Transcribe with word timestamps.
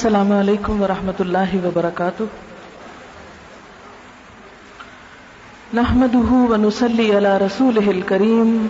السلام 0.00 0.32
علیکم 0.32 0.82
ورحمۃ 0.82 1.12
اللہ 1.18 1.66
وبرکاتہ۔ 1.66 2.22
نحمده 5.74 6.44
ونسلی 6.48 7.16
علی 7.16 7.28
رسوله 7.28 7.90
الكریم 7.90 8.66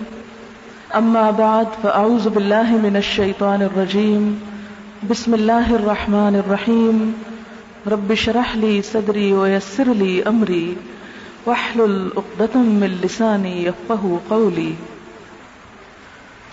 اما 0.91 1.31
بعد، 1.31 1.65
فاعوذ 1.83 2.27
باللہ 2.27 2.71
من 2.71 2.97
الشیطان 2.97 3.63
الرجیم۔ 3.63 4.35
بسم 5.09 5.33
اللہ 5.33 5.73
الرحمن 5.73 6.35
الرحیم۔ 6.35 7.13
رب 7.87 8.15
شرح 8.15 8.55
لی 8.55 8.83
صدری 8.93 9.33
ویسر 9.33 9.95
لی 9.95 10.23
امری۔ 10.25 10.75
واحلل 11.47 12.09
عقدة 12.17 12.61
من 12.65 12.97
لسانی 13.05 13.67
یفقه 13.67 14.09
قولی۔ 14.29 14.75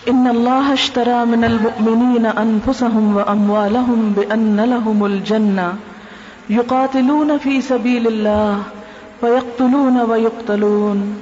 ان 0.08 0.26
الله 0.26 0.72
اشترى 0.72 1.24
من 1.24 1.44
المؤمنين 1.44 2.26
انفسهم 2.26 3.16
واموالهم 3.16 4.12
بان 4.16 4.60
لهم 4.60 5.04
الجنه 5.06 5.72
يقاتلون 6.50 7.38
في 7.38 7.60
سبيل 7.60 8.06
الله 8.06 8.62
فيقتلون 9.20 10.00
ويقتلون 10.00 11.16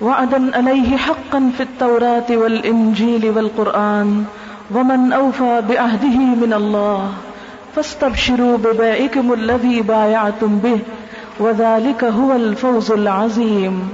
وعدا 0.00 0.56
عليه 0.56 0.96
حقا 0.96 1.50
في 1.56 1.62
التوراة 1.62 2.30
والانجيل 2.30 3.30
والقران 3.36 4.24
ومن 4.74 5.12
اوفى 5.12 5.62
بعهده 5.68 6.18
من 6.18 6.52
الله 6.56 7.12
فاستبشروا 7.76 8.56
ببائكم 8.56 9.32
الذي 9.32 9.82
بايعتم 9.82 10.58
به 10.58 10.78
وذلك 11.40 12.04
هو 12.04 12.32
الفوز 12.32 12.92
العظيم 12.92 13.88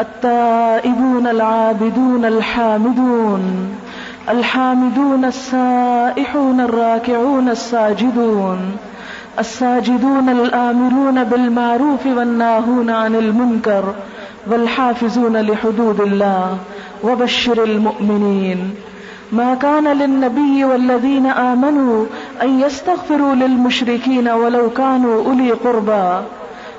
التائبون 0.00 1.26
العابدون 1.26 2.24
الحامدون 2.24 3.74
الحامدون 4.28 5.24
السائحون 5.24 6.60
الراكعون 6.60 7.48
الساجدون 7.48 8.76
الساجدون 9.38 10.28
الآمرون 10.28 11.24
بالمعروف 11.24 12.06
والناهون 12.06 12.90
عن 12.90 13.14
المنكر 13.14 13.94
والحافظون 14.50 15.36
لحدود 15.36 16.00
الله 16.00 16.58
وبشر 17.04 17.64
المؤمنين 17.64 18.74
ما 19.32 19.54
كان 19.54 19.88
للنبي 19.88 20.64
والذين 20.64 21.26
آمنوا 21.26 22.06
أن 22.42 22.60
يستغفروا 22.60 23.34
للمشركين 23.34 24.28
ولو 24.28 24.70
كانوا 24.70 25.24
أولي 25.24 25.50
قربا 25.50 26.24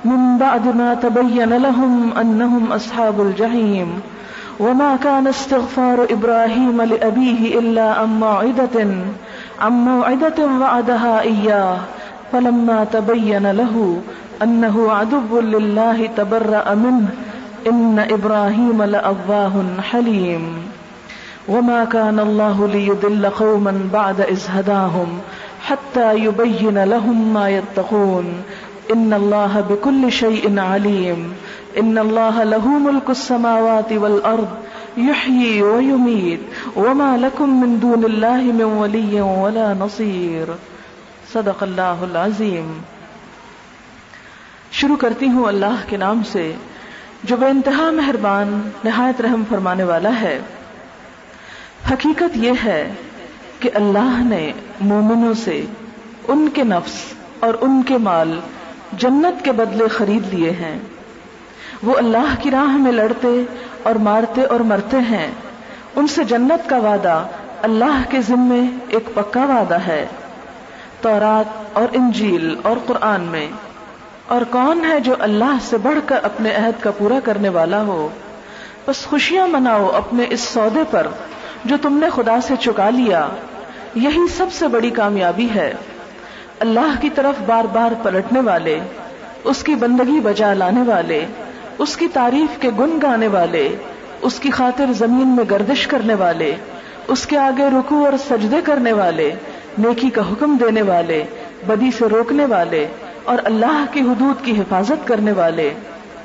من 0.06 0.38
بعد 0.38 0.76
ما 0.76 0.94
تبين 0.94 1.54
لهم 1.54 2.18
أنهم 2.18 2.72
أصحاب 2.72 3.22
الجحيم 3.22 4.02
وما 4.60 4.96
كان 4.96 5.28
استغفار 5.28 6.08
إبراهيم 6.12 6.82
لأبيه 6.82 7.60
إلا 7.60 7.94
عن 7.94 8.20
موعدة 8.20 8.88
عن 9.62 9.72
موعدة 9.72 10.46
وعدها 10.62 11.22
إياه، 11.22 11.78
فلما 12.32 12.84
تبين 12.84 13.52
له 13.52 14.02
أنه 14.44 14.92
عدو 14.92 15.40
لله 15.40 16.10
تبرأ 16.18 16.74
منه، 16.76 17.10
إن 17.68 18.00
إبراهيم 18.00 18.84
لأضاه 18.84 19.52
حليم. 19.82 20.58
وما 21.48 21.86
كان 21.86 22.20
الله 22.20 22.68
ليدل 22.68 23.30
قوما 23.30 23.90
بعد 23.94 24.22
إذ 24.22 24.46
هداهم 24.50 25.08
حتى 25.66 26.16
يبين 26.16 26.84
لهم 26.84 27.34
ما 27.34 27.50
يتقون. 27.50 28.26
ان 28.94 29.14
اللہ 29.14 29.60
بكل 29.68 30.10
شيء 30.10 30.60
علیم 30.60 31.34
ان 31.76 31.98
اللہ 31.98 32.38
له 32.44 32.78
ملك 32.80 33.10
السماوات 33.10 33.92
والارض 33.92 35.00
يحيي 35.00 35.62
ويميت، 35.62 36.78
وما 36.78 37.18
لكم 37.18 37.50
من 37.62 37.76
دون 37.82 38.04
الله 38.04 38.52
من 38.56 38.62
ولي 38.62 39.20
ولا 39.20 39.74
نصير. 39.80 40.52
صدق 41.34 41.64
اللہ 41.64 42.02
العظیم 42.02 42.80
شروع 44.72 44.96
کرتی 44.96 45.28
ہوں 45.28 45.46
اللہ 45.46 45.82
کے 45.88 45.98
نام 45.98 46.22
سے، 46.32 46.54
جو 47.24 47.38
بے 47.38 47.46
انتہا 47.46 47.92
مہربان، 47.92 48.62
نہایت 48.84 49.22
رحم 49.22 49.44
فرمانے 49.50 49.84
والا 49.84 50.10
ہے۔ 50.22 50.40
حقیقت 51.92 52.38
یہ 52.38 52.52
ہے 52.64 52.94
کہ 53.60 53.70
اللہ 53.74 54.22
نے 54.26 54.52
مومنوں 54.82 55.34
سے 55.34 55.66
ان 56.28 56.50
کے 56.54 56.64
نفس 56.64 57.14
اور 57.40 57.54
ان 57.62 57.84
کے 57.84 57.98
مال 57.98 58.40
جنت 58.94 59.46
کے 59.46 59.52
بدلے 59.52 59.88
خرید 59.88 60.34
لیے 60.34 60.52
ہیں۔ 60.52 60.80
وہ 61.84 61.98
اللہ 61.98 62.36
کی 62.42 62.52
راہ 62.52 62.78
میں 62.78 62.92
لڑتے 62.92 63.44
اور 63.84 63.96
مارتے 63.96 64.44
اور 64.44 64.60
مرتے 64.60 64.98
ہیں۔ 64.98 65.32
ان 65.96 66.08
سے 66.08 66.24
جنت 66.24 66.70
کا 66.70 66.78
وعدہ 66.78 67.26
اللہ 67.62 68.02
کے 68.10 68.22
ذمے 68.22 68.62
ایک 68.90 69.10
پکا 69.14 69.46
وعدہ 69.46 69.78
ہے۔ 69.88 70.06
تورات 71.02 71.64
اور 71.74 71.88
انجیل 71.94 72.56
اور 72.62 72.78
قرآن 72.86 73.22
میں۔ 73.22 73.48
اور 74.28 74.42
کون 74.50 74.86
ہے 74.86 75.00
جو 75.00 75.16
اللہ 75.20 75.58
سے 75.62 75.78
بڑھ 75.78 76.00
کر 76.06 76.20
اپنے 76.24 76.56
عہد 76.56 76.84
کا 76.84 76.92
پورا 76.92 77.20
کرنے 77.24 77.50
والا 77.50 77.82
ہو؟ 77.82 78.10
بس 78.88 79.06
خوشیاں 79.06 79.48
مناؤ 79.48 79.88
اپنے 79.88 80.26
اس 80.30 80.40
سودے 80.40 80.84
پر 80.92 81.08
جو 81.66 81.76
تم 81.82 81.98
نے 81.98 82.10
خدا 82.16 82.42
سے 82.42 82.56
چکا 82.56 82.90
لیا۔ 82.90 83.28
یہی 83.96 84.28
سب 84.38 84.46
سے 84.52 84.68
بڑی 84.68 84.90
کامیابی 84.90 85.48
ہے۔ 85.56 85.74
اللہ 86.60 87.02
کی 87.02 87.10
طرف 87.10 87.42
بار 87.46 87.66
بار 87.66 87.92
پلٹنے 88.04 88.40
والے، 88.40 88.80
اس 89.44 89.64
کی 89.64 89.76
بندگی 89.76 90.20
بجا 90.20 90.54
لانے 90.54 90.82
والے، 90.82 91.26
اس 91.78 91.98
کی 91.98 92.08
تعریف 92.14 92.62
کے 92.62 92.70
گن 92.80 93.00
گانے 93.02 93.28
والے، 93.28 93.70
اس 94.22 94.40
کی 94.40 94.52
خاطر 94.52 94.86
زمین 94.98 95.28
میں 95.28 95.44
گردش 95.50 95.88
کرنے 95.88 96.14
والے، 96.14 96.56
اس 97.08 97.26
کے 97.26 97.38
آگے 97.38 97.68
رکو 97.68 98.06
اور 98.06 98.14
سجدے 98.30 98.58
کرنے 98.64 98.92
والے، 98.92 99.32
نیکی 99.78 100.10
کا 100.10 100.22
حکم 100.22 100.58
دینے 100.60 100.82
والے، 100.82 101.24
بدی 101.68 101.90
سے 101.98 102.06
روکنے 102.06 102.46
والے 102.46 102.88
اور 103.24 103.38
اللہ 103.44 103.86
کی 103.92 104.02
حدود 104.02 104.46
کی 104.46 104.52
حفاظت 104.52 105.08
کرنے 105.08 105.32
والے۔ 105.32 105.74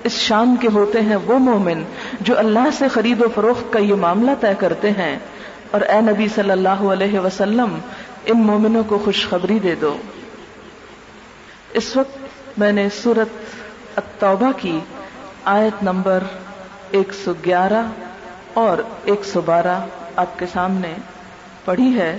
اس 0.04 0.12
شان 0.12 0.56
کے 0.60 0.68
ہوتے 0.74 1.00
ہیں 1.00 1.16
وہ 1.16 1.38
مومن 1.38 1.82
جو 2.20 2.38
اللہ 2.38 2.68
سے 2.72 2.88
خرید 2.88 3.22
و 3.22 3.26
فروخت 3.34 3.72
کا 3.72 3.78
یہ 3.78 3.94
معاملہ 3.94 4.30
طے 4.40 4.54
کرتے 4.58 4.90
ہیں۔ 4.90 5.18
اور 5.70 5.80
اے 5.80 6.00
نبی 6.00 6.28
صلی 6.34 6.50
اللہ 6.50 6.68
علیہ 6.68 7.18
وسلم، 7.18 7.78
ان 8.26 8.38
مومنوں 8.38 8.82
کو 8.86 8.98
خوشخبری 9.04 9.58
دے 9.58 9.74
دو۔ 9.74 9.96
اس 11.74 11.96
وقت 11.96 12.58
میں 12.58 12.72
نے 12.72 12.88
سورت 13.02 13.28
التوبہ 13.96 14.52
کی، 14.56 14.80
آیت 15.44 15.82
نمبر 15.82 16.24
ایک 16.90 17.12
سو 17.24 17.32
گیارہ 17.44 17.82
اور 18.54 18.78
ایک 19.04 19.24
سو 19.24 19.40
بارہ 19.40 19.86
آپ 20.16 20.38
کے 20.38 20.46
سامنے 20.52 20.94
پڑھی 21.64 21.98
ہے۔ 21.98 22.18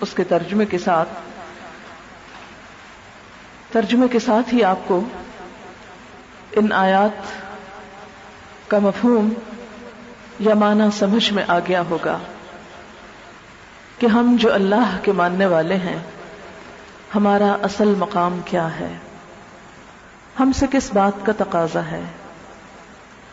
اس 0.00 0.14
کے 0.14 0.24
ترجمے 0.24 0.66
کے 0.66 0.78
ساتھ، 0.78 1.08
ترجمے 3.72 4.08
کے 4.08 4.18
ساتھ 4.18 4.54
ہی 4.54 4.64
آپ 4.64 4.78
کو 4.86 5.00
ان 6.52 6.72
آیات 6.72 7.32
کا 8.70 8.78
مفہوم 8.78 9.28
یا 10.40 10.54
معنی 10.54 10.84
سمجھ 10.98 11.32
میں 11.32 11.44
آ 11.48 11.58
گیا 11.58 11.82
ہوگا 11.90 12.18
کہ 13.98 14.06
ہم 14.06 14.36
جو 14.40 14.52
اللہ 14.54 14.96
کے 15.02 15.12
ماننے 15.12 15.46
والے 15.46 15.76
ہیں 15.76 15.98
ہمارا 17.14 17.56
اصل 17.62 17.88
مقام 17.88 18.40
کیا 18.44 18.78
ہے؟ 18.80 18.98
ہم 20.40 20.52
سے 20.52 20.66
کس 20.72 20.90
بات 20.92 21.26
کا 21.26 21.32
تقاضا 21.38 21.84
ہے؟ 21.84 22.00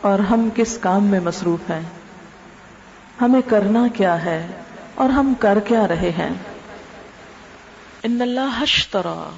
اور 0.00 0.18
ہم 0.18 0.48
کس 0.54 0.78
کام 0.78 1.04
میں 1.04 1.20
مصروف 1.20 1.70
ہیں؟ 1.70 1.80
ہمیں 3.20 3.40
کرنا 3.48 3.86
کیا 3.94 4.24
ہے 4.24 4.46
اور 4.94 5.08
ہم 5.08 5.34
کر 5.38 5.60
کیا 5.60 5.88
رہے 5.88 6.10
ہیں؟ 6.10 6.30
ان 8.02 8.22
اللہ 8.22 8.62
حشترا 8.62 9.30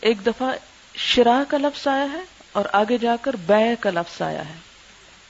ایک 0.00 0.26
دفعہ 0.26 0.52
شرا 0.94 1.42
کا 1.48 1.58
لفظ 1.58 1.88
آیا 1.88 2.06
ہے 2.12 2.20
اور 2.52 2.64
آگے 2.72 2.98
جا 2.98 3.16
کر 3.22 3.36
بے 3.36 3.76
کا 3.80 3.90
لفظ 3.90 4.22
آیا 4.22 4.48
ہے۔ 4.48 4.54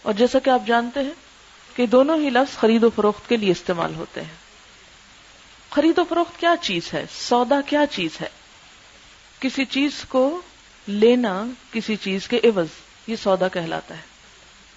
اور 0.03 0.13
جیسا 0.13 0.39
کہ 0.39 0.51
آپ 0.51 0.63
جانتے 0.67 1.01
ہیں 1.01 1.15
کہ 1.75 1.87
دونوں 1.87 2.17
ہی 2.17 2.31
لفظ 2.31 2.59
خرید 2.59 2.85
و 2.85 2.91
فروخت 2.97 3.29
کے 3.29 3.37
لیے 3.37 3.51
استعمال 3.51 3.95
ہوتے 3.95 4.21
ہیں۔ 4.21 4.35
خرید 5.71 5.99
و 5.99 6.05
فروخت 6.09 6.41
کیا 6.41 6.55
چیز 6.61 6.95
ہے؟ 6.95 7.07
سودا 7.15 7.61
کیا 7.67 7.87
چیز 7.91 8.21
ہے؟ 8.21 8.42
کسی 9.43 9.65
چیز 9.65 10.05
کو 10.09 10.41
لینا 10.87 11.45
کسی 11.73 11.97
چیز 11.97 12.29
کے 12.29 12.41
عوض، 12.45 12.67
یہ 13.07 13.17
سودا 13.17 13.49
کہلاتا 13.49 13.95
ہے۔ 13.95 14.01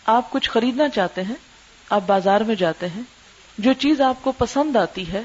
آپ 0.06 0.31
کچھ 0.31 0.50
خریدنا 0.50 0.89
چاہتے 0.89 1.23
ہیں، 1.23 1.35
آپ 1.89 2.01
بازار 2.06 2.41
میں 2.41 2.56
جاتے 2.56 2.88
ہیں، 2.88 3.01
جو 3.57 3.73
چیز 3.73 4.01
آپ 4.01 4.15
کو 4.21 4.31
پسند 4.31 4.75
آتی 4.75 5.12
ہے، 5.12 5.21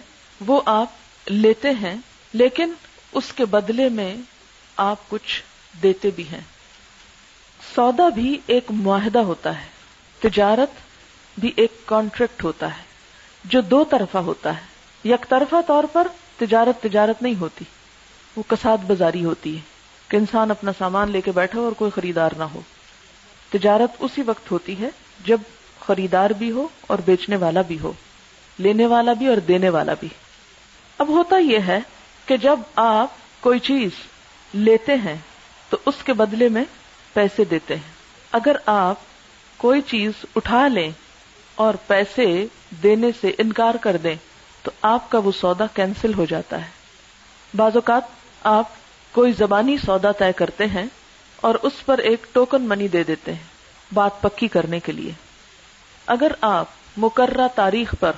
وہ 0.47 0.61
آپ 0.67 0.87
لیتے 1.27 1.71
ہیں، 1.71 1.97
لیکن 2.33 2.73
اس 3.13 3.33
کے 3.37 3.45
بدلے 3.45 3.89
میں 3.89 4.17
آپ 4.77 5.11
کچھ 5.11 5.43
دیتے 5.83 6.11
بھی 6.11 6.29
ہیں۔ 6.29 6.41
سودا 7.75 8.09
بھی 8.09 8.39
ایک 8.47 8.65
معاہدہ 8.71 9.19
ہوتا 9.19 9.61
ہے، 9.61 9.67
تجارت 10.21 10.71
بھی 11.41 11.53
ایک 11.57 11.87
کانٹریکٹ 11.87 12.45
ہوتا 12.45 12.79
ہے، 12.79 12.83
جو 13.45 13.61
دو 13.61 13.85
طرفہ 13.85 14.19
ہوتا 14.19 14.57
ہے۔ 14.57 14.71
یک 15.05 15.27
طرفہ 15.29 15.57
طور 15.67 15.85
پر 15.85 16.07
تجارت 16.39 16.83
تجارت 16.83 17.23
نہیں 17.23 17.41
ہوتی۔ 17.41 17.65
وہ 18.41 18.45
کساد 18.49 18.79
بازاری 18.79 19.25
ہوتی 19.25 19.57
ہے 19.57 19.61
کہ 20.09 20.17
انسان 20.17 20.51
اپنا 20.51 20.73
سامان 20.79 21.11
لے 21.11 21.21
کے 21.21 21.33
بیٹھا 21.33 21.59
ہو 21.59 21.65
اور 21.65 21.73
کوئی 21.73 21.91
خریدار 21.91 22.31
نہ 22.39 22.43
ہو۔ 22.43 22.61
تجارت 23.51 23.91
اسی 23.99 24.23
وقت 24.23 24.51
ہوتی 24.51 24.81
ہے 24.81 24.89
جب 25.27 25.39
خریدار 25.81 26.31
بھی 26.31 26.51
ہو 26.51 26.69
اور 26.87 26.99
بیچنے 27.05 27.37
والا 27.37 27.63
بھی 27.63 27.79
ہو، 27.79 27.93
لینے 28.59 28.87
والا 28.87 29.13
بھی 29.13 29.27
اور 29.27 29.37
دینے 29.37 29.69
والا 29.69 29.95
بھی۔ 30.01 30.09
اب 30.99 31.09
ہوتا 31.09 31.37
یہ 31.37 31.59
ہے 31.67 31.79
کہ 32.27 32.37
جب 32.37 32.61
آپ 32.77 33.09
کوئی 33.41 33.59
چیز 33.59 33.91
لیتے 34.53 34.95
ہیں 34.95 35.17
تو 35.69 35.77
اس 35.87 35.95
کے 36.05 36.13
بدلے 36.13 36.49
میں 36.49 36.65
پیسے 37.13 37.45
دیتے 37.45 37.77
ہیں۔ 37.77 37.93
اگر 38.33 38.57
آپ 38.67 38.97
کوئی 39.57 39.81
چیز 39.81 40.13
اٹھا 40.37 40.69
لیں 40.69 40.91
اور 41.55 41.75
پیسے 41.87 42.47
دینے 42.83 43.11
سے 43.21 43.33
انکار 43.39 43.75
کر 43.75 43.97
دیں 43.97 44.17
تو 44.63 44.71
آپ 44.83 45.11
کا 45.11 45.19
وہ 45.19 45.33
سودا 45.33 45.67
کینسل 45.75 46.15
ہو 46.15 46.25
جاتا 46.25 46.61
ہے۔ 46.61 46.71
بعض 47.57 47.73
اوقات 47.75 48.20
آپ 48.45 48.69
کوئی 49.13 49.33
زبانی 49.33 49.79
سودا 49.79 50.13
طے 50.13 50.33
کرتے 50.33 50.67
ہیں 50.67 50.87
اور 51.37 51.55
اس 51.55 51.73
پر 51.87 51.99
ایک 51.99 52.27
ٹوکن 52.33 52.63
منی 52.63 52.89
دے 52.89 53.03
دیتے 53.03 53.35
ہیں 53.35 53.45
بات 53.95 54.21
پکی 54.21 54.49
کرنے 54.49 54.81
کے 54.81 54.93
لیے۔ 54.93 55.13
اگر 56.07 56.33
آپ 56.41 56.67
مقررہ 56.97 57.49
تاریخ 57.55 57.95
پر 58.01 58.13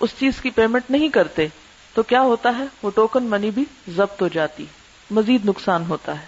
اس 0.00 0.10
چیز 0.18 0.40
کی 0.40 0.50
پیمنٹ 0.50 0.90
نہیں 0.90 1.08
کرتے، 1.08 1.46
تو 1.94 2.02
کیا 2.02 2.20
ہوتا 2.20 2.58
ہے؟ 2.58 2.64
وہ 2.82 2.90
ٹوکن 2.94 3.24
منی 3.24 3.50
بھی 3.50 3.64
ضبط 3.88 4.22
ہو 4.22 4.28
جاتی، 4.28 4.66
مزید 5.10 5.44
نقصان 5.44 5.84
ہوتا 5.88 6.20
ہے۔ 6.20 6.26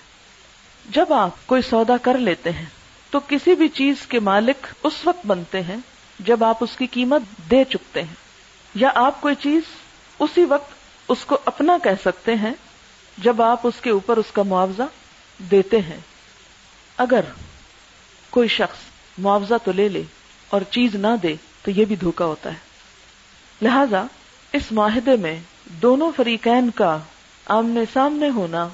جب 0.91 1.13
آپ 1.13 1.31
کوئی 1.47 1.63
سودا 1.63 1.97
کر 1.97 2.19
لیتے 2.19 2.53
ہیں، 2.53 2.65
تو 3.11 3.21
کسی 3.21 3.55
بھی 3.55 3.69
چیز 3.69 4.07
کے 4.07 4.21
مالک 4.21 4.67
اس 4.83 4.93
وقت 5.05 5.27
بنتے 5.27 5.63
ہیں 5.63 5.77
جب 6.19 6.45
آپ 6.45 6.57
اس 6.61 6.77
کی 6.77 6.87
قیمت 6.87 7.23
دے 7.51 7.65
چکتے 7.65 8.03
ہیں۔ 8.03 8.15
یا 8.75 8.91
آپ 8.95 9.21
کوئی 9.21 9.35
چیز 9.35 9.63
اسی 10.19 10.45
وقت 10.45 10.71
اس 11.09 11.25
کو 11.25 11.39
اپنا 11.45 11.79
کہہ 11.83 12.01
سکتے 12.05 12.35
ہیں 12.35 12.53
جب 13.23 13.43
آپ 13.43 13.61
اس 13.67 13.75
کے 13.83 13.91
اوپر 13.91 14.17
اس 14.17 14.33
کا 14.33 14.43
معاوضہ 14.43 14.83
دیتے 15.51 15.81
ہیں، 15.81 16.01
اگر 16.97 17.21
کوئی 18.31 18.49
شخص 18.49 18.79
معاوضہ 19.19 19.55
تو 19.65 19.73
لے 19.73 19.89
لے 19.89 20.03
اور 20.49 20.61
چیز 20.71 20.95
نہ 20.95 21.17
دے 21.23 21.35
تو 21.63 21.71
یہ 21.71 21.85
بھی 21.85 21.97
دھوکا 21.97 22.25
ہوتا 22.25 22.51
ہے۔ 22.51 22.59
لہذا 23.63 24.05
اس 24.53 24.73
معاہدے 24.73 25.17
میں 25.17 25.41
دونوں 25.65 26.13
فریقین 26.17 26.71
کا 26.71 26.99
آمنے 27.47 27.81
سامنے 27.93 28.29
ہونا 28.29 28.69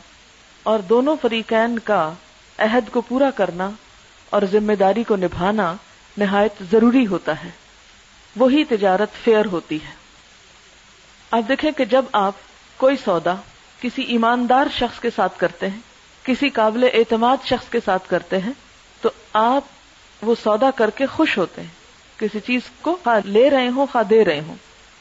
اور 0.62 0.78
دونوں 0.78 1.16
فریقین 1.22 1.78
کا 1.78 2.12
عہد 2.58 2.92
کو 2.92 3.00
پورا 3.00 3.30
کرنا 3.30 3.70
اور 4.30 4.42
ذمہ 4.52 4.72
داری 4.72 5.04
کو 5.04 5.16
نبھانا 5.16 5.74
نہایت 6.18 6.62
ضروری 6.70 7.06
ہوتا 7.06 7.44
ہے۔ 7.44 7.50
وہی 8.36 8.64
تجارت 8.64 9.24
فیئر 9.24 9.44
ہوتی 9.44 9.76
ہے۔ 9.76 9.94
آپ 11.30 11.48
دیکھیں 11.48 11.70
کہ 11.70 11.84
جب 11.84 12.04
آپ 12.12 12.32
کوئی 12.76 12.96
سودا 13.04 13.34
کسی 13.80 14.02
ایماندار 14.02 14.66
شخص 14.72 15.00
کے 15.00 15.10
ساتھ 15.16 15.38
کرتے 15.38 15.68
ہیں، 15.70 15.80
کسی 16.22 16.48
قابل 16.48 16.88
اعتماد 16.92 17.36
شخص 17.44 17.68
کے 17.68 17.78
ساتھ 17.84 18.08
کرتے 18.08 18.38
ہیں، 18.38 18.52
تو 19.00 19.08
آپ 19.32 19.64
وہ 20.22 20.34
سودا 20.44 20.70
کر 20.70 20.90
کے 20.90 21.06
خوش 21.06 21.38
ہوتے 21.38 21.60
ہیں۔ 21.60 21.68
کسی 22.20 22.40
چیز 22.40 22.60
کو 22.82 22.98
خواہ 23.04 23.20
لے 23.24 23.50
رہے 23.50 23.68
ہوں، 23.68 23.86
خواہ 23.92 24.04
دے 24.04 24.24
رہے 24.24 24.40
ہوں۔ 24.40 24.54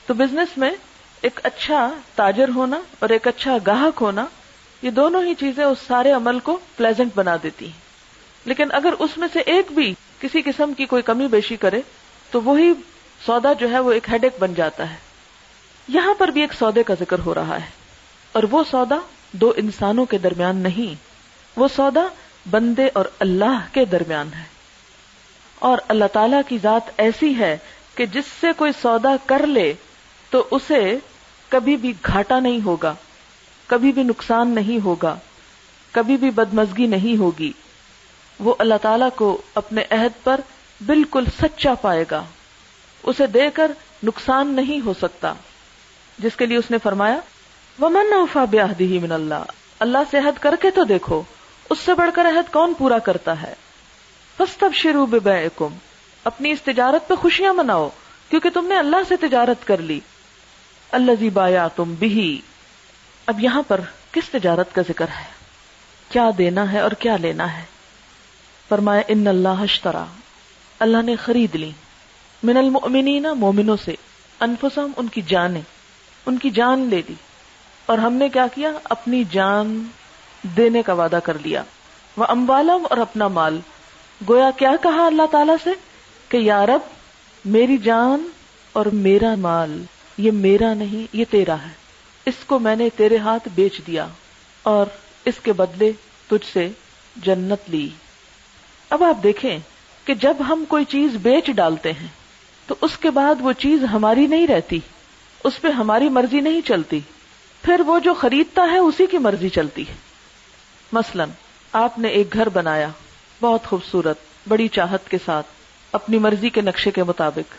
تو 0.05 0.13
بزنس 0.13 0.57
میں 0.57 0.71
ایک 1.21 1.39
اچھا 1.43 1.93
تاجر 2.15 2.49
ہونا 2.55 2.79
اور 2.99 3.09
ایک 3.09 3.27
اچھا 3.27 3.57
گاہک 3.67 3.97
ہونا، 4.01 4.25
یہ 4.81 4.91
دونوں 4.91 5.23
ہی 5.23 5.35
چیزیں 5.35 5.63
اس 5.63 5.77
سارے 5.87 6.11
عمل 6.11 6.39
کو 6.39 6.59
پلیزنٹ 6.77 7.11
بنا 7.15 7.35
دیتی 7.43 7.65
ہیں۔ 7.65 7.79
لیکن 8.45 8.67
اگر 8.71 8.93
اس 8.99 9.17
میں 9.17 9.27
سے 9.33 9.39
ایک 9.39 9.71
بھی 9.71 9.93
کسی 10.19 10.41
قسم 10.41 10.73
کی 10.73 10.85
کوئی 10.85 11.03
کمی 11.03 11.27
بیشی 11.27 11.55
کرے، 11.55 11.81
تو 12.31 12.41
وہی 12.41 12.73
سودا 13.25 13.53
جو 13.53 13.71
ہے 13.71 13.79
وہ 13.79 13.91
ایک 13.91 14.09
ہیڈ 14.09 14.23
ایک 14.23 14.33
بن 14.39 14.53
جاتا 14.53 14.89
ہے۔ 14.91 14.95
یہاں 15.87 16.13
پر 16.13 16.27
بھی 16.27 16.41
ایک 16.41 16.53
سودے 16.53 16.83
کا 16.83 16.93
ذکر 16.99 17.19
ہو 17.19 17.35
رہا 17.35 17.55
ہے۔ 17.55 17.84
اور 18.35 18.43
وہ 18.51 18.63
سودا 18.71 18.95
دو 19.31 19.53
انسانوں 19.57 20.05
کے 20.05 20.17
درمیان 20.17 20.57
نہیں، 20.57 20.95
وہ 21.55 21.67
سودا 21.75 22.07
بندے 22.49 22.89
اور 22.93 23.05
اللہ 23.19 23.67
کے 23.71 23.85
درمیان 23.85 24.29
ہے۔ 24.33 24.43
اور 25.59 25.77
اللہ 25.87 26.05
تعالی 26.13 26.37
کی 26.47 26.57
ذات 26.57 26.81
ایسی 26.97 27.39
ہے 27.39 27.57
کہ 27.95 28.05
جس 28.05 28.23
سے 28.41 28.47
کوئی 28.57 28.71
سودا 28.81 29.15
کر 29.25 29.47
لے 29.47 29.73
تو 30.29 30.47
اسے 30.51 30.97
کبھی 31.49 31.75
بھی 31.75 31.93
گھاٹا 32.05 32.39
نہیں 32.39 32.65
ہوگا، 32.65 32.93
کبھی 33.67 33.91
بھی 33.91 34.03
نقصان 34.03 34.49
نہیں 34.49 34.83
ہوگا، 34.83 35.15
کبھی 35.91 36.17
بھی 36.17 36.29
بدمزگی 36.29 36.87
نہیں 36.87 37.19
ہوگی۔ 37.19 37.51
وہ 38.39 38.55
اللہ 38.59 38.75
تعالی 38.81 39.05
کو 39.15 39.41
اپنے 39.55 39.83
عہد 39.91 40.23
پر 40.23 40.41
بالکل 40.85 41.23
سچا 41.41 41.73
پائے 41.73 42.05
گا۔ 42.11 42.23
اسے 43.03 43.27
دے 43.27 43.49
کر 43.53 43.71
نقصان 44.03 44.47
نہیں 44.47 44.85
ہو 44.85 44.93
سکتا۔ 44.93 45.33
جس 46.19 46.35
کے 46.35 46.45
لیے 46.45 46.57
اس 46.57 46.71
نے 46.71 46.77
فرمایا 46.83 47.19
وہ 47.79 47.89
اوفا 48.13 48.45
بیاہدی 48.45 48.99
من 48.99 49.11
اللہ 49.11 49.43
اللہ 49.79 49.97
سے 50.11 50.17
عہد 50.17 50.41
کر 50.41 50.55
کے 50.61 50.71
تو 50.71 50.83
دیکھو، 50.83 51.21
اس 51.69 51.79
سے 51.79 51.93
بڑھ 51.93 52.09
کر 52.13 52.25
عہد 52.25 52.53
کون 52.53 52.73
پورا 52.77 52.99
کرتا 52.99 53.41
ہے؟ 53.41 53.53
بس 54.39 54.57
تب 54.57 54.69
شروع 54.73 55.05
بے 55.05 55.63
اپنی 56.23 56.51
اس 56.51 56.61
تجارت 56.61 57.07
پہ 57.07 57.15
خوشیاں 57.15 57.53
مناؤ، 57.53 57.89
کیونکہ 58.29 58.49
تم 58.49 58.65
نے 58.65 58.75
اللہ 58.75 58.95
سے 59.07 59.15
تجارت 59.17 59.67
کر 59.67 59.77
لی۔ 59.77 59.99
اللہ 60.91 61.11
زی 61.19 61.29
بایا 61.29 61.67
تم 61.67 61.93
بھی 61.93 62.41
اب 63.25 63.39
یہاں 63.39 63.61
پر 63.67 63.81
کس 64.11 64.29
تجارت 64.29 64.75
کا 64.75 64.81
ذکر 64.89 65.05
ہے؟ 65.07 65.25
کیا 66.09 66.29
دینا 66.37 66.71
ہے 66.71 66.79
اور 66.79 66.91
کیا 66.91 67.17
لینا 67.17 67.57
ہے؟ 67.57 67.63
فرمایا، 68.69 69.01
ان 69.07 69.27
اللہ 69.27 69.47
اشترا 69.47 70.05
اللہ 70.79 71.01
نے 71.01 71.15
خرید 71.15 71.55
لی۔ 71.55 71.71
من 72.43 72.57
المؤمنین، 72.57 73.25
مومنوں 73.35 73.77
سے۔ 73.85 73.95
انفسم 74.39 74.91
ان 74.97 75.07
کی 75.07 75.21
جانیں۔ 75.21 75.61
ان 76.25 76.37
کی 76.37 76.49
جان 76.49 76.79
لے 76.79 77.01
لی۔ 77.07 77.13
اور 77.85 77.97
ہم 77.97 78.13
نے 78.13 78.29
کیا 78.29 78.47
کیا؟ 78.55 78.71
اپنی 78.83 79.23
جان 79.31 79.87
دینے 80.43 80.81
کا 80.83 80.93
وعدہ 80.93 81.19
کر 81.23 81.37
لیا۔ 81.39 81.63
وہ 82.17 82.25
اموالم 82.29 82.87
اور 82.89 82.97
اپنا 82.97 83.27
مال۔ 83.27 83.59
گویا 84.29 84.51
کیا 84.57 84.71
کہا 84.81 85.05
اللہ 85.05 85.25
تعالی 85.31 85.53
سے 85.63 85.69
کہ 86.29 86.37
یارب 86.37 86.79
میری 87.45 87.77
جان 87.77 88.27
اور 88.73 88.85
میرا 88.85 89.35
مال، 89.35 89.83
یہ 90.17 90.31
میرا 90.31 90.73
نہیں، 90.73 91.17
یہ 91.17 91.25
تیرا 91.29 91.55
ہے۔ 91.55 91.69
اس 92.25 92.33
کو 92.45 92.59
میں 92.59 92.75
نے 92.75 92.89
تیرے 92.95 93.17
ہاتھ 93.17 93.47
بیچ 93.55 93.81
دیا 93.87 94.07
اور 94.63 94.85
اس 95.25 95.33
کے 95.43 95.53
بدلے 95.53 95.91
تجھ 96.27 96.53
سے 96.53 96.69
جنت 97.15 97.69
لی۔ 97.69 97.89
اب 98.89 99.03
آپ 99.03 99.23
دیکھیں 99.23 99.59
کہ 100.05 100.13
جب 100.13 100.37
ہم 100.49 100.63
کوئی 100.67 100.85
چیز 100.85 101.15
بیچ 101.15 101.51
ڈالتے 101.51 101.91
ہیں، 101.91 102.07
تو 102.67 102.75
اس 102.81 102.97
کے 102.97 103.09
بعد 103.09 103.35
وہ 103.39 103.51
چیز 103.51 103.83
ہماری 103.83 104.27
نہیں 104.27 104.47
رہتی، 104.47 104.79
اس 105.43 105.61
پہ 105.61 105.67
ہماری 105.67 106.09
مرضی 106.09 106.39
نہیں 106.39 106.61
چلتی۔ 106.67 106.99
پھر 107.65 107.79
وہ 107.79 107.99
جو 107.99 108.13
خریدتا 108.13 108.61
ہے 108.71 108.77
اسی 108.77 109.05
کی 109.05 109.17
مرضی 109.17 109.49
چلتی 109.49 109.87
ہے۔ 109.87 109.93
مثلا 110.91 111.25
آپ 111.71 111.99
نے 111.99 112.07
ایک 112.07 112.33
گھر 112.33 112.49
بنایا، 112.49 112.87
بہت 113.41 113.65
خوبصورت، 113.65 114.17
بڑی 114.47 114.67
چاہت 114.67 115.09
کے 115.09 115.17
ساتھ، 115.25 115.47
اپنی 115.91 116.17
مرضی 116.17 116.49
کے 116.49 116.61
نقشے 116.61 116.91
کے 116.91 117.03
مطابق۔ 117.03 117.53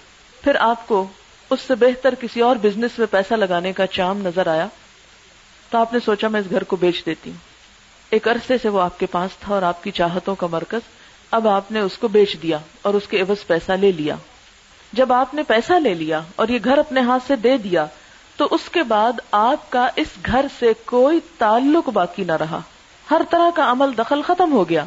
پھر 0.45 0.55
آپ 0.55 0.89
کو 0.89 1.07
اس 1.51 1.61
سے 1.67 1.75
بہتر 1.75 2.15
کسی 2.15 2.41
اور 2.41 2.57
بزنس 2.57 2.99
میں 2.99 3.07
پیسہ 3.11 3.35
لگانے 3.35 3.73
کا 3.73 3.87
چام 3.87 4.19
نظر 4.19 4.47
آیا 4.47 4.67
تو 5.71 5.79
آپ 5.79 5.93
نے 5.93 5.99
سوچا 6.05 6.29
میں 6.29 6.41
اس 6.41 6.47
گھر 6.51 6.65
کو 6.65 6.77
بیچ 6.77 7.07
دیتی 7.07 7.31
ہوں۔ 7.31 7.39
ایک 8.11 8.29
عرصے 8.29 8.59
سے 8.63 8.69
وہ 8.69 8.81
آپ 8.81 8.99
کے 8.99 9.07
پاس 9.07 9.31
تھا 9.41 9.55
اور 9.55 9.63
آپ 9.63 9.85
کی 9.85 9.91
چاہتوں 9.91 10.35
کا 10.35 10.47
مرکز۔ 10.47 10.89
اب 11.31 11.49
آپ 11.49 11.73
نے 11.73 11.81
اس 11.81 11.99
کو 11.99 12.09
بیچ 12.09 12.37
دیا 12.43 12.59
اور 12.83 12.95
اس 12.95 13.09
کے 13.09 13.21
عوض 13.21 13.47
پیسہ 13.47 13.73
لے 13.73 13.93
لیا۔ 13.93 14.17
جب 14.93 15.13
آپ 15.13 15.35
نے 15.35 15.43
پیسہ 15.43 15.73
لے 15.73 15.95
لیا 15.95 16.21
اور 16.37 16.49
یہ 16.49 16.59
گھر 16.65 16.79
اپنے 16.79 17.01
ہاتھ 17.01 17.23
سے 17.27 17.37
دے 17.37 17.57
دیا 17.57 17.87
تو 18.37 18.49
اس 18.51 18.69
کے 18.73 18.83
بعد 18.83 19.13
آپ 19.31 19.71
کا 19.71 19.89
اس 19.97 20.07
گھر 20.27 20.47
سے 20.59 20.73
کوئی 20.85 21.21
تعلق 21.39 21.89
باقی 21.89 22.25
نہ 22.25 22.33
رہا۔ 22.33 22.61
ہر 23.11 23.21
طرح 23.31 23.51
کا 23.55 23.71
عمل 23.71 23.99
دخل 23.99 24.23
ختم 24.23 24.53
ہو 24.53 24.69
گیا۔ 24.69 24.85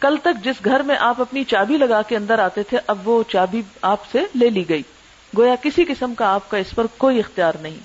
کل 0.00 0.16
تک 0.22 0.44
جس 0.44 0.56
گھر 0.64 0.80
میں 0.80 0.96
آپ 0.96 1.20
اپنی 1.20 1.44
چابی 1.44 1.76
لگا 1.76 2.02
کے 2.02 2.16
اندر 2.16 2.38
آتے 2.38 2.62
تھے، 2.62 2.78
اب 2.86 3.08
وہ 3.08 3.22
چابی 3.28 3.62
آپ 3.82 4.00
سے 4.12 4.18
لے 4.34 4.50
لی 4.50 4.68
گئی۔ 4.68 4.82
گویا 5.36 5.54
کسی 5.62 5.84
قسم 5.84 6.14
کا 6.14 6.34
آپ 6.34 6.50
کا 6.50 6.56
اس 6.56 6.70
پر 6.74 6.86
کوئی 6.86 7.18
اختیار 7.18 7.52
نہیں۔ 7.60 7.76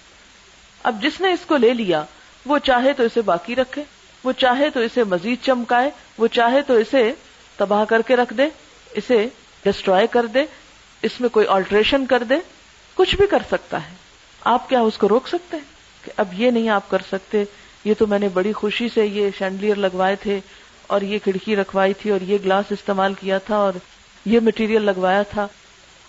اب 0.84 1.02
جس 1.02 1.22
نے 1.22 1.32
اس 1.32 1.46
کو 1.48 1.58
لے 1.58 1.74
لیا، 1.74 2.04
وہ 2.46 2.58
چاہے 2.58 2.94
تو 2.94 3.04
اسے 3.04 3.22
باقی 3.22 3.56
رکھے، 3.56 3.84
وہ 4.24 4.32
چاہے 4.32 4.70
تو 4.70 4.80
اسے 4.80 5.04
مزید 5.04 5.46
چمکائے، 5.46 5.90
وہ 6.18 6.28
چاہے 6.28 6.62
تو 6.62 6.74
اسے 6.74 7.14
تباہ 7.58 7.86
کر 7.86 8.02
کے 8.02 8.16
رکھ 8.16 8.34
دے، 8.34 8.50
اسے 8.94 9.28
ڈسٹروائے 9.66 10.08
کر 10.08 10.26
دے، 10.26 10.46
اس 11.02 11.22
میں 11.22 11.30
کوئی 11.30 11.48
آلٹریشن 11.48 12.06
کر 12.06 12.24
دے، 12.24 12.36
کچھ 12.96 13.16
بھی 13.16 13.28
کر 13.28 13.42
سکتا 13.48 13.84
ہے۔ 13.84 14.05
آپ 14.46 14.70
کیا 14.70 14.80
اس 14.80 14.98
کو 14.98 15.10
روک 15.10 15.28
سکتے 15.28 15.58
ہیں 15.58 15.64
کہ 16.06 16.12
اب 16.18 16.34
یہ 16.34 16.52
نہیں 16.52 16.70
آپ 16.70 16.90
کر 16.90 16.98
سکتے؟ 17.12 17.44
یہ 17.86 17.94
تو 17.98 18.08
میں 18.08 18.20
نے 18.20 18.30
بڑی 18.30 18.54
خوشی 18.54 18.90
سے 18.90 19.06
یہ 19.06 19.30
شینڈلیئر 19.38 19.76
لگوائے 19.76 20.16
تھے 20.16 20.40
اور 20.88 21.02
یہ 21.02 21.20
کھڑکی 21.24 21.56
رکھوائی 21.56 21.94
تھی 21.94 22.10
اور 22.10 22.22
یہ 22.22 22.38
گلاس 22.46 22.66
استعمال 22.70 23.14
کیا 23.14 23.38
تھا 23.38 23.56
اور 23.56 23.74
یہ 24.26 24.40
مٹیریل 24.40 24.82
لگوایا 24.82 25.22
تھا 25.22 25.48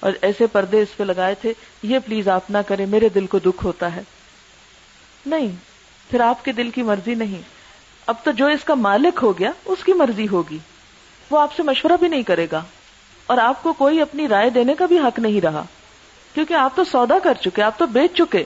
اور 0.00 0.12
ایسے 0.22 0.46
پردے 0.46 0.82
اس 0.82 0.96
پہ 0.96 1.04
لگائے 1.04 1.34
تھے، 1.34 1.52
یہ 1.82 1.98
پلیز 2.06 2.28
آپ 2.28 2.50
نہ 2.50 2.58
کریں، 2.66 2.86
میرے 2.86 3.08
دل 3.08 3.26
کو 3.26 3.38
دکھ 3.38 3.64
ہوتا 3.64 3.96
ہے۔ 3.96 4.02
نہیں، 5.26 5.48
پھر 6.10 6.20
آپ 6.20 6.44
کے 6.44 6.52
دل 6.52 6.70
کی 6.70 6.82
مرضی 6.82 7.14
نہیں۔ 7.14 7.42
اب 8.06 8.14
تو 8.24 8.30
جو 8.30 8.46
اس 8.46 8.64
کا 8.64 8.74
مالک 8.74 9.18
ہو 9.22 9.38
گیا، 9.38 9.50
اس 9.64 9.84
کی 9.84 9.92
مرضی 9.92 10.28
ہوگی۔ 10.28 10.58
وہ 11.30 11.40
آپ 11.40 11.54
سے 11.56 11.62
مشورہ 11.62 11.92
بھی 12.00 12.08
نہیں 12.08 12.22
کرے 12.22 12.46
گا۔ 12.52 12.62
اور 13.26 13.38
آپ 13.38 13.62
کو 13.62 13.72
کوئی 13.72 14.00
اپنی 14.00 14.28
رائے 14.28 14.50
دینے 14.50 14.74
کا 14.74 14.86
بھی 14.86 14.98
حق 14.98 15.18
نہیں 15.18 15.40
رہا۔ 15.40 15.62
کیونکہ 16.36 16.54
آپ 16.54 16.76
تو 16.76 16.84
سودا 16.84 17.18
کر 17.22 17.34
چکے، 17.34 17.62
آپ 17.62 17.78
تو 17.78 17.86
بیچ 17.86 18.16
چکے۔ 18.16 18.44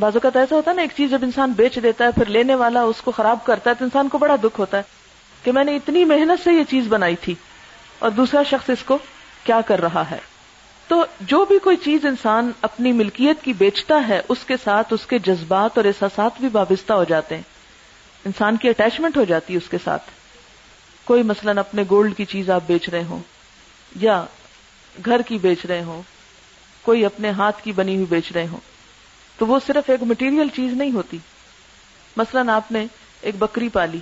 بازو 0.00 0.20
کا 0.20 0.28
ایسا 0.34 0.56
ہوتا 0.56 0.70
ہے 0.70 0.76
نا، 0.76 0.82
ایک 0.82 0.90
چیز 0.96 1.10
جب 1.10 1.18
انسان 1.22 1.52
بیچ 1.52 1.78
دیتا 1.82 2.04
ہے، 2.04 2.10
پھر 2.10 2.24
لینے 2.26 2.54
والا 2.54 2.82
اس 2.82 3.02
کو 3.04 3.10
خراب 3.10 3.38
کرتا 3.44 3.70
ہے، 3.70 3.74
تو 3.74 3.84
انسان 3.84 4.08
کو 4.08 4.18
بڑا 4.18 4.36
دکھ 4.36 4.60
ہوتا 4.60 4.76
ہے 4.76 4.82
کہ 5.44 5.52
میں 5.52 5.64
نے 5.64 5.76
اتنی 5.76 6.04
محنت 6.04 6.44
سے 6.44 6.52
یہ 6.52 6.62
چیز 6.70 6.86
بنائی 6.88 7.16
تھی۔ 7.16 7.34
اور 7.98 8.10
دوسرا 8.10 8.42
شخص 8.42 8.70
اس 8.70 8.84
کو 8.84 8.98
کیا 9.44 9.60
کر 9.60 9.80
رہا 9.80 10.10
ہے؟ 10.10 10.18
تو 10.88 11.04
جو 11.20 11.44
بھی 11.44 11.58
کوئی 11.58 11.76
چیز 11.76 12.06
انسان 12.06 12.50
اپنی 12.62 12.92
ملکیت 12.92 13.44
کی 13.44 13.52
بیچتا 13.52 14.08
ہے، 14.08 14.20
اس 14.28 14.38
کے 14.46 14.54
ساتھ 14.64 14.92
اس 14.92 15.06
کے 15.06 15.18
جذبات 15.18 15.70
اور 15.78 15.84
احساسات 15.84 16.30
بھی 16.40 16.48
وابستہ 16.52 16.92
ہو 16.92 17.04
جاتے 17.04 17.34
ہیں۔ 17.34 17.42
انسان 18.24 18.56
کی 18.56 18.68
اٹیچمنٹ 18.68 19.16
ہو 19.16 19.24
جاتی 19.24 19.52
ہے 19.52 19.58
اس 19.58 19.68
کے 19.68 19.76
ساتھ۔ 19.84 20.02
کوئی 21.04 21.22
مثلاً 21.22 21.58
اپنے 21.58 21.84
گولڈ 21.90 22.16
کی 22.16 22.24
چیز 22.24 22.50
آپ 22.50 22.62
بیچ 22.66 22.88
رہے 22.88 23.04
ہوں 23.04 23.20
یا 23.96 24.24
گھر 25.04 25.22
کی 25.22 25.38
بیچ 25.38 25.66
رہے 25.66 25.82
ہوں۔ 25.82 26.02
کوئی 26.86 27.04
اپنے 27.04 27.30
ہاتھ 27.30 27.64
کی 27.64 27.72
بنی 27.72 27.94
ہوئی 27.94 28.06
بیچ 28.06 28.32
رہے 28.32 28.46
ہوں۔ 28.46 28.60
تو 29.38 29.46
وہ 29.46 29.58
صرف 29.66 29.90
ایک 29.90 30.02
مٹیریل 30.02 30.48
چیز 30.54 30.72
نہیں 30.72 30.92
ہوتی۔ 30.92 31.18
مثلاً 32.16 32.48
آپ 32.48 32.72
نے 32.72 32.86
ایک 33.20 33.34
بکری 33.38 33.68
پالی، 33.68 33.98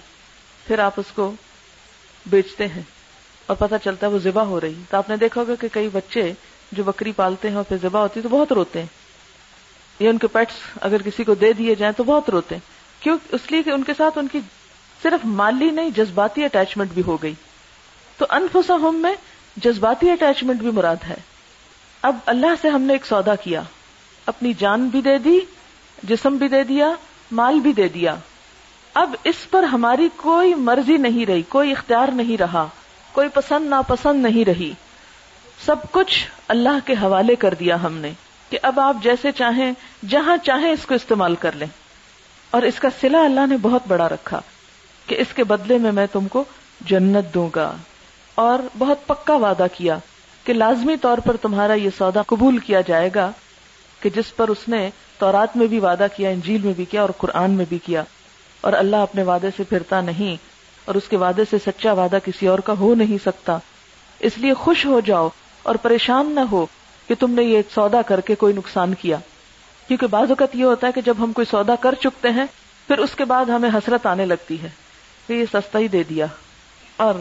پھر 0.67 0.79
آپ 0.79 0.93
اس 0.97 1.07
کو 1.15 1.33
بیچتے 2.27 2.69
ہیں 2.69 2.83
اور 3.47 3.57
پتہ 3.57 3.75
چلتا 3.85 4.07
ہے 4.07 4.13
وہ 4.13 4.19
ذبح 4.19 4.43
ہو 4.43 4.61
رہی۔ 4.61 4.83
تو 4.91 4.97
آپ 4.97 5.11
نے 5.11 5.17
دیکھا 5.17 5.41
ہوگا 5.41 5.55
کہ 5.55 5.69
کئی 5.73 5.89
بچے 5.93 6.33
جو 6.73 6.83
بکری 6.83 7.13
پالتے 7.13 7.49
ہیں 7.49 7.57
اور 7.57 7.65
پھر 7.65 7.77
ذبح 7.83 8.01
ہوتی 8.01 8.21
تو 8.21 8.29
بہت 8.29 8.53
روتے 8.53 8.81
ہیں۔ 8.81 8.87
یا 10.01 10.11
ان 10.11 10.19
کے 10.19 10.27
پیٹس 10.27 10.55
اگر 10.81 11.03
کسی 11.03 11.25
کو 11.25 11.35
دے 11.35 11.53
دیے 11.53 11.75
جائیں 11.75 11.93
تو 11.93 12.05
بہت 12.05 12.31
روتے 12.31 12.55
ہیں۔ 12.55 12.63
کیوں؟ 13.03 13.19
اس 13.33 13.41
لیے 13.51 13.63
کہ 13.63 13.71
ان 13.71 13.85
کے 13.85 13.93
ساتھ 13.97 14.19
ان 14.19 14.29
کی 14.29 14.41
صرف 15.03 15.25
مالی 15.25 15.71
نہیں، 15.71 15.91
جذباتی 15.91 16.45
اٹیچمنٹ 16.45 16.91
بھی 16.91 17.03
ہو 17.07 17.23
گئی۔ 17.23 17.35
تو 18.19 18.27
انفسا 18.31 18.75
ہوم 18.75 18.97
میں 18.97 19.15
جذباتی 19.57 20.11
اٹیچمنٹ 20.11 20.59
بھی 20.59 20.71
مراد 20.71 20.97
ہے۔ 21.09 21.17
اب 22.05 22.17
اللہ 22.27 22.47
سے 22.63 22.69
ہم 22.69 22.83
نے 22.83 22.93
ایک 22.93 23.07
سودا 23.07 23.35
کیا۔ 23.35 23.63
اپنی 24.27 24.53
جان 24.53 24.89
بھی 24.89 25.01
دے 25.01 25.19
دی، 25.19 25.39
جسم 26.03 26.37
بھی 26.37 26.49
دے 26.49 26.65
دیا، 26.65 26.93
مال 27.31 27.61
بھی 27.61 27.73
دے 27.73 27.89
دیا۔ 27.89 28.15
اب 28.95 29.15
اس 29.25 29.51
پر 29.51 29.63
ہماری 29.63 30.09
کوئی 30.17 30.55
مرضی 30.55 30.97
نہیں 30.97 31.27
رہی، 31.27 31.43
کوئی 31.43 31.73
اختیار 31.73 32.09
نہیں 32.09 32.37
رہا، 32.39 32.67
کوئی 33.13 33.29
پسند 33.29 33.67
ناپسند 33.67 34.23
نہیں 34.23 34.45
رہی۔ 34.45 34.73
سب 35.65 35.77
کچھ 35.91 36.27
اللہ 36.49 36.87
کے 36.87 36.93
حوالے 36.93 37.37
کر 37.37 37.55
دیا 37.55 37.83
ہم 37.83 37.97
نے 37.97 38.13
کہ 38.51 38.59
اب 38.63 38.81
آپ 38.81 38.97
جیسے 39.03 39.33
چاہیں، 39.33 39.73
جہاں 40.09 40.37
چاہیں 40.37 40.71
اس 40.71 40.87
کو 40.87 40.95
استعمال 40.95 41.35
کر 41.35 41.53
لیں۔ 41.53 41.69
اور 42.51 42.63
اس 42.63 42.79
کا 42.79 42.89
سلا 43.01 43.21
اللہ 43.25 43.47
نے 43.47 43.57
بہت 43.57 43.83
بڑا 43.89 44.09
رکھا 44.09 44.41
کہ 45.07 45.15
اس 45.19 45.35
کے 45.35 45.45
بدلے 45.45 45.79
میں 45.79 45.93
میں 45.93 46.07
تم 46.13 46.29
کو 46.29 46.45
جنت 46.81 47.35
دوں 47.35 47.49
گا۔ 47.57 47.77
اور 48.35 48.59
بہت 48.79 49.07
پکا 49.07 49.37
وعدہ 49.37 49.67
کیا 49.77 49.99
کہ 50.45 50.53
لازمی 50.53 50.97
طور 50.97 51.19
پر 51.19 51.37
تمہارا 51.37 51.75
یہ 51.75 51.91
سودا 51.99 52.23
قبول 52.23 52.59
کیا 52.59 52.81
جائے 52.81 53.11
گا 53.15 53.31
کہ 54.01 54.11
جس 54.11 54.37
پر 54.37 54.49
اس 54.49 54.69
نے 54.69 54.91
تورات 55.19 55.57
میں 55.57 55.67
بھی 55.67 55.79
وعدہ 55.79 56.07
کیا، 56.17 56.31
انجیل 56.31 56.61
میں 56.63 56.73
بھی 56.73 56.85
کیا 56.85 57.01
اور 57.01 57.11
قرآن 57.19 57.51
میں 57.51 57.65
بھی 57.69 57.79
کیا۔ 57.79 58.05
اور 58.61 58.73
اللہ 58.73 58.97
اپنے 58.97 59.23
وعدے 59.23 59.49
سے 59.57 59.63
پھرتا 59.65 60.01
نہیں 60.01 60.37
اور 60.85 60.95
اس 60.95 61.09
کے 61.09 61.17
وعدے 61.17 61.43
سے 61.51 61.57
سچا 61.67 61.93
وعدہ 61.93 62.19
کسی 62.25 62.47
اور 62.47 62.59
کا 62.59 62.73
ہو 62.79 62.95
نہیں 62.95 63.19
سکتا۔ 63.25 63.59
اس 64.21 64.39
لیے 64.39 64.55
خوش 64.55 64.87
ہو 64.87 65.01
جاؤ 65.01 65.29
اور 65.63 65.75
پریشان 65.75 66.35
نہ 66.35 66.41
ہو 66.41 66.67
کہ 67.09 67.15
تم 67.19 67.31
نے 67.31 67.43
یہ 67.43 67.63
سودا 67.75 68.03
کر 68.03 68.21
کے 68.21 68.35
کوئی 68.35 68.55
نقصان 68.55 68.95
کیا۔ 68.95 69.17
کیونکہ 69.89 70.07
بعض 70.07 70.29
اوقات 70.29 70.57
یہ 70.57 70.65
ہوتا 70.65 70.87
ہے 70.87 70.93
کہ 70.93 71.01
جب 71.01 71.15
ہم 71.19 71.33
کوئی 71.33 71.45
سودا 71.51 71.75
کر 71.75 71.95
چکتے 71.95 72.29
ہیں، 72.29 72.45
پھر 72.87 72.99
اس 72.99 73.15
کے 73.15 73.25
بعد 73.25 73.45
ہمیں 73.45 73.71
حسرت 73.75 74.07
آنے 74.07 74.27
لگتی 74.27 74.63
ہے 74.63 74.69
کہ 75.27 75.33
یہ 75.33 75.45
سستا 75.53 75.79
ہی 75.79 75.89
دے 75.89 76.03
دیا 76.03 76.27
اور 76.97 77.15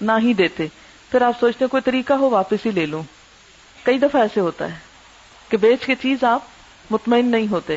نہ 0.00 0.12
ہی 0.22 0.34
دیتے۔ 0.34 0.66
پھر 1.10 1.22
آپ 1.22 1.32
سوچتے 1.40 1.64
ہیں 1.64 1.70
کوئی 1.70 1.82
طریقہ 1.82 2.12
ہو 2.12 2.30
واپس 2.30 2.66
ہی 2.66 2.70
لے 2.70 2.86
لوں۔ 2.86 3.02
کئی 3.84 3.98
دفعہ 3.98 4.22
ایسے 4.22 4.40
ہوتا 4.40 4.64
ہے 4.64 4.78
کہ 5.48 5.56
بیچ 5.56 5.86
کے 5.86 5.94
چیز 5.94 6.24
آپ 6.24 6.40
مطمئن 6.90 7.26
نہیں 7.26 7.46
ہوتے۔ 7.50 7.76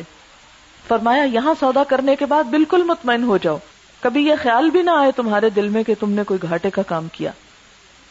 فرمایا، 0.88 1.22
یہاں 1.22 1.54
سودا 1.60 1.84
کرنے 1.84 2.16
کے 2.16 2.26
بعد 2.26 2.44
بالکل 2.44 2.82
مطمئن 2.82 3.22
ہو 3.22 3.36
جاؤ۔ 3.36 3.58
کبھی 4.00 4.26
یہ 4.26 4.34
خیال 4.42 4.70
بھی 4.70 4.82
نہ 4.82 4.90
آئے 4.90 5.12
تمہارے 5.12 5.50
دل 5.50 5.68
میں 5.68 5.82
کہ 5.82 5.94
تم 6.00 6.10
نے 6.10 6.22
کوئی 6.22 6.42
گھاٹے 6.42 6.70
کا 6.70 6.82
کام 6.82 7.08
کیا۔ 7.12 7.30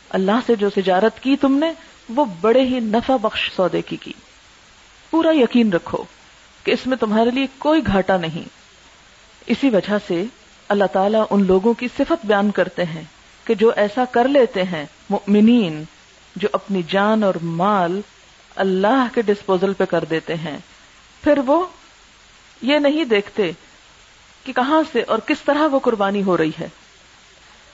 اللہ 0.09 0.39
سے 0.45 0.55
جو 0.55 0.69
تجارت 0.69 1.19
کی 1.19 1.35
تم 1.35 1.57
نے، 1.57 1.71
وہ 2.09 2.25
بڑے 2.41 2.61
ہی 2.61 2.79
نفع 2.79 3.15
بخش 3.21 3.51
سودے 3.55 3.81
کی 3.81 3.95
کی۔ 3.95 4.13
پورا 5.09 5.31
یقین 5.31 5.73
رکھو 5.73 6.03
کہ 6.63 6.71
اس 6.71 6.88
میں 6.88 6.97
تمہارے 6.97 7.31
لیے 7.31 7.47
کوئی 7.57 7.81
گھاٹا 7.88 8.17
نہیں۔ 8.17 8.49
اسی 9.45 9.69
وجہ 9.69 9.93
سے 10.07 10.25
اللہ 10.69 10.85
تعالیٰ 10.93 11.25
ان 11.29 11.45
لوگوں 11.45 11.73
کی 11.73 11.88
صفت 11.97 12.25
بیان 12.25 12.51
کرتے 12.51 12.83
ہیں 12.83 13.03
کہ 13.43 13.55
جو 13.55 13.71
ایسا 13.75 14.03
کر 14.11 14.27
لیتے 14.27 14.63
ہیں 14.63 14.85
مؤمنین 15.09 15.83
جو 16.35 16.47
اپنی 16.51 16.81
جان 16.87 17.23
اور 17.23 17.33
مال 17.41 18.01
اللہ 18.55 19.07
کے 19.13 19.21
ڈسپوزل 19.21 19.73
پہ 19.73 19.85
کر 19.85 20.03
دیتے 20.09 20.35
ہیں، 20.35 20.57
پھر 21.23 21.39
وہ 21.45 21.65
یہ 22.61 22.77
نہیں 22.77 23.03
دیکھتے 23.03 23.51
کہ 24.43 24.53
کہاں 24.53 24.83
سے 24.91 25.01
اور 25.01 25.19
کس 25.25 25.41
طرح 25.41 25.67
وہ 25.67 25.79
قربانی 25.79 26.23
ہو 26.23 26.37
رہی 26.37 26.51
ہے۔ 26.59 26.67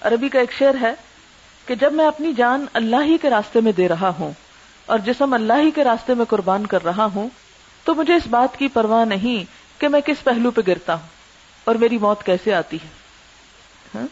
عربی 0.01 0.29
کا 0.29 0.39
ایک 0.39 0.51
شعر 0.51 0.73
ہے 0.81 0.93
کہ 1.65 1.75
جب 1.75 1.93
میں 1.93 2.07
اپنی 2.07 2.33
جان 2.33 2.65
اللہ 2.73 3.03
ہی 3.05 3.17
کے 3.17 3.29
راستے 3.29 3.61
میں 3.61 3.71
دے 3.71 3.87
رہا 3.87 4.11
ہوں 4.19 4.31
اور 4.85 4.99
جسم 4.99 5.33
اللہ 5.33 5.53
ہی 5.53 5.71
کے 5.71 5.83
راستے 5.83 6.13
میں 6.13 6.25
قربان 6.25 6.65
کر 6.65 6.83
رہا 6.83 7.05
ہوں، 7.05 7.29
تو 7.83 7.95
مجھے 7.95 8.15
اس 8.15 8.27
بات 8.27 8.59
کی 8.59 8.67
پرواہ 8.67 9.05
نہیں 9.05 9.43
کہ 9.81 9.87
میں 9.87 10.01
کس 10.01 10.23
پہلو 10.23 10.51
پہ 10.51 10.61
گرتا 10.67 10.93
ہوں 10.93 11.07
اور 11.63 11.75
میری 11.75 11.97
موت 11.97 12.23
کیسے 12.23 12.53
آتی 12.53 12.77
ہے۔ 12.83 12.89
ہاں؟ 13.95 14.07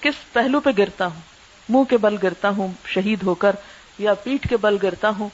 کس 0.00 0.32
پہلو 0.32 0.60
پہ 0.60 0.70
گرتا 0.78 1.06
ہوں؟ 1.06 1.31
منہ 1.68 1.82
کے 1.82 1.96
بل 1.96 2.16
گرتا 2.22 2.48
ہوں، 2.48 2.68
شہید 2.86 3.22
ہو 3.22 3.34
کر، 3.34 3.56
یا 3.98 4.14
پیٹ 4.14 4.48
کے 4.48 4.56
بل 4.56 4.76
گرتا 4.82 5.10
ہوں۔ 5.18 5.28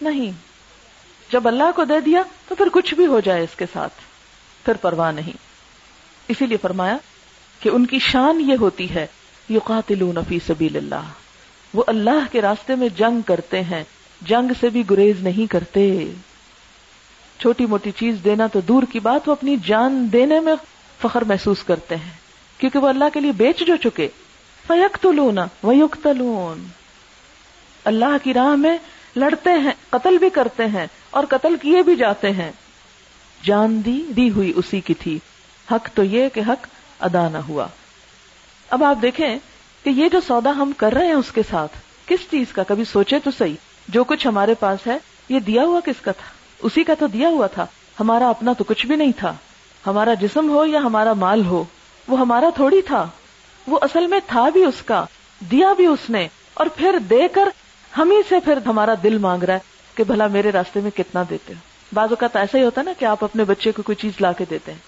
نہیں، 0.00 0.32
جب 1.32 1.48
اللہ 1.48 1.70
کو 1.76 1.84
دے 1.84 2.00
دیا 2.00 2.22
تو 2.48 2.54
پھر 2.54 2.66
کچھ 2.72 2.94
بھی 2.94 3.06
ہو 3.06 3.20
جائے 3.20 3.42
اس 3.42 3.56
کے 3.56 3.64
ساتھ۔ 3.72 3.92
پھر 4.64 4.74
پرواہ 4.74 5.12
نہیں۔ 5.12 5.36
اسی 6.28 6.46
لیے 6.46 6.56
فرمایا 6.56 6.96
کہ 7.60 7.68
ان 7.68 7.86
کی 7.86 7.98
شان 7.98 8.40
یہ 8.40 8.56
ہوتی 8.60 8.94
ہے، 8.94 9.06
یقاتلون 9.50 10.14
فی 10.28 10.38
سبیل 10.46 10.76
اللہ۔ 10.76 11.12
وہ 11.74 11.84
اللہ 11.86 12.32
کے 12.32 12.42
راستے 12.42 12.74
میں 12.74 12.88
جنگ 12.88 13.20
کرتے 13.20 13.62
ہیں، 13.62 13.84
جنگ 14.22 14.52
سے 14.60 14.68
بھی 14.68 14.82
گریز 14.90 15.20
نہیں 15.20 15.50
کرتے۔ 15.50 16.12
چھوٹی 17.40 17.66
موٹی 17.66 17.90
چیز 17.90 18.16
دینا 18.24 18.46
تو 18.46 18.60
دور 18.60 18.82
کی 18.92 19.00
بات، 19.00 19.28
وہ 19.28 19.32
اپنی 19.32 19.56
جان 19.64 20.08
دینے 20.12 20.40
میں 20.40 20.54
فخر 21.02 21.24
محسوس 21.24 21.62
کرتے 21.64 21.96
ہیں، 21.96 22.10
کیونکہ 22.58 22.78
وہ 22.78 22.88
اللہ 22.88 23.04
کے 23.12 23.20
لیے 23.20 23.32
بیچ 23.32 23.66
جو 23.66 23.76
چکے۔ 23.76 24.08
فیک 24.66 25.06
ویقتلون۔ 25.64 26.66
اللہ 27.84 28.16
کی 28.22 28.34
راہ 28.34 28.54
میں 28.56 28.78
لڑتے 29.16 29.50
ہیں، 29.50 29.70
قتل 29.90 30.18
بھی 30.18 30.30
کرتے 30.30 30.66
ہیں 30.66 30.86
اور 31.10 31.24
قتل 31.30 31.56
کیے 31.62 31.82
بھی 31.82 31.96
جاتے 31.96 32.30
ہیں۔ 32.30 32.52
جان 33.44 33.84
دی 33.84 34.02
دی 34.16 34.30
ہوئی 34.30 34.52
اسی 34.56 34.80
کی 34.80 34.94
تھی۔ 34.94 35.18
حق 35.70 35.88
تو 35.94 36.02
یہ 36.02 36.28
کہ 36.28 36.40
حق 36.40 36.66
ادا 37.00 37.28
نہ 37.28 37.38
ہوا۔ 37.38 37.66
اب 38.70 38.84
آپ 38.84 38.96
دیکھیں 39.02 39.38
کہ 39.84 39.90
یہ 39.90 40.08
جو 40.08 40.20
سودا 40.26 40.50
ہم 40.50 40.72
کر 40.76 40.92
رہے 40.92 41.06
ہیں 41.06 41.14
اس 41.14 41.32
کے 41.32 41.42
ساتھ، 41.50 41.76
کس 42.06 42.30
چیز 42.30 42.52
کا؟ 42.52 42.62
کبھی 42.62 42.84
سوچے 42.84 43.18
تو 43.18 43.30
صحیح۔ 43.38 43.54
جو 43.88 44.04
کچھ 44.04 44.26
ہمارے 44.26 44.54
پاس 44.54 44.86
ہے، 44.86 44.98
یہ 45.28 45.40
دیا 45.40 45.62
ہوا 45.62 45.80
کس 45.80 46.00
کا 46.02 46.12
تھا؟ 46.12 46.32
اسی 46.58 46.84
کا 46.84 46.94
تو 46.94 47.06
دیا 47.06 47.28
ہوا 47.28 47.46
تھا۔ 47.46 47.66
ہمارا 48.00 48.28
اپنا 48.28 48.52
تو 48.52 48.64
کچھ 48.64 48.86
بھی 48.86 48.96
نہیں 48.96 49.12
تھا۔ 49.18 49.34
ہمارا 49.86 50.14
جسم 50.14 50.50
ہو 50.50 50.66
یا 50.66 50.78
ہمارا 50.78 51.12
مال 51.12 51.46
ہو، 51.46 51.64
وہ 52.08 52.18
ہمارا 52.18 52.50
تھوڑی 52.54 52.82
تھا۔ 52.82 53.08
وہ 53.66 53.78
اصل 53.82 54.06
میں 54.06 54.20
تھا 54.26 54.48
بھی 54.48 54.64
اس 54.64 54.82
کا، 54.82 55.04
دیا 55.40 55.72
بھی 55.72 55.86
اس 55.86 56.10
نے، 56.10 56.28
اور 56.54 56.66
پھر 56.66 56.98
دے 57.10 57.28
کر 57.28 57.48
ہم 57.98 58.10
ہی 58.10 58.20
سے 58.28 58.40
پھر 58.40 58.58
ہمارا 58.66 58.94
دل 59.02 59.18
مانگ 59.18 59.42
رہا 59.42 59.54
ہے 59.54 59.72
کہ 59.94 60.04
بھلا 60.04 60.26
میرے 60.26 60.52
راستے 60.52 60.80
میں 60.80 60.90
کتنا 60.90 61.22
دیتے 61.30 61.52
ہو۔ 61.52 61.58
بعض 61.92 62.08
اوقات 62.10 62.36
ایسا 62.36 62.58
ہی 62.58 62.64
ہوتا 62.64 62.80
ہے 62.80 62.84
نا 62.84 62.92
کہ 62.98 63.04
آپ 63.04 63.24
اپنے 63.24 63.44
بچے 63.44 63.72
کو 63.72 63.82
کوئی 63.82 63.96
چیز 63.96 64.12
لا 64.20 64.32
کے 64.32 64.44
دیتے 64.50 64.72
ہیں، 64.72 64.78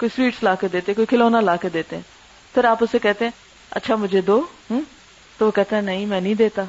کوئی 0.00 0.10
سویٹس 0.16 0.42
لا 0.42 0.54
کے 0.54 0.68
دیتے 0.68 0.94
کوئی 0.94 1.06
کھلونا 1.06 1.40
لا 1.40 1.56
کے 1.56 1.68
دیتے 1.68 1.96
ہیں۔ 1.96 2.02
پھر 2.54 2.64
آپ 2.64 2.76
اسے 2.80 2.98
کہتے 2.98 3.24
ہیں 3.24 3.32
اچھا 3.70 3.96
مجھے 3.96 4.20
دو 4.20 4.40
ہوں 4.70 4.80
تو 5.38 5.46
وہ 5.46 5.50
کہتا 5.50 5.76
ہے، 5.76 5.80
نہیں، 5.80 6.06
میں 6.06 6.20
نہیں 6.20 6.34
دیتا۔ 6.34 6.62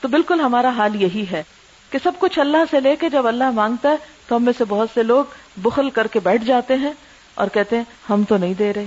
تو 0.00 0.08
بالکل 0.08 0.40
ہمارا 0.40 0.68
حال 0.68 1.02
یہی 1.02 1.24
ہے 1.30 1.42
کہ 1.90 1.98
سب 2.02 2.12
کچھ 2.18 2.38
اللہ 2.38 2.64
سے 2.70 2.80
لے 2.80 2.96
کے 2.96 3.08
جب 3.08 3.26
اللہ 3.26 3.50
مانگتا 3.50 3.90
ہے 3.90 3.96
تو 4.26 4.36
ہم 4.36 4.44
میں 4.44 4.52
سے 4.58 4.64
بہت 4.68 4.88
سے 4.94 5.02
لوگ 5.02 5.24
بخل 5.56 5.90
کر 5.90 6.06
کے 6.06 6.20
بیٹھ 6.20 6.44
جاتے 6.44 6.76
ہیں 6.76 6.92
اور 7.34 7.48
کہتے 7.48 7.76
ہیں، 7.76 7.84
ہم 8.10 8.22
تو 8.28 8.36
نہیں 8.36 8.54
دے 8.54 8.72
رہے۔ 8.72 8.86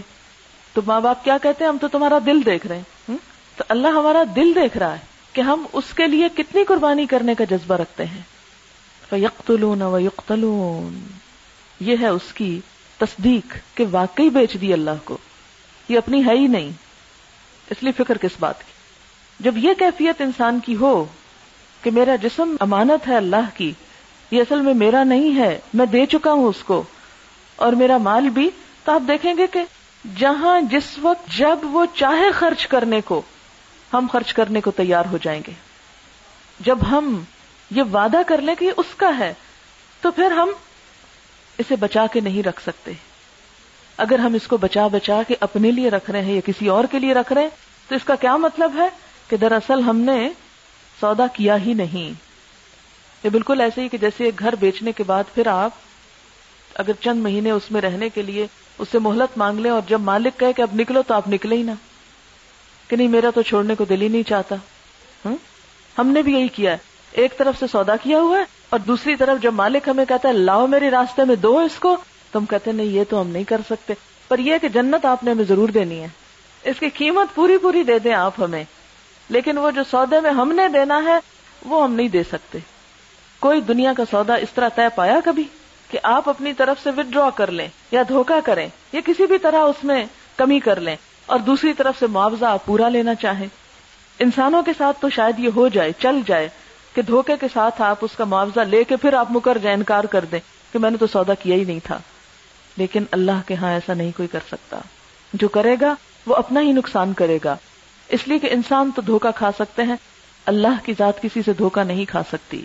تو 0.74 0.82
ماں 0.86 1.02
باپ 1.02 1.24
کیا 1.24 1.38
کہتے 1.38 1.64
ہیں؟ 1.64 1.72
ہم 1.72 1.78
تو 1.78 1.88
تمہارا 1.88 2.18
دل 2.26 2.46
دیکھ 2.46 2.68
رہے 2.68 2.76
ہیں۔ 2.76 2.84
تو 3.56 3.64
اللہ 3.70 3.88
ہمارا 3.88 4.24
دل 4.36 4.56
دیکھ 4.56 4.78
رہا 4.78 4.94
ہے 4.94 5.00
کہ 5.34 5.42
ہم 5.42 5.66
اس 5.74 5.84
کے 5.96 6.08
لیے 6.08 6.28
کتنی 6.38 6.64
قربانی 6.64 7.06
کرنے 7.06 7.36
کا 7.36 7.44
جذبہ 7.44 7.76
رکھتے 7.76 8.06
ہیں۔ 8.06 8.22
یقتلون 9.12 9.82
و 9.82 10.00
یقتلون 10.00 11.08
یہ 11.80 11.96
ہے 12.02 12.08
اس 12.08 12.34
کی 12.34 12.60
تصدیق 12.98 13.78
کہ 13.78 13.86
واقعی 13.92 14.30
بیچ 14.30 14.62
دی 14.62 14.74
اللہ 14.74 14.92
کو۔ 15.04 15.18
یہ 15.90 15.98
اپنی 15.98 16.26
ہے 16.26 16.32
ہی 16.32 16.48
نہیں۔ 16.48 16.72
اس 17.70 17.84
لیے 17.84 17.92
فکر 17.92 18.18
کس 18.18 18.32
بات 18.40 18.60
کی؟ 18.60 18.72
جب 19.40 19.58
یہ 19.58 19.74
کیفیت 19.80 20.22
انسان 20.22 20.60
کی 20.66 20.76
ہو 20.76 21.06
کہ 21.82 21.92
میرا 21.92 22.16
جسم 22.16 22.56
امانت 22.60 23.08
ہے 23.08 23.16
اللہ 23.18 23.58
کی، 23.58 23.72
یہ 24.32 24.42
اصل 24.42 24.62
میں 24.62 24.74
میرا 24.74 25.04
نہیں 25.04 25.36
ہے، 25.36 25.60
میں 25.74 25.86
دے 25.86 26.06
چکا 26.06 26.34
ہوں 26.34 26.46
اس 26.46 26.64
کو 26.64 26.84
اور 27.56 27.74
میرا 27.74 27.98
مال 27.98 28.30
بھی، 28.30 28.50
تو 28.84 28.92
آپ 28.92 29.02
دیکھیں 29.08 29.34
گے 29.38 29.48
کہ 29.48 29.64
جہاں 30.18 30.62
جس 30.62 31.00
وقت 31.02 31.38
جب 31.38 31.60
وہ 31.64 31.86
چاہے 31.96 32.32
خرچ 32.32 32.68
کرنے 32.68 33.02
کو، 33.02 33.22
ہم 33.94 34.08
خرچ 34.12 34.34
کرنے 34.34 34.62
کو 34.62 34.72
تیار 34.72 35.06
ہو 35.12 35.18
جائیں 35.22 35.42
گے۔ 35.48 35.52
جب 36.60 36.78
ہم 36.92 37.24
یہ 37.72 37.84
وعدہ 37.84 38.18
کر 38.28 38.42
لیں 38.42 38.56
کہ 38.56 38.66
یہ 38.66 38.72
اس 38.78 38.96
کا 38.98 39.18
ہے، 39.20 39.34
تو 40.02 40.12
پھر 40.12 40.32
ہم 40.32 40.50
اسے 41.58 41.76
بچا 41.76 42.06
کے 42.12 42.20
نہیں 42.20 42.44
رکھ 42.44 42.62
سکتے۔ 42.62 42.92
اگر 43.98 44.20
ہم 44.20 44.34
اس 44.34 44.48
کو 44.48 44.58
بچا 44.58 44.88
بچا 44.88 45.22
کے 45.28 45.36
اپنے 45.40 45.72
لیے 45.72 45.90
رکھ 45.90 46.12
رہے 46.12 46.22
ہیں 46.22 46.34
یا 46.34 46.42
کسی 46.46 46.68
اور 46.68 46.84
کے 46.92 47.00
لیے 47.00 47.14
رکھ 47.14 47.34
رہے 47.34 47.42
ہیں، 47.42 47.50
تو 47.88 47.96
اس 47.96 48.04
کا 48.04 48.16
کیا 48.16 48.38
مطلب 48.38 48.72
ہے 48.78 48.88
کہ 49.28 49.38
دراصل 49.38 49.82
ہم 49.82 49.98
نے 49.98 50.30
سودا 51.00 51.28
کیا 51.28 51.58
ہی 51.58 51.74
نہیں۔ 51.74 52.14
یہ 53.24 53.30
بالکل 53.30 53.62
ایسے 53.62 53.82
ہی 53.82 53.90
کہ 53.90 53.98
جیسے 53.98 54.24
ایک 54.24 54.40
گھر 54.40 54.56
بیچنے 54.56 54.92
کے 54.92 55.04
بعد 55.04 55.24
پھر 55.34 55.48
آپ 55.48 55.72
اگر 56.76 56.92
چند 57.02 57.24
مہینے 57.24 57.52
اس 57.52 57.72
میں 57.72 57.82
رہنے 57.82 58.10
کے 58.10 58.22
لیے 58.22 58.48
اس 58.84 58.90
سے 58.92 59.00
مہلت 59.00 59.38
مانگ 59.38 59.60
لیں 59.60 59.72
اور 59.72 59.82
جب 59.88 60.00
مالک 60.02 60.40
کہے 60.40 60.54
کہ 60.54 60.62
اب 60.62 60.68
نکلو 60.74 61.02
تو 61.02 61.14
آپ 61.14 61.28
نکلے 61.28 61.56
ہی 61.56 61.64
نا 61.64 61.74
کہ 62.88 62.96
نہیں، 62.96 63.08
میرا 63.08 63.30
تو 63.36 63.42
چھوڑنے 63.42 63.76
کو 63.76 63.86
دل 63.86 64.02
ہی 64.02 64.08
نہیں 64.08 64.24
چاہتا۔ 64.24 64.56
ہم؟ 65.26 66.08
نے 66.08 66.22
بھی 66.22 66.34
یہی 66.34 66.48
کیا 66.48 66.72
ہے۔ 66.72 66.78
ایک 67.12 67.38
طرف 67.38 67.60
سے 67.60 67.66
سودا 67.72 67.96
کیا 67.96 68.20
ہوا 68.20 68.40
ہے 68.40 68.44
اور 68.70 68.80
دوسری 68.80 69.16
طرف 69.16 69.42
جب 69.42 69.54
مالک 69.54 69.88
ہمیں 69.88 70.06
کہتا 70.06 70.28
ہے، 70.28 70.34
لاؤ 70.34 70.68
میرے 70.68 70.90
راستے 70.90 71.24
میں، 71.24 71.36
دو 71.36 71.60
اس 71.60 71.76
کو، 71.80 71.98
تو 72.32 72.40
ہم 72.40 72.46
کہتے 72.46 72.70
ہیں، 72.70 72.78
نہیں، 72.78 72.88
یہ 72.88 73.04
تو 73.10 73.22
ہم 73.22 73.28
نہیں 73.28 73.44
کر 73.44 73.62
سکتے۔ 73.70 73.94
پر 74.28 74.40
یہ 74.40 74.58
کہ 74.62 74.68
جنت 74.68 75.06
آپ 75.06 75.24
نے 75.24 75.32
ہمیں 75.32 75.44
ضرور 75.44 75.70
دینی 75.70 76.02
ہے۔ 76.02 76.08
اس 76.64 76.80
کی 76.80 76.90
قیمت 76.90 77.36
پوری 77.36 77.58
پوری 77.58 77.84
دے 77.84 78.00
دیں 78.00 78.14
آپ 78.14 78.34
ہمیں۔ 78.40 78.64
لیکن 79.30 79.58
وہ 79.58 79.72
جو 79.72 79.82
سودے 79.92 80.20
میں 80.20 80.32
ہم 80.32 80.52
نے 80.52 80.68
دینا 80.68 81.02
ہے، 81.06 81.20
وہ 81.66 81.84
ہم 81.84 81.94
نہیں 81.94 82.08
دے 82.08 82.24
سکتے۔ 82.24 82.60
کوئی 83.40 83.62
دنیا 83.62 83.94
کا 83.98 84.04
سودا 84.12 84.36
اس 84.36 84.50
طرح 84.56 84.70
طے 84.70 84.82
پایا 84.96 85.20
کبھی؟ 85.26 85.44
کہ 85.94 86.00
آپ 86.04 86.30
اپنی 86.30 86.54
طرف 86.54 86.84
سے 86.84 86.90
ودرا 86.98 87.30
کر 87.30 87.52
لیں 87.52 87.68
یا 87.92 88.04
دھوکا 88.10 88.40
کریں، 88.46 88.68
یا 88.92 89.02
کسی 89.06 89.26
بھی 89.26 89.38
طرح 89.38 89.58
اس 89.58 89.84
میں 89.84 90.06
کمی 90.36 90.60
کر 90.60 90.80
لیں 90.80 90.96
اور 91.26 91.40
دوسری 91.40 91.74
طرف 91.74 92.00
سے 92.00 92.08
معاوضہ 92.08 92.46
آپ 92.46 92.66
پورا 92.66 92.90
لینا 92.90 93.16
چاہیں۔ 93.16 93.48
انسانوں 94.20 94.64
کے 94.64 94.72
ساتھ 94.78 95.02
تو 95.02 95.10
شاید 95.10 95.40
یہ 95.40 95.50
ہو 95.56 95.68
جائے، 95.68 95.92
چل 96.00 96.20
جائے 96.26 96.50
کہ 96.94 97.02
دھوکے 97.02 97.38
کے 97.42 97.48
ساتھ 97.54 97.82
آپ 97.82 97.98
اس 98.02 98.10
کا 98.18 98.24
معاوضہ 98.24 98.60
لے 98.60 98.84
کے 98.84 98.96
پھر 98.96 99.14
آپ 99.14 99.28
مکر 99.32 99.58
جائیں 99.58 99.78
انکار 99.78 100.04
کر 100.04 100.26
دیں 100.26 100.40
کہ 100.74 100.80
میں 100.80 100.92
نے 100.92 100.98
تو 100.98 101.08
سودا 101.08 101.34
کیا 101.34 101.56
ہی 101.56 101.64
نہیں 101.64 101.80
تھا۔ 101.84 102.00
لیکن 102.78 103.04
اللہ 103.12 103.48
کے 103.48 103.56
ہاں 103.56 103.72
ایسا 103.72 103.94
نہیں 103.94 104.12
کوئی 104.18 104.28
کر 104.28 104.40
سکتا۔ 104.48 104.80
جو 105.34 105.48
کرے 105.48 105.76
گا، 105.82 105.96
وہ 106.28 106.36
اپنا 106.36 106.62
ہی 106.62 106.72
نقصان 106.72 107.14
کرے 107.14 107.40
گا۔ 107.44 107.56
اس 108.10 108.28
لیے 108.28 108.40
کہ 108.40 108.50
انسان 108.52 108.92
تو 108.96 109.02
دھوکا 109.02 109.32
کھا 109.32 109.52
سکتے 109.52 109.84
ہیں، 109.84 109.96
اللہ 110.46 110.86
کی 110.86 110.94
ذات 110.98 111.22
کسی 111.22 111.42
سے 111.46 111.54
دھوکا 111.54 111.84
نہیں 111.84 112.06
کھا 112.06 112.22
سکتی۔ 112.32 112.64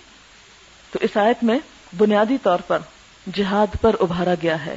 تو 0.91 0.99
اس 1.03 1.17
آیت 1.17 1.45
میں 1.45 1.59
بنیادی 1.97 2.37
طور 2.43 2.59
پر 2.59 2.79
جہاد 3.35 3.81
پر 3.81 3.97
ابھارا 4.01 4.35
گیا 4.43 4.67
ہے۔ 4.67 4.77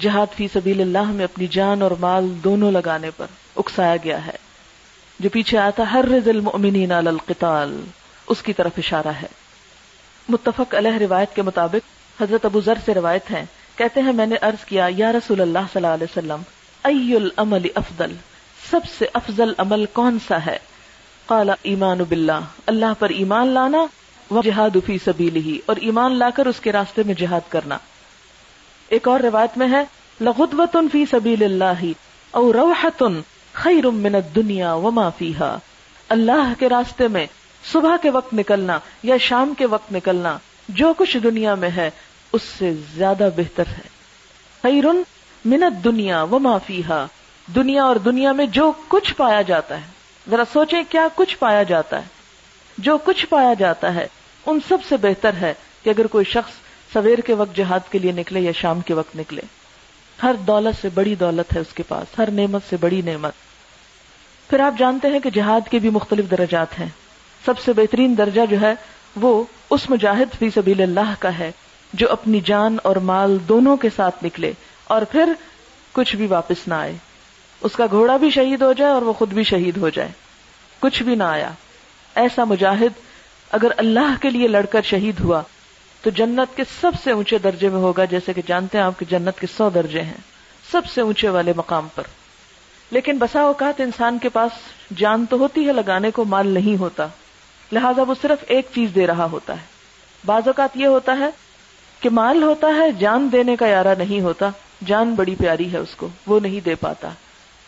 جہاد 0.00 0.34
فی 0.36 0.48
سبیل 0.52 0.80
اللہ 0.80 1.02
میں 1.02 1.24
اپنی 1.24 1.46
جان 1.46 1.82
اور 1.82 1.90
مال 1.90 2.24
دونوں 2.44 2.72
لگانے 2.72 3.10
پر 3.16 3.26
اکسایا 3.56 3.96
گیا 4.04 4.26
ہے۔ 4.26 4.36
جو 5.20 5.28
پیچھے 5.30 5.58
آتا 5.58 5.82
ہر 5.92 6.04
المؤمنین 6.26 6.92
علی 6.92 7.08
القتال۔ 7.08 7.80
اس 8.26 8.42
کی 8.42 8.52
طرف 8.52 8.72
اشارہ 8.78 9.08
ہے۔ 9.08 9.26
متفق 10.28 10.74
علیہ 10.74 10.98
روایت 10.98 11.34
کے 11.34 11.42
مطابق 11.42 12.22
حضرت 12.22 12.44
ابو 12.44 12.60
ذر 12.60 12.78
سے 12.84 12.94
روایت 12.94 13.30
ہے، 13.30 13.44
کہتے 13.76 14.00
ہیں، 14.00 14.12
میں 14.12 14.26
نے 14.26 14.36
عرض 14.40 14.64
کیا، 14.64 14.88
یا 14.96 15.12
رسول 15.12 15.40
اللہ 15.40 15.58
صلی 15.58 15.86
اللہ 15.86 15.86
علیہ 15.86 16.06
وسلم، 16.10 16.42
ای 16.84 17.16
العمل 17.16 17.66
افضل؟ 17.74 18.14
سب 18.70 18.80
سے 18.98 19.06
افضل 19.12 19.52
عمل 19.58 19.84
کون 19.92 20.18
سا 20.28 20.46
ہے؟ 20.46 20.58
قال، 21.26 21.50
ایمان 21.62 21.98
باللہ۔ 21.98 22.40
اللہ 22.66 22.92
پر 22.98 23.08
ایمان 23.08 23.48
لانا 23.48 23.86
وہ 24.30 24.42
جہاد 24.42 24.76
فی 24.86 24.98
سبیلہ 24.98 25.58
اور 25.66 25.76
ایمان 25.76 26.18
لا 26.18 26.30
کر 26.30 26.46
اس 26.46 26.60
کے 26.60 26.72
راستے 26.72 27.02
میں 27.06 27.14
جہاد 27.14 27.40
کرنا۔ 27.48 27.78
ایک 28.88 29.08
اور 29.08 29.20
روایت 29.20 29.58
میں 29.58 29.68
ہے، 29.70 29.84
لغدوۃ 30.20 30.86
فی 30.92 31.06
سبیل 31.06 31.42
اللہ 31.42 31.92
او 32.30 32.52
روحۃ 32.52 33.04
خیر 33.52 33.86
من 33.86 34.14
الدنیا 34.14 34.74
وما 34.74 35.08
فیہا۔ 35.08 35.58
اللہ 36.08 36.52
کے 36.58 36.68
راستے 36.68 37.08
میں 37.08 37.26
صبح 37.72 37.96
کے 38.02 38.10
وقت 38.10 38.34
نکلنا 38.34 38.78
یا 39.02 39.16
شام 39.16 39.54
کے 39.58 39.66
وقت 39.66 39.92
نکلنا 39.92 40.38
جو 40.68 40.92
کچھ 40.96 41.16
دنیا 41.22 41.54
میں 41.54 41.70
ہے، 41.76 41.90
اس 42.32 42.42
سے 42.42 42.74
زیادہ 42.94 43.28
بہتر 43.36 43.64
ہے۔ 43.68 43.88
خیر 44.62 44.84
من 45.44 45.62
الدنیا 45.62 46.22
وما 46.22 46.58
فیہا۔ 46.58 47.06
دنیا 47.54 47.84
اور 47.84 47.96
دنیا 47.96 48.32
میں 48.32 48.46
جو 48.46 48.72
کچھ 48.88 49.14
پایا 49.14 49.42
جاتا 49.42 49.76
ہے۔ 49.76 49.86
ذرا 50.30 50.42
سوچیں 50.52 50.82
کیا 50.88 51.08
کچھ 51.14 51.38
پایا 51.38 51.62
جاتا 51.62 51.98
ہے۔ 51.98 52.06
جو 52.78 52.98
کچھ 52.98 53.26
پایا 53.26 53.54
جاتا 53.54 53.94
ہے۔ 53.94 54.06
ان 54.46 54.58
سب 54.68 54.78
سے 54.88 54.96
بہتر 54.96 55.32
ہے 55.40 55.54
کہ 55.82 55.90
اگر 55.90 56.06
کوئی 56.06 56.24
شخص 56.24 56.52
سویر 56.92 57.18
کے 57.18 57.34
وقت 57.34 57.56
جہاد 57.56 57.80
کے 57.90 57.98
لیے 57.98 58.12
نکلے 58.12 58.40
یا 58.40 58.52
شام 58.52 58.80
کے 58.80 58.94
وقت 58.94 59.16
نکلے۔ 59.16 59.42
ہر 60.22 60.34
دولت 60.34 60.82
سے 60.82 60.88
بڑی 60.94 61.14
دولت 61.14 61.54
ہے 61.54 61.60
اس 61.60 61.72
کے 61.74 61.82
پاس، 61.82 62.18
ہر 62.18 62.30
نعمت 62.30 62.62
سے 62.70 62.76
بڑی 62.80 63.02
نعمت۔ 63.02 63.32
پھر 64.50 64.60
آپ 64.60 64.78
جانتے 64.78 65.08
ہیں 65.08 65.20
کہ 65.20 65.30
جہاد 65.30 65.60
کے 65.70 65.78
بھی 65.78 65.90
مختلف 65.90 66.30
درجات 66.30 66.80
ہیں۔ 66.80 66.88
سب 67.44 67.58
سے 67.58 67.72
بہترین 67.72 68.18
درجہ 68.18 68.40
جو 68.50 68.60
ہے 68.60 68.74
وہ 69.16 69.44
اس 69.70 69.90
مجاہد 69.90 70.38
فی 70.38 70.50
سبیل 70.50 70.82
اللہ 70.82 71.14
کا 71.18 71.38
ہے 71.38 71.50
جو 71.92 72.10
اپنی 72.10 72.40
جان 72.44 72.76
اور 72.82 72.96
مال 72.96 73.38
دونوں 73.48 73.76
کے 73.76 73.88
ساتھ 73.96 74.24
نکلے 74.24 74.52
اور 74.84 75.02
پھر 75.02 75.32
کچھ 75.92 76.16
بھی 76.16 76.26
واپس 76.26 76.68
نہ 76.68 76.74
آئے۔ 76.74 76.96
اس 77.60 77.72
کا 77.72 77.86
گھوڑا 77.90 78.16
بھی 78.16 78.30
شہید 78.30 78.62
ہو 78.62 78.72
جائے 78.72 78.92
اور 78.92 79.02
وہ 79.02 79.12
خود 79.12 79.32
بھی 79.32 79.44
شہید 79.44 79.76
ہو 79.76 79.88
جائے۔ 79.88 80.08
کچھ 80.78 81.02
بھی 81.02 81.14
نہ 81.14 81.22
آیا۔ 81.22 81.50
ایسا 82.14 82.44
مجاہد 82.44 83.05
اگر 83.50 83.70
اللہ 83.76 84.14
کے 84.20 84.30
لیے 84.30 84.48
لڑ 84.48 84.66
کر 84.66 84.82
شہید 84.82 85.20
ہوا، 85.20 85.42
تو 86.02 86.10
جنت 86.10 86.56
کے 86.56 86.62
سب 86.80 86.92
سے 87.04 87.10
اونچے 87.10 87.38
درجے 87.38 87.68
میں 87.68 87.78
ہوگا، 87.78 88.04
جیسے 88.04 88.32
کہ 88.32 88.42
جانتے 88.46 88.78
ہیں 88.78 88.84
آپ 88.84 88.98
کے 88.98 89.04
جنت 89.08 89.40
کے 89.40 89.46
سو 89.56 89.70
درجے 89.70 90.02
ہیں، 90.02 90.16
سب 90.70 90.82
سے 90.86 91.00
اونچے 91.00 91.28
والے 91.28 91.52
مقام 91.56 91.88
پر۔ 91.94 92.02
لیکن 92.90 93.18
بسا 93.18 93.40
اوقات 93.40 93.80
انسان 93.80 94.18
کے 94.18 94.28
پاس 94.28 94.50
جان 94.96 95.26
تو 95.30 95.38
ہوتی 95.38 95.68
ہے، 95.68 95.72
لگانے 95.72 96.10
کو 96.10 96.24
مال 96.24 96.46
نہیں 96.46 96.80
ہوتا۔ 96.80 97.06
لہذا 97.72 98.02
وہ 98.02 98.14
صرف 98.22 98.44
ایک 98.48 98.66
چیز 98.74 98.90
دے 98.94 99.06
رہا 99.06 99.24
ہوتا 99.24 99.52
ہے۔ 99.52 99.64
بعض 100.26 100.42
اوقات 100.46 100.70
یہ 100.74 100.86
ہوتا 100.86 101.18
ہے 101.18 101.30
کہ 102.00 102.10
مال 102.10 102.42
ہوتا 102.42 102.66
ہے، 102.66 102.92
جان 102.92 103.28
دینے 103.32 103.56
کا 103.56 103.66
یارہ 103.66 103.94
نہیں 103.98 104.20
ہوتا، 104.20 104.48
جان 104.86 105.14
بڑی 105.14 105.34
پیاری 105.34 105.72
ہے 105.72 105.78
اس 105.78 105.94
کو، 105.96 106.08
وہ 106.26 106.40
نہیں 106.40 106.60
دے 106.60 106.74
پاتا۔ 106.74 107.10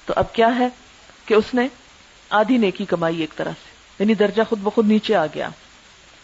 تو 0.06 0.12
اب 0.16 0.32
کیا 0.32 0.58
ہے 0.58 0.68
کہ 1.26 1.34
اس 1.34 1.54
نے 1.54 1.68
آدھی 2.30 2.56
نیکی 2.56 2.84
کمائی 2.84 3.20
ایک 3.20 3.34
طرح 3.36 3.50
سے 3.50 3.68
یعنی 3.98 4.14
درجہ 4.14 4.42
خود 4.48 4.58
بخود 4.62 4.88
نیچے 4.88 5.16
آ 5.16 5.26
گیا۔ 5.26 5.48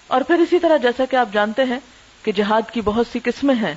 اور 0.07 0.21
پھر 0.21 0.35
اسی 0.35 0.59
طرح 0.59 0.77
جیسا 0.77 1.05
کہ 1.11 1.17
آپ 1.17 1.29
جانتے 1.33 1.65
ہیں 1.65 1.79
کہ 2.23 2.33
جہاد 2.33 2.71
کی 2.73 2.81
بہت 2.81 3.07
سی 3.13 3.19
قسمیں 3.25 3.55
ہیں 3.55 3.75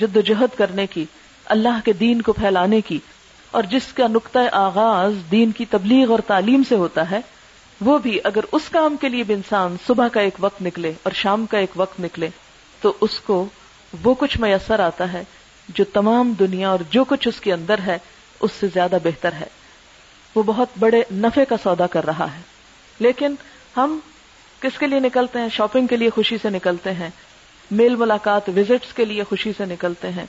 جد 0.00 0.16
و 0.16 0.20
جہد 0.20 0.58
کرنے 0.58 0.86
کی، 0.86 1.04
اللہ 1.44 1.80
کے 1.84 1.92
دین 1.92 2.22
کو 2.22 2.32
پھیلانے 2.32 2.80
کی، 2.80 2.98
اور 3.50 3.62
جس 3.62 3.92
کا 3.92 4.06
نقطۂ 4.06 4.38
آغاز 4.52 5.12
دین 5.30 5.52
کی 5.52 5.64
تبلیغ 5.64 6.10
اور 6.10 6.18
تعلیم 6.18 6.62
سے 6.68 6.74
ہوتا 6.74 7.10
ہے، 7.10 7.20
وہ 7.80 7.98
بھی 7.98 8.18
اگر 8.24 8.40
اس 8.52 8.62
کام 8.68 8.96
کے 8.96 9.08
لیے 9.08 9.22
بھی 9.22 9.34
انسان 9.34 9.76
صبح 9.86 10.08
کا 10.08 10.20
ایک 10.20 10.34
وقت 10.40 10.62
نکلے 10.62 10.92
اور 11.02 11.12
شام 11.12 11.46
کا 11.46 11.58
ایک 11.58 11.70
وقت 11.76 12.00
نکلے، 12.00 12.28
تو 12.80 12.92
اس 13.00 13.20
کو 13.20 13.46
وہ 14.04 14.14
کچھ 14.14 14.40
میسر 14.40 14.80
آتا 14.80 15.12
ہے 15.12 15.22
جو 15.68 15.84
تمام 15.84 16.32
دنیا 16.38 16.70
اور 16.70 16.78
جو 16.90 17.04
کچھ 17.04 17.28
اس 17.28 17.40
کے 17.40 17.52
اندر 17.52 17.80
ہے، 17.86 17.98
اس 18.40 18.50
سے 18.60 18.66
زیادہ 18.74 18.98
بہتر 19.04 19.32
ہے۔ 19.32 19.46
وہ 20.34 20.42
بہت 20.46 20.68
بڑے 20.78 21.02
نفے 21.12 21.44
کا 21.44 21.56
سودا 21.62 21.86
کر 21.86 22.06
رہا 22.06 22.26
ہے۔ 22.36 22.40
لیکن 22.98 23.34
ہم 23.76 23.98
کس 24.60 24.78
کے 24.78 24.86
لیے 24.86 25.00
نکلتے 25.00 25.38
ہیں؟ 25.38 25.48
شاپنگ 25.48 25.86
کے 25.86 25.96
لیے 25.96 26.10
خوشی 26.10 26.36
سے 26.42 26.50
نکلتے 26.50 26.92
ہیں۔ 26.92 27.10
میل 27.70 27.96
ملاقات 27.96 28.48
وزٹس 28.48 28.92
کے 28.94 29.04
لیے 29.04 29.24
خوشی 29.24 29.52
سے 29.56 29.64
نکلتے 29.64 30.10
ہیں۔ 30.10 30.26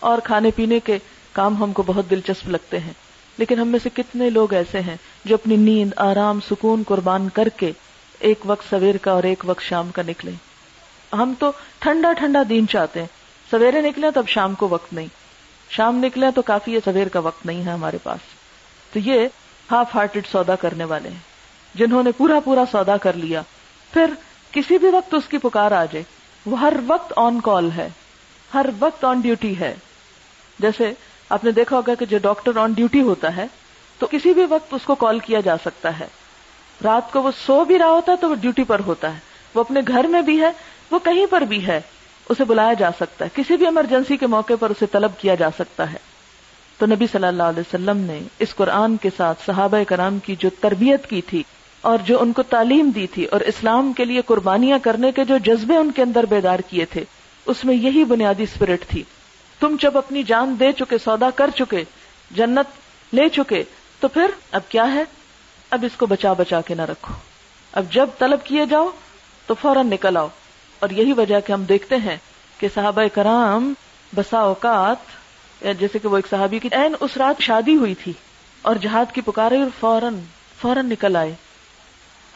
اور 0.00 0.18
کھانے 0.24 0.50
پینے 0.56 0.80
کے 0.80 0.98
کام 1.32 1.62
ہم 1.62 1.72
کو 1.72 1.82
بہت 1.86 2.10
دلچسپ 2.10 2.48
لگتے 2.48 2.78
ہیں۔ 2.78 2.92
لیکن 3.38 3.58
ہم 3.58 3.68
میں 3.68 3.78
سے 3.82 3.88
کتنے 3.94 4.30
لوگ 4.30 4.54
ایسے 4.54 4.80
ہیں 4.80 4.96
جو 5.24 5.34
اپنی 5.34 5.56
نیند، 5.56 5.92
آرام، 5.96 6.40
سکون، 6.40 6.82
قربان 6.86 7.28
کر 7.28 7.48
کے 7.48 7.72
ایک 8.18 8.38
وقت 8.44 8.70
سویر 8.70 8.96
کا 8.96 9.10
اور 9.10 9.22
ایک 9.22 9.44
وقت 9.46 9.62
شام 9.62 9.90
کا 9.90 10.02
نکلے 10.08 10.30
ہم 11.12 11.34
تو 11.38 11.50
ٹھنڈا 11.78 12.12
ٹھنڈا 12.12 12.42
دین 12.48 12.68
چاہتے 12.68 13.00
ہیں۔ 13.00 13.06
سویرے 13.50 13.80
نکلے 13.80 14.10
تو 14.10 14.20
اب 14.20 14.28
شام 14.28 14.54
کو 14.54 14.68
وقت 14.68 14.92
نہیں۔ 14.92 15.06
شام 15.70 16.04
نکلے 16.04 16.26
تو 16.34 16.42
کافی 16.42 16.74
ہے، 16.74 16.78
سویر 16.84 17.08
کا 17.08 17.18
وقت 17.18 17.46
نہیں 17.46 17.66
ہے 17.66 17.70
ہمارے 17.70 17.98
پاس۔ 18.02 18.20
تو 18.92 18.98
یہ 18.98 19.28
ہاف 19.70 19.94
ہارٹیڈ 19.94 20.26
سودا 20.26 20.54
کرنے 20.54 20.84
والے 20.84 21.08
ہیں، 21.08 21.18
جنہوں 21.74 22.02
نے 22.02 22.12
پورا 22.12 22.40
پورا 22.40 22.64
سودا 22.72 22.96
کر 22.96 23.12
لیا۔ 23.12 23.42
پھر 23.94 24.10
کسی 24.50 24.78
بھی 24.78 24.88
وقت 24.88 25.14
اس 25.14 25.22
کی 25.28 25.38
پکار 25.38 25.72
آ 25.72 25.84
جائے۔ 25.84 26.02
وہ 26.46 26.60
ہر 26.60 26.72
وقت 26.86 27.12
آن 27.16 27.40
کال 27.40 27.70
ہے۔ 27.76 27.88
ہر 28.54 28.66
وقت 28.78 29.04
آن 29.04 29.20
ڈیوٹی 29.20 29.58
ہے۔ 29.58 29.74
جیسے 30.58 30.92
آپ 31.28 31.44
نے 31.44 31.50
دیکھا 31.50 31.76
ہوگا 31.76 31.94
کہ 31.94 32.06
جو 32.06 32.18
ڈاکٹر 32.18 32.56
آن 32.56 32.72
ڈیوٹی 32.72 33.00
ہوتا 33.00 33.36
ہے، 33.36 33.46
تو 33.98 34.06
کسی 34.06 34.34
بھی 34.34 34.46
وقت 34.48 34.74
اس 34.74 34.80
کو 34.84 34.94
کال 34.94 35.18
کیا 35.18 35.40
جا 35.40 35.56
سکتا 35.64 36.00
ہے۔ 36.00 36.06
رات 36.84 37.12
کو 37.12 37.22
وہ 37.22 37.30
سو 37.46 37.64
بھی 37.64 37.78
رہا 37.78 37.90
ہوتا 37.90 38.12
ہے 38.12 38.16
تو 38.16 38.30
وہ 38.30 38.34
ڈیوٹی 38.34 38.64
پر 38.64 38.80
ہوتا 38.86 39.14
ہے۔ 39.14 39.18
وہ 39.54 39.60
اپنے 39.60 39.80
گھر 39.88 40.04
میں 40.04 40.22
بھی 40.22 40.40
ہے، 40.40 40.50
وہ 40.90 40.98
کہیں 40.98 41.26
پر 41.30 41.40
بھی 41.40 41.66
ہے۔ 41.66 41.80
اسے 42.28 42.44
بلایا 42.44 42.72
جا 42.72 42.90
سکتا 43.00 43.24
ہے۔ 43.24 43.30
کسی 43.34 43.56
بھی 43.56 43.64
ایمرجنسی 43.64 44.16
کے 44.16 44.26
موقع 44.26 44.52
پر 44.60 44.70
اسے 44.70 44.86
طلب 44.86 45.12
کیا 45.18 45.34
جا 45.34 45.48
سکتا 45.58 45.92
ہے۔ 45.92 45.98
تو 46.78 46.86
نبی 46.86 47.06
صلی 47.12 47.26
اللہ 47.26 47.42
علیہ 47.42 47.60
وسلم 47.60 47.96
نے 47.96 48.20
اس 48.38 48.54
قرآن 48.54 48.96
کے 48.96 49.10
ساتھ 49.16 49.42
صحابہ 49.46 49.78
کرام 49.88 50.18
کی 50.18 50.36
جو 50.36 50.48
تربیت 50.60 51.10
کی 51.10 51.22
تھی 51.22 51.42
اور 51.84 51.98
جو 51.98 52.22
ان 52.22 52.32
کو 52.32 52.42
تعلیم 52.42 52.90
دی 52.94 53.06
تھی 53.06 53.24
اور 53.24 53.40
اسلام 53.40 53.92
کے 53.92 54.04
لیے 54.04 54.20
قربانیاں 54.26 54.78
کرنے 54.82 55.12
کے 55.12 55.24
جو 55.24 55.38
جذبے 55.38 55.76
ان 55.76 55.92
کے 55.92 56.02
اندر 56.02 56.26
بیدار 56.26 56.58
کیے 56.58 56.84
تھے، 56.84 57.04
اس 57.46 57.64
میں 57.64 57.74
یہی 57.74 58.04
بنیادی 58.04 58.42
اسپرٹ 58.42 58.86
تھی۔ 58.88 59.02
تم 59.60 59.76
جب 59.80 59.98
اپنی 59.98 60.22
جان 60.22 60.56
دے 60.60 60.72
چکے، 60.72 60.98
سودا 60.98 61.30
کر 61.30 61.50
چکے، 61.50 61.84
جنت 62.30 62.66
لے 63.14 63.28
چکے، 63.28 63.62
تو 64.00 64.08
پھر 64.08 64.26
اب 64.50 64.60
کیا 64.68 64.94
ہے؟ 64.94 65.04
اب 65.70 65.84
اس 65.84 65.96
کو 65.96 66.06
بچا 66.06 66.32
بچا 66.32 66.60
کے 66.60 66.74
نہ 66.74 66.82
رکھو۔ 66.82 67.14
اب 67.72 67.84
جب 67.90 68.06
طلب 68.18 68.38
کیے 68.44 68.66
جاؤ، 68.66 68.88
تو 69.46 69.54
فوراً 69.54 69.90
نکل 69.90 70.16
آؤ۔ 70.16 70.28
اور 70.78 70.90
یہی 70.90 71.12
وجہ 71.12 71.40
کہ 71.46 71.52
ہم 71.52 71.64
دیکھتے 71.64 71.96
ہیں 71.96 72.16
کہ 72.58 72.68
صحابہ 72.74 73.02
کرام 73.14 73.74
بسا 74.16 74.38
اوقات 74.38 74.96
جیسے 75.78 75.98
کہ 75.98 76.08
وہ 76.08 76.16
ایک 76.16 76.26
صحابی 76.26 76.58
کی 76.58 76.68
این 76.72 76.94
اس 77.00 77.16
رات 77.16 77.42
شادی 77.42 77.76
ہوئی 77.76 77.94
تھی 77.94 78.12
اور 78.62 78.76
جہاد 78.76 79.14
کی 79.14 79.20
پکارے 79.20 79.58
اور 79.58 79.70
فوراً 79.80 80.18
فوراً 80.62 80.90
نکل 80.90 81.16
آئے۔ 81.16 81.34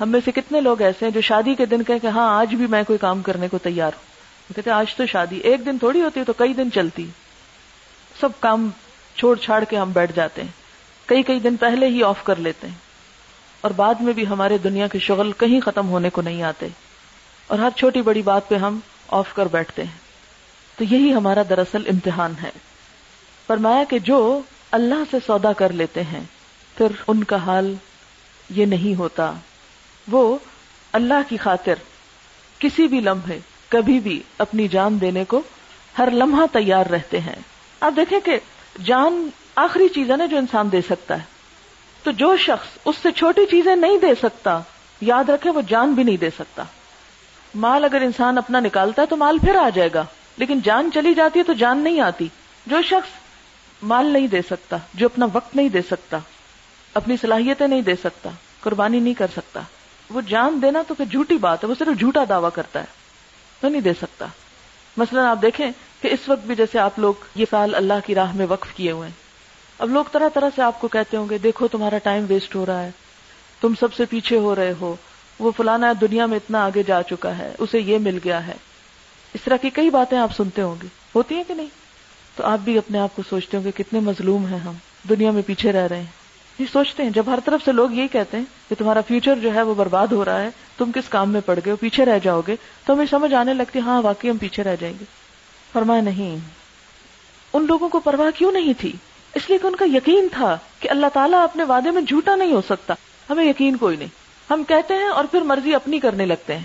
ہم 0.00 0.08
میں 0.08 0.20
سے 0.24 0.32
کتنے 0.32 0.60
لوگ 0.60 0.82
ایسے 0.82 1.04
ہیں 1.04 1.12
جو 1.12 1.20
شادی 1.20 1.54
کے 1.54 1.66
دن 1.66 1.82
کہ 1.82 2.06
ہاں 2.06 2.38
آج 2.38 2.54
بھی 2.54 2.66
میں 2.66 2.82
کوئی 2.82 2.98
کام 2.98 3.22
کرنے 3.22 3.48
کو 3.48 3.58
تیار 3.58 3.90
ہوں۔ 3.96 4.08
کہتے 4.56 4.70
آج 4.70 4.94
تو 4.94 5.06
شادی، 5.06 5.36
ایک 5.38 5.66
دن 5.66 5.78
تھوڑی 5.78 6.00
ہوتی 6.00 6.20
ہے 6.20 6.24
تو 6.24 6.32
کئی 6.32 6.52
دن 6.52 6.72
چلتی۔ 6.72 7.06
سب 8.20 8.28
کام 8.40 8.70
چھوڑ 9.14 9.36
چھاڑ 9.36 9.64
کے 9.64 9.76
ہم 9.76 9.92
بیٹھ 9.92 10.12
جاتے 10.16 10.42
ہیں۔ 10.42 10.48
کئی 11.06 11.22
کئی 11.22 11.40
دن 11.40 11.56
پہلے 11.56 11.86
ہی 11.86 12.02
آف 12.02 12.24
کر 12.24 12.36
لیتے 12.36 12.66
ہیں۔ 12.66 12.74
اور 13.60 13.70
بعد 13.70 13.94
میں 14.00 14.12
بھی 14.12 14.26
ہمارے 14.26 14.58
دنیا 14.58 14.86
کے 14.86 14.98
شغل 14.98 15.32
کہیں 15.32 15.60
ختم 15.60 15.88
ہونے 15.88 16.10
کو 16.10 16.22
نہیں 16.22 16.42
آتے۔ 16.42 16.68
اور 17.46 17.58
ہر 17.58 17.68
چھوٹی 17.76 18.02
بڑی 18.02 18.22
بات 18.22 18.48
پہ 18.48 18.54
ہم 18.54 18.80
آف 19.08 19.34
کر 19.34 19.46
بیٹھتے 19.46 19.84
ہیں۔ 19.84 19.98
تو 20.76 20.84
یہی 20.84 21.14
ہمارا 21.14 21.42
دراصل 21.48 21.82
امتحان 21.86 22.32
ہے۔ 22.42 22.50
فرمایا 23.46 23.84
کہ 23.88 23.98
جو 23.98 24.40
اللہ 24.70 25.02
سے 25.10 25.16
سودا 25.26 25.52
کر 25.52 25.72
لیتے 25.72 26.02
ہیں، 26.02 26.22
پھر 26.76 26.86
ان 27.06 27.24
کا 27.24 27.36
حال 27.36 27.74
یہ 28.50 28.66
نہیں 28.66 28.98
ہوتا۔ 28.98 29.32
وہ 30.10 30.38
اللہ 30.92 31.28
کی 31.28 31.36
خاطر 31.36 31.74
کسی 32.58 32.86
بھی 32.86 33.00
لمحے 33.00 33.38
کبھی 33.68 34.00
بھی 34.00 34.22
اپنی 34.38 34.68
جان 34.68 35.00
دینے 35.00 35.24
کو 35.24 35.42
ہر 35.98 36.08
لمحہ 36.12 36.46
تیار 36.52 36.86
رہتے 36.86 37.20
ہیں۔ 37.20 37.34
آپ 37.80 37.92
دیکھیں 37.96 38.20
کہ 38.20 38.38
جان 38.84 39.28
آخری 39.56 39.88
چیز 39.88 40.10
ہے 40.10 40.16
نا 40.16 40.26
جو 40.26 40.36
انسان 40.36 40.72
دے 40.72 40.80
سکتا 40.80 41.18
ہے۔ 41.18 41.22
تو 42.02 42.10
جو 42.10 42.36
شخص 42.36 42.78
اس 42.84 42.96
سے 43.02 43.12
چھوٹی 43.12 43.46
چیزیں 43.46 43.76
نہیں 43.76 43.98
دے 43.98 44.14
سکتا، 44.22 44.60
یاد 45.00 45.28
رکھے 45.28 45.50
وہ 45.50 45.60
جان 45.60 45.92
بھی 45.92 46.02
نہیں 46.02 46.16
دے 46.16 46.30
سکتا۔ 46.30 46.62
مال 47.54 47.84
اگر 47.84 48.00
انسان 48.00 48.38
اپنا 48.38 48.60
نکالتا 48.60 49.02
ہے 49.02 49.06
تو 49.06 49.16
مال 49.16 49.38
پھر 49.38 49.54
آ 49.54 49.68
جائے 49.74 49.88
گا، 49.94 50.04
لیکن 50.36 50.60
جان 50.60 50.90
چلی 50.94 51.14
جاتی 51.14 51.38
ہے 51.38 51.44
تو 51.44 51.52
جان 51.52 51.78
نہیں 51.78 52.00
آتی۔ 52.00 52.28
جو 52.66 52.82
شخص 52.82 53.08
مال 53.82 54.06
نہیں 54.06 54.26
دے 54.26 54.42
سکتا، 54.42 54.76
جو 54.94 55.06
اپنا 55.06 55.26
وقت 55.32 55.56
نہیں 55.56 55.68
دے 55.68 55.82
سکتا، 55.82 56.18
اپنی 56.94 57.16
صلاحیتیں 57.20 57.68
نہیں 57.68 57.82
دے 57.82 57.94
سکتا، 57.94 58.30
قربانی 58.60 59.00
نہیں 59.00 59.14
کر 59.14 59.26
سکتا۔ 59.36 59.60
وہ 60.10 60.20
جان 60.20 60.58
دینا 60.62 60.82
تو 60.88 60.94
پھر 60.94 61.04
جھوٹی 61.04 61.38
بات 61.38 61.64
ہے، 61.64 61.68
وہ 61.68 61.74
صرف 61.78 61.98
جھوٹا 61.98 62.24
دعویٰ 62.28 62.50
کرتا 62.54 62.80
ہے، 62.80 62.84
تو 63.60 63.68
نہیں 63.68 63.80
دے 63.80 63.92
سکتا۔ 63.92 64.26
مثلا 64.96 65.30
آپ 65.30 65.42
دیکھیں 65.42 65.70
کہ 66.02 66.08
اس 66.08 66.28
وقت 66.28 66.46
بھی 66.46 66.54
جیسے 66.54 66.78
آپ 66.78 66.98
لوگ 66.98 67.14
یہ 67.34 67.46
سال 67.50 67.74
اللہ 67.74 68.06
کی 68.06 68.14
راہ 68.14 68.32
میں 68.34 68.46
وقف 68.46 68.74
کیے 68.74 68.90
ہوئے 68.90 69.08
ہیں۔ 69.08 69.16
اب 69.78 69.90
لوگ 69.90 70.04
طرح 70.12 70.28
طرح 70.34 70.48
سے 70.56 70.62
آپ 70.62 70.80
کو 70.80 70.88
کہتے 70.88 71.16
ہوں 71.16 71.28
گے، 71.30 71.38
دیکھو 71.38 71.68
تمہارا 71.68 71.98
ٹائم 71.98 72.26
ویسٹ 72.28 72.54
ہو 72.54 72.66
رہا 72.66 72.82
ہے، 72.82 72.90
تم 73.60 73.72
سب 73.80 73.94
سے 73.94 74.04
پیچھے 74.04 74.38
ہو 74.38 74.54
رہے 74.56 74.72
ہو، 74.80 74.96
وہ 75.38 75.50
فلانا 75.56 75.92
دنیا 76.00 76.26
میں 76.26 76.36
اتنا 76.36 76.64
آگے 76.64 76.82
جا 76.82 77.02
چکا 77.02 77.38
ہے، 77.38 77.54
اسے 77.58 77.80
یہ 77.80 77.98
مل 77.98 78.18
گیا 78.24 78.46
ہے۔ 78.46 78.54
اس 79.34 79.40
طرح 79.44 79.56
کی 79.56 79.70
کئی 79.70 79.90
باتیں 79.90 80.18
آپ 80.18 80.36
سنتے 80.36 80.62
ہوں 80.62 80.74
گے، 80.82 80.86
ہوتی 81.14 81.34
ہیں 81.34 81.44
کہ 81.48 81.54
نہیں؟ 81.54 81.68
تو 82.36 82.44
آپ 82.44 82.58
بھی 82.58 82.78
اپنے 82.78 82.98
آپ 82.98 83.16
کو 83.16 83.22
سوچتے 83.30 83.56
ہوں 83.56 83.64
گے، 83.64 83.70
کتنے 83.76 84.00
مظلوم 84.00 84.46
ہیں 84.46 84.58
ہم، 84.58 84.74
دنیا 85.08 85.30
میں 85.30 85.42
پیچھے 85.46 85.72
رہ 85.72 85.86
رہے 85.86 85.96
ہیں۔ 85.96 86.17
یہ 86.58 86.66
سوچتے 86.72 87.02
ہیں، 87.02 87.10
جب 87.10 87.22
ہر 87.26 87.38
طرف 87.44 87.64
سے 87.64 87.72
لوگ 87.72 87.92
یہی 87.92 88.08
کہتے 88.08 88.36
ہیں 88.36 88.44
کہ 88.68 88.74
تمہارا 88.78 89.00
فیوچر 89.00 89.34
جو 89.34 89.54
ہے 89.54 89.62
وہ 89.62 89.74
برباد 89.74 90.06
ہو 90.06 90.24
رہا 90.24 90.40
ہے، 90.40 90.48
تم 90.78 90.92
کس 90.92 91.08
کام 91.08 91.30
میں 91.30 91.40
پڑ 91.46 91.58
گئے 91.64 91.70
ہو، 91.70 91.76
پیچھے 91.76 92.04
رہ 92.04 92.18
جاؤ 92.18 92.40
گے، 92.46 92.56
تو 92.84 92.94
ہمیں 92.94 93.06
سمجھ 93.10 93.34
آنے 93.34 93.54
لگتی 93.54 93.78
ہاں 93.78 94.02
واقعی 94.02 94.30
ہم 94.30 94.36
پیچھے 94.36 94.64
رہ 94.64 94.76
جائیں 94.80 94.94
گے۔ 95.00 95.04
فرمایا، 95.72 96.00
نہیں، 96.00 96.36
ان 97.52 97.66
لوگوں 97.66 97.88
کو 97.88 98.00
پرواہ 98.00 98.38
کیوں 98.38 98.52
نہیں 98.52 98.72
تھی؟ 98.78 98.92
اس 99.34 99.42
لیے 99.48 99.58
کہ 99.58 99.66
ان 99.66 99.76
کا 99.76 99.84
یقین 99.84 100.28
تھا 100.32 100.58
کہ 100.80 100.90
اللہ 100.90 101.06
تعالیٰ 101.12 101.42
اپنے 101.42 101.64
وعدے 101.64 101.90
میں 101.90 102.02
جھوٹا 102.02 102.36
نہیں 102.36 102.52
ہو 102.52 102.60
سکتا۔ 102.68 102.94
ہمیں 103.30 103.44
یقین 103.44 103.76
کوئی 103.76 103.96
نہیں۔ 103.96 104.08
ہم 104.50 104.64
کہتے 104.68 104.94
ہیں 104.94 105.08
اور 105.08 105.24
پھر 105.24 105.40
مرضی 105.40 105.74
اپنی 105.74 105.98
کرنے 105.98 106.26
لگتے 106.26 106.56
ہیں۔ 106.56 106.64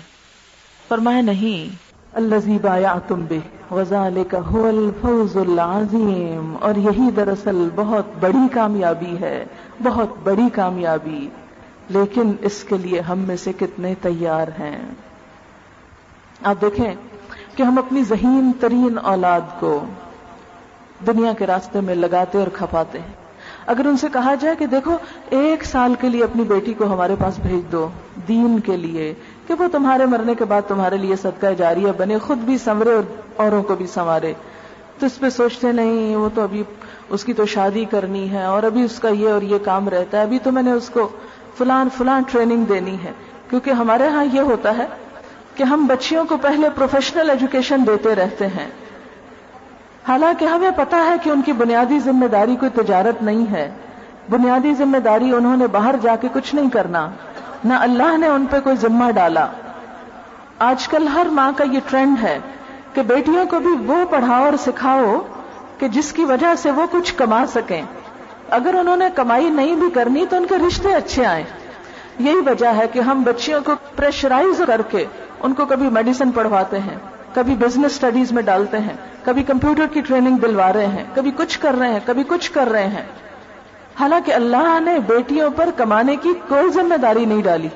فرمایا، 0.88 1.20
نہیں 1.20 1.93
اللہ 2.14 2.98
تم 3.08 3.24
بے 3.28 4.24
کا 4.28 4.38
الفوز 4.54 5.36
العظیم 5.36 6.56
اور 6.60 6.74
یہی 6.74 7.10
دراصل 7.16 7.68
بہت 7.74 8.04
بڑی 8.20 8.48
کامیابی 8.52 9.16
ہے، 9.20 9.44
بہت 9.82 10.08
بڑی 10.22 10.48
کامیابی. 10.52 11.28
لیکن 11.88 12.32
اس 12.40 12.64
کے 12.64 12.76
لیے 12.76 13.00
ہم 13.00 13.18
میں 13.18 13.36
سے 13.36 13.52
کتنے 13.52 13.94
تیار 14.02 14.48
ہیں؟ 14.48 14.82
آپ 16.44 16.60
دیکھیں 16.60 16.94
کہ 17.56 17.62
ہم 17.62 17.78
اپنی 17.78 18.04
ذہین 18.04 18.50
ترین 18.60 18.98
اولاد 19.02 19.40
کو 19.60 19.84
دنیا 21.06 21.32
کے 21.32 21.46
راستے 21.46 21.80
میں 21.80 21.94
لگاتے 21.94 22.38
اور 22.38 22.46
کھپاتے 22.52 22.98
ہیں۔ 22.98 23.12
اگر 23.66 23.86
ان 23.86 23.96
سے 23.96 24.06
کہا 24.12 24.34
جائے 24.34 24.56
کہ 24.56 24.66
دیکھو، 24.66 24.96
ایک 25.30 25.64
سال 25.64 25.94
کے 26.00 26.08
لیے 26.08 26.24
اپنی 26.24 26.42
بیٹی 26.42 26.74
کو 26.74 26.84
ہمارے 26.84 27.16
پاس 27.18 27.38
بھیج 27.38 27.72
دو، 27.72 27.88
دین 28.28 28.60
کے 28.60 28.76
لیے 28.76 29.14
کہ 29.46 29.54
وہ 29.58 29.68
تمہارے 29.72 30.06
مرنے 30.06 30.34
کے 30.34 30.44
بعد 30.44 30.62
تمہارے 30.68 30.96
لیے 30.96 31.16
صدقہ 31.16 31.46
جاریہ 31.58 31.92
بنے 31.96 32.18
خود 32.18 32.38
بھی 32.38 32.58
سنورے 32.58 32.90
اور 32.90 33.02
اوروں 33.36 33.62
کو 33.62 33.74
بھی 33.74 33.86
سنوارے۔ 33.86 34.32
تو 34.98 35.06
اس 35.06 35.18
پہ 35.18 35.28
سوچتے 35.28 35.72
نہیں، 35.72 36.16
وہ 36.16 36.28
تو 36.34 36.42
ابھی 36.42 36.62
اس 37.08 37.24
کی 37.24 37.32
تو 37.32 37.46
شادی 37.46 37.84
کرنی 37.84 38.30
ہے 38.30 38.44
اور 38.44 38.62
ابھی 38.62 38.84
اس 38.84 38.98
کا 38.98 39.08
یہ 39.08 39.28
اور 39.28 39.42
یہ 39.42 39.58
کام 39.64 39.88
رہتا 39.88 40.18
ہے۔ 40.18 40.22
ابھی 40.22 40.38
تو 40.38 40.52
میں 40.52 40.62
نے 40.62 40.72
اس 40.72 40.90
کو 40.90 41.08
فلان 41.58 41.88
فلان 41.96 42.22
ٹریننگ 42.30 42.64
دینی 42.64 42.96
ہے۔ 43.04 43.12
کیونکہ 43.50 43.70
ہمارے 43.70 44.08
ہاں 44.08 44.24
یہ 44.32 44.40
ہوتا 44.40 44.78
ہے 44.78 44.86
کہ 45.54 45.62
ہم 45.62 45.86
بچیوں 45.86 46.24
کو 46.24 46.36
پہلے 46.36 46.68
پروفیشنل 46.74 47.30
ایجوکیشن 47.30 47.82
دیتے 47.86 48.14
رہتے 48.14 48.46
ہیں۔ 48.46 48.70
حالانکہ 50.08 50.44
ہمیں 50.44 50.70
پتا 50.76 50.96
ہے 50.96 51.14
کہ 51.22 51.30
ان 51.30 51.42
کی 51.42 51.52
بنیادی 51.52 51.98
ذمہ 51.98 52.26
داری 52.26 52.56
کوئی 52.56 52.84
تجارت 52.84 53.22
نہیں 53.22 53.52
ہے۔ 53.52 53.70
بنیادی 54.30 54.74
ذمہ 54.74 54.98
داری 54.98 55.32
انہوں 55.32 55.56
نے 55.56 55.66
باہر 55.66 55.94
جا 56.02 56.16
کے 56.16 56.28
کچھ 56.32 56.54
نہیں 56.54 56.70
کرنا۔ 56.70 57.10
نہ 57.64 57.74
اللہ 57.74 58.16
نے 58.16 58.26
ان 58.26 58.46
پہ 58.50 58.60
کوئی 58.60 58.76
ذمہ 58.76 59.10
ڈالا۔ 59.10 59.46
آج 60.58 60.88
کل 60.88 61.08
ہر 61.08 61.26
ماں 61.32 61.52
کا 61.56 61.64
یہ 61.64 61.78
ٹرینڈ 61.90 62.16
ہے 62.22 62.38
کہ 62.94 63.02
بیٹیوں 63.02 63.46
کو 63.46 63.58
بھی 63.58 63.86
وہ 63.86 64.04
پڑھاؤ 64.10 64.44
اور 64.44 64.52
سکھاؤ 64.66 65.20
کہ 65.78 65.88
جس 65.88 66.12
کی 66.12 66.24
وجہ 66.24 66.54
سے 66.58 66.70
وہ 66.70 66.86
کچھ 66.90 67.14
کما 67.14 67.46
سکیں۔ 67.46 67.82
اگر 68.50 68.74
انہوں 68.74 68.96
نے 68.96 69.04
کمائی 69.14 69.50
نہیں 69.50 69.76
بھی 69.76 69.90
کرنی 69.90 70.26
تو 70.30 70.36
ان 70.36 70.46
کے 70.46 70.54
رشتے 70.58 70.94
اچھے 70.94 71.24
آئیں۔ 71.26 71.44
یہی 72.18 72.40
وجہ 72.46 72.66
ہے 72.66 72.88
کہ 72.92 73.00
ہم 73.00 73.22
بچیوں 73.22 73.60
کو 73.60 73.72
پریشرائز 73.96 74.62
کر 74.66 74.82
کے 74.82 75.04
ان 75.40 75.54
کو 75.54 75.66
کبھی 75.66 75.88
میڈیسن 75.88 76.30
پڑھواتے 76.30 76.78
ہیں، 76.78 76.96
کبھی 77.34 77.54
بزنس 77.54 77.92
اسٹڈیز 77.92 78.32
میں 78.32 78.42
ڈالتے 78.42 78.78
ہیں، 78.78 78.96
کبھی 79.24 79.42
کمپیوٹر 79.42 79.86
کی 79.86 80.00
ٹریننگ 80.00 80.36
دلوا 80.36 80.72
رہے 80.72 80.86
ہیں، 80.86 81.04
کبھی 81.14 81.30
کچھ 81.36 81.58
کر 81.58 81.74
رہے 81.78 81.88
ہیں، 81.88 82.00
کبھی 82.04 82.22
کچھ 82.28 82.52
کر 82.52 82.68
رہے 82.68 82.86
ہیں۔ 82.86 83.06
حالانکہ 84.00 84.32
اللہ 84.32 84.78
نے 84.80 84.98
بیٹیوں 84.98 85.50
پر 85.50 85.68
کمانے 85.76 86.16
کی 86.16 86.32
کوئی 86.48 86.70
ذمہ 86.70 86.94
داری 86.94 87.24
نہیں 87.24 87.42
ڈالی۔ 87.42 87.68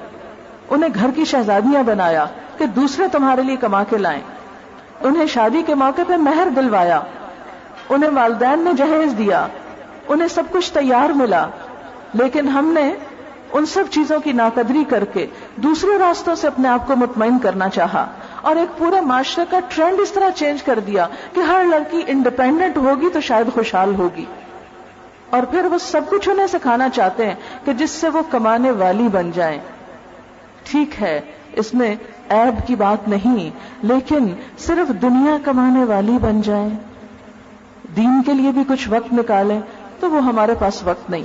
انہیں 0.71 0.91
گھر 0.95 1.11
کی 1.17 1.25
شہزادیاں 1.25 1.83
بنایا 1.83 2.27
کہ 2.59 2.67
دوسرے 2.67 3.09
تمہارے 3.09 3.43
لیے 3.43 3.57
کما 3.57 3.85
کے 3.85 3.99
لائیں۔ 3.99 4.21
انہیں 5.01 5.27
شادی 5.27 5.63
کے 5.67 5.75
موقع 5.75 6.03
پہ 6.07 6.17
مہر 6.17 6.49
دلوایا۔ 6.57 7.01
انہیں 7.89 8.11
والدین 8.11 8.59
نے 8.59 8.73
جہیز 8.73 9.19
دیا۔ 9.19 9.47
انہیں 10.09 10.29
سب 10.29 10.43
کچھ 10.53 10.73
تیار 10.73 11.09
ملا۔ 11.09 11.47
لیکن 12.15 12.49
ہم 12.49 12.73
نے 12.73 12.93
ان 13.53 13.67
سب 13.67 13.85
چیزوں 13.91 14.21
کی 14.21 14.33
ناقدری 14.33 14.85
کر 14.85 15.05
کے 15.05 15.27
دوسرے 15.57 15.99
راستوں 15.99 16.35
سے 16.35 16.47
اپنے 16.47 16.69
آپ 16.69 16.87
کو 16.87 16.97
مطمئن 16.97 17.39
کرنا 17.39 17.69
چاہا 17.69 18.07
اور 18.41 18.57
ایک 18.57 18.79
پورا 18.79 19.01
معاشرے 19.01 19.45
کا 19.51 19.59
ٹرینڈ 19.69 20.01
اس 20.01 20.13
طرح 20.13 20.31
چینج 20.31 20.63
کر 20.63 20.79
دیا 20.79 21.07
کہ 21.35 21.41
ہر 21.41 21.65
لڑکی 21.65 22.03
انڈیپینڈنٹ 22.07 22.77
ہوگی 22.77 23.09
تو 23.09 23.21
شاید 23.21 23.55
خوشحال 23.55 23.95
ہوگی۔ 23.95 24.25
اور 25.31 25.43
پھر 25.43 25.65
وہ 25.65 25.79
سب 25.79 26.01
کچھ 26.11 26.29
انہیں 26.29 26.47
سکھانا 26.47 26.89
چاہتے 26.89 27.27
ہیں 27.27 27.35
کہ 27.65 27.73
جس 27.73 27.91
سے 27.91 28.09
وہ 28.09 28.23
کمانے 28.31 28.71
والی 28.71 29.09
بن 29.09 29.31
جائیں۔ 29.35 29.59
ٹھیک 30.65 31.03
ہے، 31.03 31.21
اس 31.53 31.75
میں 31.75 31.97
ایب 32.29 32.67
کی 32.67 32.75
بات 32.75 33.09
نہیں، 33.09 33.51
لیکن 33.83 34.29
صرف 34.59 35.03
دنیا 35.03 35.37
کمانے 35.45 35.85
والی 35.85 36.19
بن 36.23 36.41
جائیں۔ 36.41 36.71
دین 37.97 38.23
کے 38.27 38.35
لیے 38.35 38.53
بھی 38.53 38.63
کچھ 38.69 38.89
وقت 38.89 39.13
نکالیں 39.13 39.61
تو 40.01 40.11
وہ 40.11 40.23
ہمارے 40.23 40.55
پاس 40.59 40.83
وقت 40.83 41.11
نہیں۔ 41.11 41.25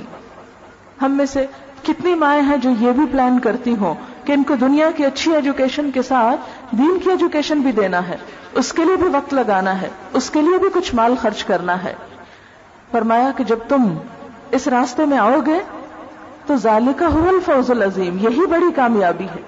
ہم 1.02 1.12
میں 1.12 1.26
سے 1.26 1.46
کتنی 1.82 2.14
مائیں 2.14 2.42
ہیں 2.42 2.56
جو 2.56 2.70
یہ 2.80 2.92
بھی 2.92 3.04
پلان 3.12 3.38
کرتی 3.38 3.74
ہوں 3.76 3.94
کہ 4.24 4.32
ان 4.32 4.42
کو 4.42 4.54
دنیا 4.54 4.90
کی 4.90 5.04
اچھی 5.04 5.34
ایجوکیشن 5.34 5.90
کے 5.90 6.02
ساتھ 6.02 6.40
دین 6.70 6.98
کی 7.04 7.10
ایجوکیشن 7.10 7.60
بھی 7.60 7.72
دینا 7.72 8.08
ہے۔ 8.08 8.16
اس 8.54 8.72
کے 8.72 8.84
لیے 8.84 8.96
بھی 8.96 9.06
وقت 9.06 9.34
لگانا 9.34 9.80
ہے۔ 9.80 9.88
اس 10.12 10.30
کے 10.30 10.40
لیے 10.40 10.58
بھی 10.58 10.68
کچھ 10.74 10.94
مال 10.94 11.14
خرچ 11.20 11.44
کرنا 11.44 11.84
ہے۔ 11.84 11.94
فرمایا 12.94 13.30
کہ 13.36 13.44
جب 13.44 13.58
تم 13.68 13.94
اس 14.50 14.68
راستے 14.68 15.04
میں 15.04 15.18
آؤ 15.18 15.40
گے 15.46 15.58
تو 16.46 16.56
ذالکہ 16.56 16.92
کا 16.98 17.06
الفوز 17.06 17.70
العظیم، 17.70 18.18
یہی 18.18 18.46
بڑی 18.46 18.72
کامیابی 18.76 19.24
ہے۔ 19.24 19.42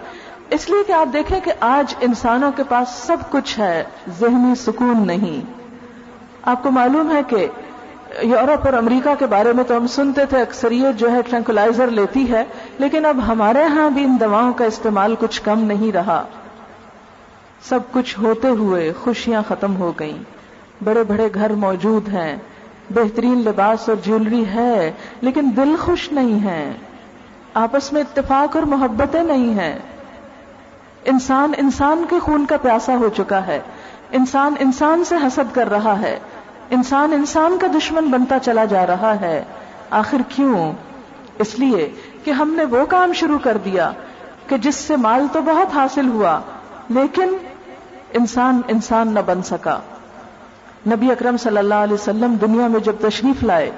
اس 0.51 0.71
لیے 0.71 0.85
کہ 0.85 0.93
آپ 0.93 1.13
دیکھیں 1.13 1.41
کہ 1.41 1.53
آج 1.61 1.95
انسانوں 2.01 2.53
کے 2.57 2.63
پاس 2.69 2.89
سب 2.89 3.17
کچھ 3.31 3.59
ہے، 3.59 3.85
ذہنی 4.21 4.55
سکون 4.55 5.07
نہیں۔ 5.07 5.41
آپ 6.43 6.63
کو 6.63 6.71
معلوم 6.71 7.17
ہے 7.17 7.23
کہ 7.29 7.49
یورپ 8.23 8.67
اور 8.67 8.73
امریکہ 8.73 9.15
کے 9.19 9.27
بارے 9.27 9.53
میں 9.53 9.65
تو 9.65 9.77
ہم 9.77 9.87
سنتے 9.87 10.25
تھے، 10.25 10.41
اکثریت 10.41 10.99
جو 10.99 11.13
ہے 11.13 11.23
ٹرنکلائزر 11.31 11.87
لیتی 11.87 12.31
ہے، 12.31 12.45
لیکن 12.79 13.07
اب 13.07 13.21
ہمارے 13.29 13.63
ہاں 13.63 13.91
بھی 13.91 14.05
ان 14.05 14.17
دواؤں 14.21 14.53
کا 14.53 14.65
استعمال 14.65 15.15
کچھ 15.19 15.43
کم 15.43 15.61
نہیں 15.61 15.93
رہا۔ 15.93 16.23
سب 17.69 17.81
کچھ 17.93 18.19
ہوتے 18.19 18.49
ہوئے 18.49 18.93
خوشیاں 19.05 19.43
ختم 19.49 19.77
ہو 19.77 19.93
گئیں۔ 20.01 20.19
بڑے 20.85 21.03
بڑے 21.03 21.29
گھر 21.35 21.51
موجود 21.51 22.09
ہیں۔ 22.09 22.37
بہترین 22.90 23.40
لباس 23.40 23.88
اور 23.88 23.96
جیولری 24.05 24.46
ہے، 24.46 24.92
لیکن 25.20 25.51
دل 25.57 25.75
خوش 25.81 26.12
نہیں 26.12 26.44
ہے۔ 26.44 26.72
آپس 27.55 27.92
میں 27.92 28.01
اتفاق 28.01 28.57
اور 28.57 28.64
محبتیں 28.64 29.22
نہیں 29.22 29.59
ہیں۔ 29.59 29.79
انسان 31.05 31.53
انسان 31.57 32.05
کے 32.11 32.18
خون 32.18 32.46
کا 32.46 32.57
پیاسا 32.57 32.96
ہو 32.96 33.09
چکا 33.16 33.46
ہے۔ 33.46 33.61
انسان 34.12 34.55
انسان 34.61 35.05
سے 35.05 35.14
حسد 35.14 35.55
کر 35.55 35.70
رہا 35.70 36.01
ہے۔ 36.01 36.18
انسان 36.70 37.12
انسان 37.12 37.59
کا 37.61 37.66
دشمن 37.66 38.11
بنتا 38.11 38.38
چلا 38.38 38.64
جا 38.64 38.87
رہا 38.87 39.20
ہے۔ 39.20 39.44
آخر 39.90 40.16
کیوں؟ 40.29 40.72
اس 41.38 41.59
لیے 41.59 41.92
کہ 42.25 42.31
ہم 42.31 42.55
نے 42.55 42.64
وہ 42.64 42.85
کام 42.85 43.12
شروع 43.12 43.38
کر 43.38 43.57
دیا 43.57 43.92
کہ 44.46 44.57
جس 44.57 44.75
سے 44.75 44.96
مال 44.96 45.27
تو 45.33 45.40
بہت 45.40 45.75
حاصل 45.75 46.09
ہوا، 46.09 46.40
لیکن 46.88 47.37
انسان 48.12 48.61
انسان 48.68 49.14
نہ 49.14 49.20
بن 49.27 49.42
سکا۔ 49.42 49.81
نبی 50.87 51.11
اکرم 51.11 51.37
صلی 51.37 51.59
اللہ 51.59 51.75
علیہ 51.75 51.94
وسلم 51.94 52.35
دنیا 52.35 52.66
میں 52.66 52.81
جب 52.81 52.92
تشریف 53.01 53.42
لائے 53.42 53.70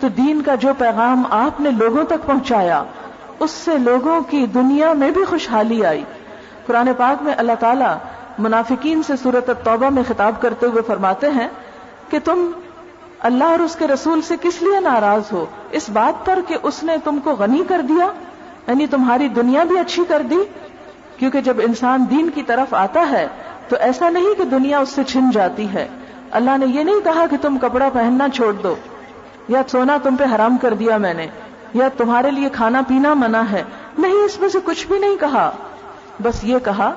تو 0.00 0.08
دین 0.08 0.42
کا 0.42 0.54
جو 0.54 0.68
پیغام 0.78 1.22
آپ 1.30 1.60
نے 1.60 1.70
لوگوں 1.70 2.04
تک 2.04 2.26
پہنچایا، 2.26 2.84
اس 3.38 3.50
سے 3.50 3.78
لوگوں 3.78 4.20
کی 4.20 4.46
دنیا 4.46 4.92
میں 4.92 5.10
بھی 5.10 5.24
خوشحالی 5.24 5.84
آئی۔ 5.84 6.04
قرآن 6.66 6.88
پاک 6.96 7.22
میں 7.22 7.34
اللہ 7.36 7.52
تعالیٰ 7.60 7.96
منافقین 8.38 9.02
سے 9.02 9.12
صورت 9.22 9.50
توبہ 9.64 9.90
میں 9.90 10.02
خطاب 10.08 10.32
کرتے 10.40 10.66
ہوئے 10.66 10.82
فرماتے 10.86 11.30
ہیں 11.30 11.48
کہ 12.10 12.18
تم 12.24 12.50
اللہ 13.18 13.44
اور 13.44 13.58
اس 13.58 13.76
کے 13.76 13.86
رسول 13.86 14.22
سے 14.22 14.34
کس 14.42 14.62
لیے 14.62 14.80
ناراض 14.80 15.22
ہو؟ 15.32 15.46
اس 15.70 15.90
بات 15.90 16.26
پر 16.26 16.38
کہ 16.48 16.56
اس 16.62 16.82
نے 16.82 16.96
تم 17.04 17.18
کو 17.24 17.30
غنی 17.30 17.62
کر 17.68 17.80
دیا 17.80 18.06
یعنی 18.66 18.86
تمہاری 18.86 19.28
دنیا 19.28 19.64
بھی 19.64 19.78
اچھی 19.78 20.02
کر 20.08 20.22
دی۔ 20.30 20.38
کیونکہ 21.16 21.40
جب 21.40 21.56
انسان 21.64 22.04
دین 22.10 22.30
کی 22.30 22.42
طرف 22.42 22.74
آتا 22.74 23.06
ہے 23.10 23.28
تو 23.68 23.76
ایسا 23.80 24.10
نہیں 24.10 24.34
کہ 24.38 24.44
دنیا 24.44 24.78
اس 24.78 24.88
سے 24.88 25.04
چھن 25.04 25.30
جاتی 25.30 25.72
ہے۔ 25.74 25.88
اللہ 26.32 26.58
نے 26.58 26.66
یہ 26.66 26.84
نہیں 26.84 27.00
کہا 27.04 27.26
کہ 27.30 27.36
تم 27.42 27.58
کپڑا 27.58 27.88
پہننا 27.92 28.28
چھوڑ 28.28 28.52
دو، 28.52 28.74
یا 29.48 29.62
سونا 29.68 29.96
تم 30.02 30.16
پہ 30.16 30.24
حرام 30.34 30.56
کر 30.56 30.74
دیا 30.74 30.96
میں 30.96 31.14
نے، 31.14 31.26
یا 31.74 31.88
تمہارے 31.96 32.30
لیے 32.30 32.48
کھانا 32.48 32.82
پینا 32.88 33.14
منع 33.14 33.42
ہے۔ 33.52 33.62
نہیں، 33.98 34.12
اس 34.12 34.40
میں 34.40 34.48
سے 34.48 34.58
کچھ 34.64 34.86
بھی 34.86 34.98
نہیں 34.98 35.16
کہا۔ 35.16 35.50
بس 36.22 36.44
یہ 36.44 36.58
کہا 36.64 36.92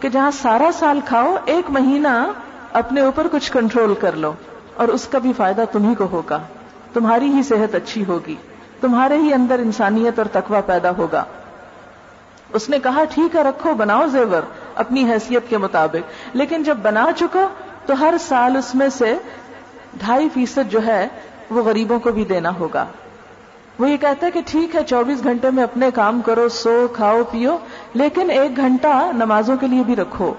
کہ 0.00 0.08
جہاں 0.08 0.30
سارا 0.30 0.70
سال 0.74 1.00
کھاؤ، 1.04 1.36
ایک 1.44 1.70
مہینہ 1.70 2.30
اپنے 2.72 3.00
اوپر 3.00 3.26
کچھ 3.32 3.52
کنٹرول 3.52 3.94
کر 3.94 4.12
لو، 4.12 4.32
اور 4.74 4.88
اس 4.88 5.08
کا 5.08 5.18
بھی 5.18 5.32
فائدہ 5.36 5.64
تمہیں 5.72 5.94
کو 5.94 6.06
ہوگا۔ 6.12 6.38
تمہاری 6.92 7.26
ہی 7.26 7.42
صحت 7.42 7.74
اچھی 7.74 8.04
ہوگی، 8.04 8.34
تمہارے 8.80 9.16
ہی 9.18 9.32
اندر 9.34 9.58
انسانیت 9.58 10.18
اور 10.18 10.26
تقوی 10.32 10.58
پیدا 10.66 10.90
ہوگا۔ 10.98 11.24
اس 12.52 12.68
نے 12.68 12.78
کہا، 12.78 13.04
ٹھیک 13.04 13.36
ہے، 13.36 13.42
رکھو، 13.42 13.74
بناؤ 13.74 14.06
زیور 14.06 14.42
اپنی 14.74 15.10
حیثیت 15.10 15.48
کے 15.48 15.58
مطابق۔ 15.58 16.36
لیکن 16.36 16.62
جب 16.62 16.76
بنا 16.82 17.06
چکو 17.16 17.48
تو 17.86 18.00
ہر 18.00 18.14
سال 18.20 18.56
اس 18.56 18.74
میں 18.74 18.88
سے 18.88 19.14
ڈھائی 19.94 20.28
فیصد 20.34 20.70
جو 20.70 20.86
ہے 20.86 21.08
وہ 21.50 21.62
غریبوں 21.62 21.98
کو 22.00 22.12
بھی 22.12 22.24
دینا 22.24 22.50
ہوگا۔ 22.58 22.86
وہ 23.78 23.90
یہ 23.90 23.96
کہتا 23.96 24.26
ہے 24.26 24.30
کہ 24.30 24.40
ٹھیک 24.46 24.76
ہے، 24.76 24.84
چوبیس 24.84 25.24
گھنٹے 25.24 25.50
میں 25.50 25.62
اپنے 25.62 25.90
کام 25.94 26.20
کرو، 26.20 26.48
سو، 26.48 26.88
کھاؤ، 26.92 27.22
پیو، 27.30 27.56
لیکن 27.94 28.30
ایک 28.30 28.56
گھنٹہ 28.56 29.10
نمازوں 29.12 29.56
کے 29.56 29.66
لیے 29.66 29.82
بھی 29.82 29.96
رکھو۔ 29.96 30.34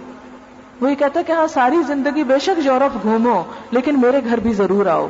وہ 0.82 0.90
یہ 0.90 0.96
کہتا 0.96 1.20
ہے 1.20 1.24
کہ 1.24 1.32
ہاں 1.32 1.48
ساری 1.48 1.76
زندگی 1.88 2.24
بے 2.24 2.40
شک 2.40 2.66
یورپ 2.66 3.04
گھومو، 3.04 3.44
لیکن 3.72 4.02
میرے 4.02 4.22
گھر 4.30 4.38
بھی 4.38 4.54
ضرور 4.54 4.86
آؤ۔ 4.86 5.08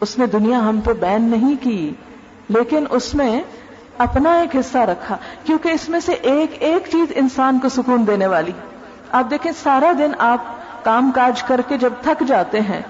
اس 0.00 0.18
نے 0.18 0.26
دنیا 0.26 0.58
ہم 0.58 0.80
پہ 0.80 0.92
بین 0.92 1.22
نہیں 1.22 1.54
کی، 1.60 1.94
لیکن 2.48 2.84
اس 2.90 3.14
میں 3.14 3.42
اپنا 3.98 4.32
ایک 4.32 4.56
حصہ 4.56 4.78
رکھا، 4.78 5.16
کیونکہ 5.44 5.68
اس 5.68 5.88
میں 5.88 6.00
سے 6.00 6.12
ایک 6.12 6.56
ایک 6.58 6.88
چیز 6.92 7.12
انسان 7.14 7.58
کو 7.58 7.68
سکون 7.68 8.06
دینے 8.06 8.26
والی۔ 8.26 8.52
آپ 9.12 9.30
دیکھیں 9.30 9.52
سارا 9.62 9.92
دن 9.98 10.10
آپ 10.18 10.38
کام 10.84 11.10
کاج 11.14 11.42
کر 11.42 11.60
کے 11.68 11.78
جب 11.78 11.92
تھک 12.02 12.22
جاتے 12.26 12.60
ہیں، 12.60 12.82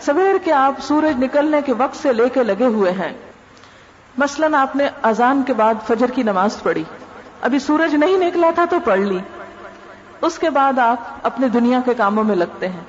سویر 0.00 0.38
کے 0.44 0.52
آپ 0.52 0.74
سورج 0.80 1.24
نکلنے 1.24 1.60
کے 1.66 1.72
وقت 1.72 1.96
سے 1.96 2.12
لے 2.12 2.28
کے 2.28 2.44
لگے 2.44 2.64
ہوئے 2.64 2.92
ہیں۔ 2.92 3.12
مثلا 4.18 4.62
آپ 4.62 4.76
نے 4.76 4.88
اذان 5.02 5.42
کے 5.46 5.52
بعد 5.52 5.74
فجر 5.86 6.10
کی 6.10 6.22
نماز 6.22 6.62
پڑھی۔ 6.62 6.84
ابھی 7.42 7.58
سورج 7.58 7.94
نہیں 7.94 8.16
نکلا 8.16 8.50
تھا 8.54 8.64
تو 8.70 8.80
پڑھ 8.80 9.00
لی۔ 9.00 9.18
اس 10.20 10.38
کے 10.38 10.50
بعد 10.50 10.78
آپ 10.78 10.96
اپنے 11.22 11.48
دنیا 11.48 11.80
کے 11.84 11.94
کاموں 11.94 12.24
میں 12.24 12.36
لگتے 12.36 12.68
ہیں۔ 12.68 12.80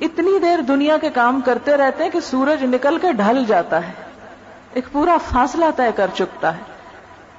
اتنی 0.00 0.38
دیر 0.38 0.60
دنیا 0.60 0.96
کے 0.96 1.10
کام 1.10 1.40
کرتے 1.40 1.76
رہتے 1.76 2.04
ہیں 2.04 2.10
کہ 2.10 2.20
سورج 2.20 2.64
نکل 2.64 2.98
کے 2.98 3.12
ڈھل 3.12 3.44
جاتا 3.48 3.88
ہے۔ 3.88 3.92
ایک 4.72 4.84
پورا 4.92 5.16
فاصلہ 5.32 5.64
طے 5.76 5.92
کر 5.96 6.10
چکتا 6.14 6.56
ہے۔ 6.56 6.62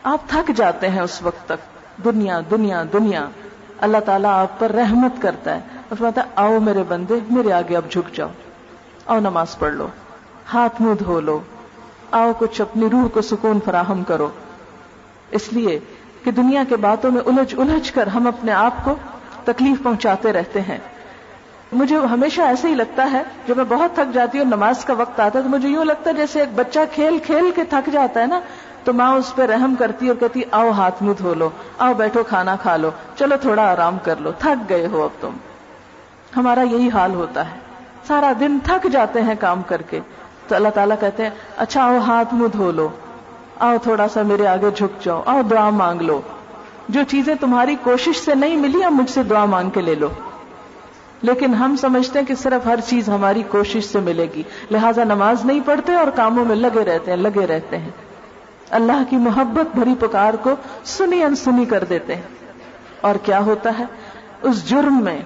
آپ 0.04 0.20
تھک 0.28 0.52
جاتے 0.56 0.90
ہیں 0.90 1.02
اس 1.02 1.22
وقت 1.22 1.50
تک۔ 1.50 1.80
دنیا 2.04 2.40
دنیا 2.52 2.84
دنیا۔ 2.94 3.26
اللہ 3.82 3.98
تعالیٰ 4.06 4.32
آپ 4.32 4.60
پر 4.60 4.72
رحمت 4.72 5.22
کرتا 5.22 5.56
ہے 5.56 5.60
اور 5.90 6.04
ہے، 6.18 6.24
آؤ 6.36 6.60
میرے 6.60 6.84
بندے، 6.88 7.14
میرے 7.32 7.52
آگے 7.52 7.78
اب 7.78 7.84
جھک 7.90 8.16
جاؤ۔ 8.16 8.28
آؤ 9.06 9.20
نماز 9.20 9.58
پڑھ 9.60 9.74
لو، 9.74 9.88
ہاتھ 10.54 10.82
منہ 10.82 10.94
دھو 10.94 11.20
لو۔ 11.20 11.40
آؤ 12.12 12.32
کچھ 12.40 12.62
اپنی 12.62 12.90
روح 12.92 13.08
کو 13.08 13.22
سکون 13.22 13.60
فراہم 13.66 14.04
کرو۔ 14.04 14.30
اس 15.32 15.54
لیے 15.54 15.80
کہ 16.24 16.32
دنیا 16.32 16.64
کے 16.70 16.76
باتوں 16.76 17.12
میں 17.12 17.22
الجھ 17.26 17.56
الجھ 17.60 17.94
کر 17.94 18.08
ہم 18.08 18.28
اپنے 18.28 18.52
آپ 18.52 18.74
کو 18.84 18.96
تکلیف 19.44 19.84
پہنچاتے 19.84 20.34
رہتے 20.34 20.62
ہیں۔ 20.62 20.78
مجھے 21.72 21.98
ہمیشہ 21.98 22.42
ایسے 22.42 22.68
ہی 22.68 22.76
لگتا 22.76 23.12
ہے، 23.12 23.24
جب 23.48 23.58
میں 23.58 23.66
بہت 23.66 23.96
تھک 23.96 24.14
جاتی 24.14 24.38
ہوں 24.38 24.46
نماز 24.46 24.86
کا 24.86 24.94
وقت 24.94 25.20
آتا 25.20 25.40
ہے 25.40 25.44
تو 25.44 25.50
مجھے 25.50 25.70
یوں 25.70 25.86
لگتا 25.86 26.10
ہے 26.10 26.16
جیسے 26.16 26.40
ایک 26.40 26.50
بچہ 26.56 26.80
کھیل 26.92 27.18
کھیل 27.18 27.52
کے 27.56 27.64
تھک 27.64 27.90
جاتا 27.92 28.22
ہے 28.22 28.26
نا۔ 28.26 28.40
تو 28.86 28.94
ماں 28.94 29.12
اس 29.12 29.36
پہ 29.36 29.42
رحم 29.42 29.76
کرتی 29.80 30.08
اور 30.08 30.16
کہتی، 30.16 30.42
آؤ 30.52 30.70
ہاتھ 30.70 31.04
منہ 31.04 31.14
دھو 31.14 31.34
لو، 31.34 31.50
آؤ 31.78 31.94
بیٹھو 31.94 32.24
کھانا 32.24 32.56
کھا 32.56 32.78
لو، 32.78 32.92
چلو 33.16 33.36
تھوڑا 33.42 33.72
آرام 33.72 33.98
کر 34.04 34.16
لو، 34.20 34.32
تھک 34.40 34.70
گئے 34.70 34.88
ہو 34.88 35.04
اب 35.04 35.22
تم. 35.22 35.30
ہمارا 36.36 36.62
یہی 36.62 36.90
حال 36.90 37.14
ہوتا 37.14 37.52
ہے۔ 37.52 37.60
سارا 38.08 38.34
دن 38.40 38.58
تھک 38.64 38.88
جاتے 38.92 39.22
ہیں 39.22 39.36
کام 39.40 39.62
کر 39.62 39.82
کے۔ 39.82 40.00
تو 40.48 40.56
اللہ 40.56 40.70
تعالیٰ 40.70 40.96
کہتے 41.00 41.24
ہیں 41.24 41.30
اچھا 41.58 41.84
آؤ 41.84 41.98
ہاتھ 41.98 42.34
منہ 42.34 42.48
دھو 42.48 42.72
لو، 42.72 42.90
آؤ 43.60 43.76
تھوڑا 43.84 44.08
سا 44.08 44.22
میرے 44.22 44.48
آگے 44.48 44.72
جھک 44.76 45.04
جاؤ، 45.04 45.24
آؤ 45.26 45.42
دعا 45.42 45.70
مانگ 45.70 46.02
لو۔ 46.02 46.22
جو 46.90 47.02
چیزیں 47.08 47.36
تمہاری 47.36 47.76
کوشش 47.84 48.16
سے 48.16 48.36
نہیں 48.36 48.56
ملی 48.56 48.84
اب 48.84 48.92
مجھ 48.92 49.10
سے 49.10 49.24
دعا 49.24 49.46
مانگ 49.46 49.70
کے 49.70 49.82
لے 49.82 49.96
لو۔ 49.96 50.08
لیکن 51.22 51.54
ہم 51.54 51.76
سمجھتے 51.76 52.20
ہیں 52.20 52.26
کہ 52.26 52.36
صرف 52.36 52.68
ہر 52.68 52.80
چیز 52.88 53.10
ہماری 53.10 53.44
کوشش 53.44 53.84
سے 53.84 54.00
ملے 54.00 54.28
گی۔ 54.36 54.44
لہٰذا 54.72 55.04
نماز 55.04 55.46
نہیں 55.46 55.60
پڑھتے 55.66 55.96
اور 55.96 56.08
کاموں 56.16 56.46
میں 56.46 56.56
لگے 56.56 56.86
رہتے 56.86 57.12
ہیں، 57.12 57.18
لگے 57.18 57.48
رہتے 57.48 57.78
ہیں۔ 57.78 57.90
اللہ 58.76 59.04
کی 59.10 59.18
محبت 59.18 59.76
بھری 59.76 59.96
پکار 60.00 60.34
کو 60.34 60.50
سنی 60.84 61.24
انسنی 61.24 61.66
کر 61.66 61.84
دیتے 61.84 62.16
ہیں۔ 62.16 62.22
اور 63.02 63.16
کیا 63.16 63.40
ہوتا 63.40 63.72
ہے؟ 63.80 63.84
اس 64.42 64.70
جرم 64.70 65.04
میں 65.04 65.22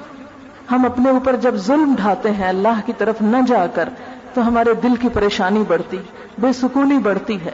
ہم 0.72 0.86
اپنے 0.86 1.10
اوپر 1.10 1.36
جب 1.36 1.56
ظلم 1.56 1.96
ڈھاتے 1.98 2.32
ہیں، 2.32 2.48
اللہ 2.48 2.80
کی 2.86 2.94
طرف 2.98 3.16
نہ 3.22 3.38
جا 3.48 3.68
کر، 3.68 3.90
تو 4.34 4.48
ہمارے 4.48 4.74
دل 4.74 4.96
کی 4.96 5.10
پریشانی 5.10 5.64
بڑھتی، 5.68 5.98
بے 6.38 6.54
سکونی 6.54 6.98
بڑھتی 6.98 7.46
ہے۔ 7.46 7.52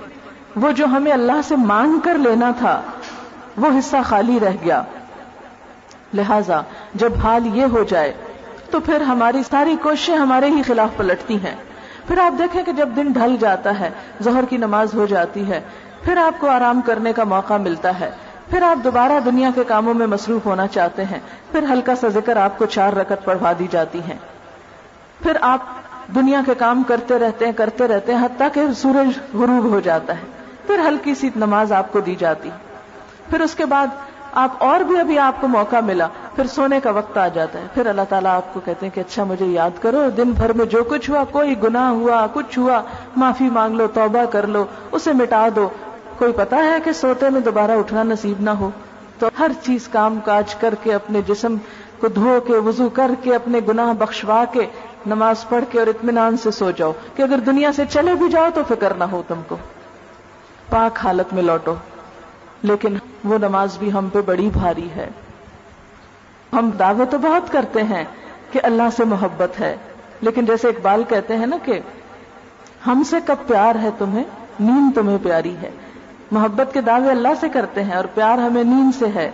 وہ 0.55 0.71
جو 0.71 0.85
ہمیں 0.85 1.11
اللہ 1.11 1.41
سے 1.47 1.55
مانگ 1.55 1.99
کر 1.99 2.17
لینا 2.17 2.51
تھا، 2.59 2.81
وہ 3.57 3.67
حصہ 3.79 3.97
خالی 4.05 4.39
رہ 4.39 4.51
گیا۔ 4.63 4.83
لہذا 6.13 6.61
جب 6.93 7.13
حال 7.23 7.57
یہ 7.57 7.65
ہو 7.65 7.83
جائے، 7.83 8.13
تو 8.71 8.79
پھر 8.79 9.01
ہماری 9.01 9.41
ساری 9.49 9.75
کوششیں 9.81 10.15
ہمارے 10.15 10.49
ہی 10.49 10.61
خلاف 10.61 10.89
پلٹتی 10.97 11.35
ہیں۔ 11.35 11.55
پھر 12.07 12.19
آپ 12.19 12.37
دیکھیں 12.37 12.63
کہ 12.63 12.71
جب 12.71 12.89
دن 12.95 13.11
ڈھل 13.11 13.35
جاتا 13.39 13.79
ہے، 13.79 13.89
ظہر 14.23 14.45
کی 14.49 14.57
نماز 14.57 14.93
ہو 14.93 15.05
جاتی 15.05 15.47
ہے 15.49 15.61
پھر 16.05 16.17
آپ 16.17 16.41
کو 16.41 16.49
آرام 16.49 16.81
کرنے 16.85 17.13
کا 17.13 17.23
موقع 17.23 17.57
ملتا 17.57 17.99
ہے۔ 17.99 18.11
پھر 18.49 18.61
آپ 18.61 18.83
دوبارہ 18.83 19.19
دنیا 19.25 19.49
کے 19.55 19.63
کاموں 19.63 19.93
میں 19.93 20.07
مصروف 20.07 20.45
ہونا 20.45 20.67
چاہتے 20.67 21.05
ہیں۔ 21.05 21.19
پھر 21.51 21.63
ہلکا 21.69 21.95
سا 21.95 22.07
ذکر 22.07 22.37
آپ 22.37 22.57
کو 22.57 22.65
چار 22.65 22.93
رکت 22.93 23.25
پڑھوا 23.25 23.51
دی 23.59 23.67
جاتی 23.71 23.99
ہیں۔ 23.99 24.17
پھر 25.23 25.37
آپ 25.41 25.59
دنیا 26.15 26.41
کے 26.45 26.53
کام 26.53 26.83
کرتے 26.83 27.19
رہتے 27.19 27.45
ہیں، 27.45 27.51
کرتے 27.51 27.87
رہتے 27.87 28.15
ہیں، 28.15 28.25
حتیٰ 28.25 28.47
کہ 28.53 28.73
سورج 28.73 29.37
غروب 29.37 29.63
ہو 29.65 29.79
جاتا 29.79 30.13
ہے۔ 30.13 30.23
پھر 30.67 30.79
ہلکی 30.87 31.15
سی 31.15 31.29
نماز 31.35 31.71
آپ 31.71 31.91
کو 31.91 31.99
دی 31.99 32.15
جاتی۔ 32.19 32.49
پھر 33.29 33.41
اس 33.41 33.55
کے 33.55 33.65
بعد 33.65 33.87
آپ 34.31 34.49
اور 34.57 34.79
بھی 34.79 34.99
ابھی 34.99 35.19
آپ 35.19 35.41
کو 35.41 35.47
موقع 35.47 35.79
ملا۔ 35.79 36.07
پھر 36.35 36.47
سونے 36.47 36.79
کا 36.79 36.91
وقت 36.91 37.17
آ 37.17 37.27
جاتا 37.27 37.59
ہے۔ 37.59 37.65
پھر 37.73 37.85
اللہ 37.85 38.01
تعالیٰ 38.09 38.35
آپ 38.35 38.53
کو 38.53 38.59
کہتے 38.59 38.85
ہیں 38.85 38.95
کہ 38.95 38.99
اچھا 38.99 39.23
مجھے 39.23 39.45
یاد 39.45 39.81
کرو، 39.81 40.09
دن 40.17 40.31
بھر 40.31 40.53
میں 40.53 40.65
جو 40.65 40.83
کچھ 40.83 41.09
ہوا، 41.09 41.23
کوئی 41.23 41.63
گناہ 41.63 41.89
ہوا، 41.89 42.27
کچھ 42.33 42.59
ہوا، 42.59 42.81
معافی 43.15 43.49
مانگ 43.49 43.75
لو، 43.75 43.87
توبہ 43.87 44.25
کر 44.25 44.47
لو، 44.47 44.65
اسے 44.91 45.13
مٹا 45.13 45.47
دو۔ 45.55 45.69
کوئی 46.17 46.33
پتا 46.33 46.57
ہے 46.57 46.77
کہ 46.83 46.91
سوتے 46.91 47.29
میں 47.29 47.41
دوبارہ 47.41 47.71
اٹھنا 47.71 48.03
نصیب 48.03 48.41
نہ 48.41 48.49
ہو؟ 48.49 48.69
تو 49.19 49.29
ہر 49.39 49.51
چیز 49.63 49.87
کام 49.87 50.19
کاج 50.19 50.55
کر 50.55 50.75
کے 50.83 50.93
اپنے 50.93 51.21
جسم 51.27 51.55
کو 51.99 52.07
دھو 52.07 52.39
کے، 52.47 52.53
وضو 52.53 52.89
کر 52.89 53.11
کے، 53.23 53.35
اپنے 53.35 53.59
گناہ 53.67 53.93
بخشوا 53.93 54.45
کے، 54.45 54.61
نماز 55.05 55.49
پڑھ 55.49 55.63
کے 55.71 55.79
اور 55.79 55.87
اطمینان 55.87 56.37
سے 56.37 56.51
سو 56.51 56.71
جاؤ۔ 56.71 56.91
کہ 57.15 57.21
اگر 57.21 57.37
دنیا 57.37 57.73
سے 57.73 57.83
چلے 57.89 58.15
بھی 58.15 58.29
جاؤ 58.29 58.45
تو 58.53 58.61
فکر 58.67 58.93
نہ 58.93 59.03
ہو 59.03 59.23
تم 59.27 59.41
کو۔ 59.47 59.57
پاک 60.69 60.99
حالت 61.03 61.33
میں 61.33 61.43
لوٹو۔ 61.43 61.73
لیکن 62.61 62.97
وہ 63.23 63.37
نماز 63.37 63.77
بھی 63.77 63.93
ہم 63.93 64.09
پہ 64.13 64.21
بڑی 64.21 64.49
بھاری 64.53 64.89
ہے۔ 64.95 65.09
ہم 66.53 66.69
دعوے 66.79 67.05
تو 67.05 67.17
بہت 67.17 67.51
کرتے 67.51 67.83
ہیں 67.83 68.03
کہ 68.51 68.59
اللہ 68.63 68.83
سے 68.97 69.03
محبت 69.03 69.59
ہے۔ 69.59 69.75
لیکن 70.21 70.45
جیسے 70.45 70.67
اقبال 70.67 71.03
کہتے 71.03 71.35
ہیں 71.35 71.45
نا 71.45 71.57
کہ 71.63 71.79
ہم 72.87 73.03
سے 73.03 73.17
کب 73.25 73.35
پیار 73.47 73.75
ہے 73.75 73.89
تمہیں؟ 73.97 74.23
نیند 74.59 74.95
تمہیں 74.95 75.17
پیاری 75.23 75.55
ہے۔ 75.61 75.69
محبت 76.35 76.73
کے 76.73 76.81
دعوے 76.81 77.09
اللہ 77.09 77.27
سے 77.39 77.49
کرتے 77.49 77.83
ہیں 77.83 77.93
اور 77.93 78.05
پیار 78.05 78.37
ہمیں 78.37 78.63
نیند 78.63 78.99
سے 78.99 79.05
ہے 79.15 79.31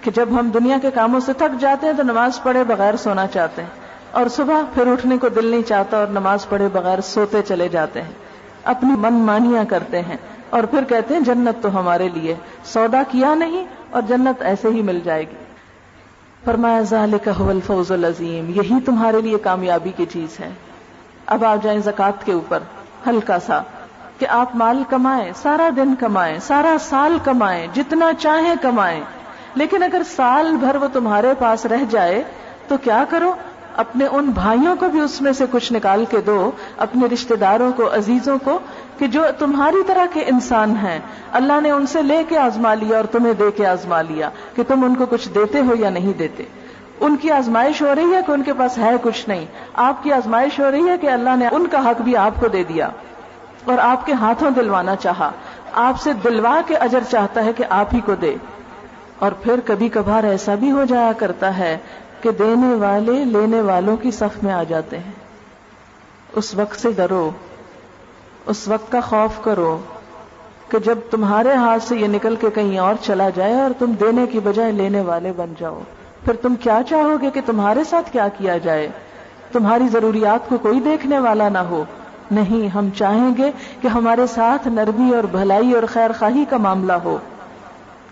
کہ 0.00 0.10
جب 0.10 0.28
ہم 0.40 0.50
دنیا 0.54 0.78
کے 0.82 0.90
کاموں 0.90 1.20
سے 1.20 1.32
تھک 1.32 1.60
جاتے 1.60 1.86
ہیں 1.86 1.92
تو 1.92 2.02
نماز 2.02 2.42
پڑھے 2.42 2.64
بغیر 2.64 2.96
سونا 2.96 3.26
چاہتے 3.26 3.62
ہیں 3.62 3.68
اور 4.10 4.26
صبح 4.26 4.62
پھر 4.74 4.86
اٹھنے 4.86 5.18
کو 5.18 5.28
دل 5.28 5.46
نہیں 5.46 5.62
چاہتا 5.62 5.96
اور 5.96 6.06
نماز 6.06 6.48
پڑھے 6.48 6.68
بغیر 6.72 7.00
سوتے 7.00 7.42
چلے 7.42 7.68
جاتے 7.68 8.02
ہیں 8.02 8.12
اپنی 8.64 8.90
من 8.96 9.14
مانیاں 9.14 9.64
کرتے 9.64 10.02
ہیں 10.02 10.16
اور 10.50 10.64
پھر 10.64 10.84
کہتے 10.84 11.14
ہیں 11.14 11.20
جنت 11.20 11.62
تو 11.62 11.80
ہمارے 11.80 12.08
لیے 12.14 12.34
سودا 12.64 13.02
کیا 13.10 13.34
نہیں 13.34 13.64
اور 13.90 14.02
جنت 14.02 14.42
ایسے 14.42 14.68
ہی 14.68 14.82
مل 14.82 15.00
جائے 15.04 15.22
گی۔ 15.22 15.36
فرمایا، 16.44 16.80
ذالک 16.80 17.28
هو 17.40 17.50
الفوز 17.50 17.92
العظیم، 17.92 18.48
یہی 18.48 18.80
تمہارے 18.80 19.20
لیے 19.20 19.38
کامیابی 19.38 19.92
کی 19.96 20.06
چیز 20.06 20.40
ہے۔ 20.40 20.50
اب 21.26 21.44
آ 21.44 21.56
جائیں 21.62 21.80
زکات 21.80 22.26
کے 22.26 22.32
اوپر، 22.32 22.58
ہلکا 23.06 23.38
سا۔ 23.38 23.62
کہ 24.18 24.26
آپ 24.28 24.56
مال 24.56 24.82
کمائیں، 24.90 25.32
سارا 25.42 25.68
دن 25.76 25.94
کمائیں، 25.94 26.38
سارا 26.38 26.76
سال 26.80 27.18
کمائیں، 27.24 27.66
جتنا 27.74 28.10
چاہیں 28.18 28.54
کمائیں۔ 28.62 29.00
لیکن 29.54 29.82
اگر 29.82 30.02
سال 30.16 30.56
بھر 30.56 30.76
وہ 30.76 30.86
تمہارے 30.92 31.32
پاس 31.38 31.66
رہ 31.66 31.84
جائے، 31.90 32.22
تو 32.68 32.76
کیا 32.76 33.04
کرو؟ 33.08 33.32
اپنے 33.76 34.06
ان 34.06 34.24
بھائیوں 34.24 34.76
کو 34.76 34.88
بھی 34.88 35.00
اس 35.00 35.22
میں 35.22 35.32
سے 35.32 35.44
کچھ 35.50 35.72
نکال 35.72 36.04
کے 36.10 36.20
دو، 36.20 36.50
اپنے 36.76 37.06
رشتہ 37.06 37.34
داروں 37.34 37.72
کو، 37.72 37.94
عزیزوں 37.94 38.38
کو، 38.44 38.58
کہ 38.98 39.06
جو 39.06 39.22
تمہاری 39.38 39.82
طرح 39.86 40.04
کے 40.12 40.20
انسان 40.20 40.70
ہیں۔ 40.70 40.98
اللہ 41.32 41.60
نے 41.62 41.70
ان 41.70 41.86
سے 41.86 42.02
لے 42.02 42.24
کے 42.28 42.38
آزما 42.38 42.74
لیا 42.74 42.96
اور 42.96 43.04
تمہیں 43.04 43.34
دے 43.34 43.50
کے 43.50 43.66
آزما 43.66 44.02
لیا 44.02 44.30
کہ 44.54 44.62
تم 44.68 44.84
ان 44.84 44.94
کو 44.94 45.06
کچھ 45.06 45.28
دیتے 45.34 45.60
ہو 45.60 45.74
یا 45.78 45.90
نہیں 45.90 46.18
دیتے۔ 46.18 46.44
ان 47.00 47.16
کی 47.16 47.30
آزمائش 47.30 47.82
ہو 47.82 47.94
رہی 47.94 48.14
ہے 48.14 48.20
کہ 48.26 48.32
ان 48.32 48.42
کے 48.42 48.52
پاس 48.52 48.78
ہے 48.78 48.90
کچھ 49.02 49.28
نہیں۔ 49.28 49.46
آپ 49.74 50.02
کی 50.02 50.12
آزمائش 50.12 50.60
ہو 50.60 50.70
رہی 50.70 50.88
ہے 50.88 50.98
کہ 50.98 51.06
اللہ 51.06 51.36
نے 51.36 51.48
ان 51.50 51.66
کا 51.66 51.90
حق 51.90 52.00
بھی 52.00 52.16
آپ 52.16 52.40
کو 52.40 52.48
دے 52.48 52.64
دیا۔ 52.64 52.88
اور 53.68 53.78
آپ 53.78 54.06
کے 54.06 54.12
ہاتھوں 54.12 54.50
دلوانا 54.50 54.96
چاہا۔ 54.96 55.30
آپ 55.72 56.00
سے 56.00 56.12
دلوا 56.12 56.60
کے 56.66 56.76
اجر 56.76 57.00
چاہتا 57.10 57.44
ہے 57.44 57.52
کہ 57.52 57.64
آپ 57.70 57.94
ہی 57.94 58.00
کو 58.00 58.14
دے۔ 58.14 58.34
اور 59.18 59.32
پھر 59.32 59.60
کبھی 59.64 59.88
کبھار 59.88 60.24
ایسا 60.24 60.54
بھی 60.54 60.70
ہو 60.70 60.84
جایا 60.84 61.12
کرتا 61.12 61.58
ہے 61.58 61.78
کہ 62.20 62.30
دینے 62.30 62.74
والے 62.74 63.24
لینے 63.24 63.60
والوں 63.60 63.96
کی 63.96 64.10
صف 64.10 64.42
میں 64.42 64.52
آ 64.52 64.62
جاتے 64.62 64.98
ہیں۔ 64.98 65.12
اس 66.32 66.54
وقت 66.54 66.80
سے 66.80 66.92
ڈرو۔ 66.92 67.30
اس 68.46 68.68
وقت 68.68 68.92
کا 68.92 69.00
خوف 69.00 69.44
کرو 69.44 69.78
کہ 70.68 70.78
جب 70.78 70.98
تمہارے 71.10 71.52
ہاتھ 71.54 71.82
سے 71.82 71.96
یہ 71.96 72.08
نکل 72.08 72.36
کے 72.36 72.50
کہیں 72.50 72.78
اور 72.78 72.94
چلا 73.02 73.28
جائے 73.28 73.60
اور 73.60 73.70
تم 73.78 73.92
دینے 73.92 74.26
کی 74.26 74.40
بجائے 74.40 74.72
لینے 74.72 75.00
والے 75.00 75.32
بن 75.36 75.54
جاؤ۔ 75.58 75.80
پھر 76.24 76.36
تم 76.36 76.54
کیا 76.54 76.80
چاہو 76.88 77.16
گے 77.22 77.30
کہ 77.30 77.40
تمہارے 77.46 77.84
ساتھ 77.84 78.12
کیا 78.12 78.28
کیا 78.28 78.58
جائے؟ 78.58 78.88
تمہاری 79.52 79.88
ضروریات 79.88 80.48
کو 80.48 80.58
کوئی 80.58 80.80
دیکھنے 80.80 81.18
والا 81.18 81.48
نہ 81.48 81.58
ہو۔ 81.58 81.84
نہیں، 82.30 82.68
ہم 82.68 82.88
چاہیں 82.96 83.30
گے 83.38 83.50
کہ 83.80 83.88
ہمارے 83.88 84.26
ساتھ 84.26 84.68
نرمی 84.68 85.14
اور 85.14 85.24
بھلائی 85.24 85.72
اور 85.72 85.82
خیر 85.92 86.10
خواہی 86.18 86.44
کا 86.50 86.56
معاملہ 86.56 86.92
ہو۔ 86.92 87.18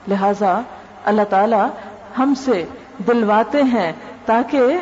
لہذا 0.08 0.60
اللہ 1.04 1.22
تعالی 1.30 1.62
ہم 2.18 2.34
سے 2.34 2.64
دلواتے 3.08 3.62
ہیں 3.62 3.92
تاکہ 4.26 4.78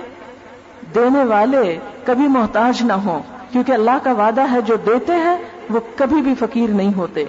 دینے 0.95 1.25
والے 1.25 1.79
کبھی 2.05 2.29
محتاج 2.29 2.83
نہ 2.83 2.93
ہوں، 2.93 3.21
کیونکہ 3.53 3.73
اللہ 3.73 3.99
کا 4.03 4.13
وعدہ 4.13 4.53
ہے 4.53 4.61
جو 4.61 4.77
دیتے 4.77 5.13
ہیں 5.13 5.37
وہ 5.71 5.81
کبھی 5.97 6.21
بھی 6.23 6.35
فقیر 6.35 6.71
نہیں 6.71 6.95
ہوتے۔ 6.97 7.25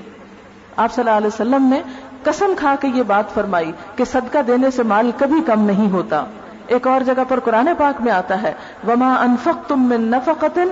آپ 0.77 0.93
صلی 0.93 1.03
اللہ 1.03 1.17
علیہ 1.17 1.27
وسلم 1.27 1.65
نے 1.65 1.81
قسم 2.23 2.53
کھا 2.57 2.75
کے 2.81 2.87
یہ 2.95 3.03
بات 3.03 3.33
فرمائی 3.33 3.71
کہ 3.95 4.05
صدقہ 4.05 4.41
دینے 4.47 4.71
سے 4.71 4.83
مال 4.83 5.11
کبھی 5.17 5.41
کم 5.45 5.61
نہیں 5.61 5.91
ہوتا۔ 5.91 6.23
ایک 6.67 6.87
اور 6.87 7.01
جگہ 7.01 7.23
پر 7.27 7.39
قرآن 7.39 7.67
پاک 7.77 8.01
میں 8.01 8.11
آتا 8.11 8.41
ہے، 8.41 8.53
وما 8.87 9.13
انفق 9.13 9.67
تم 9.67 9.83
میں 9.83 9.97
نفقتن 9.97 10.67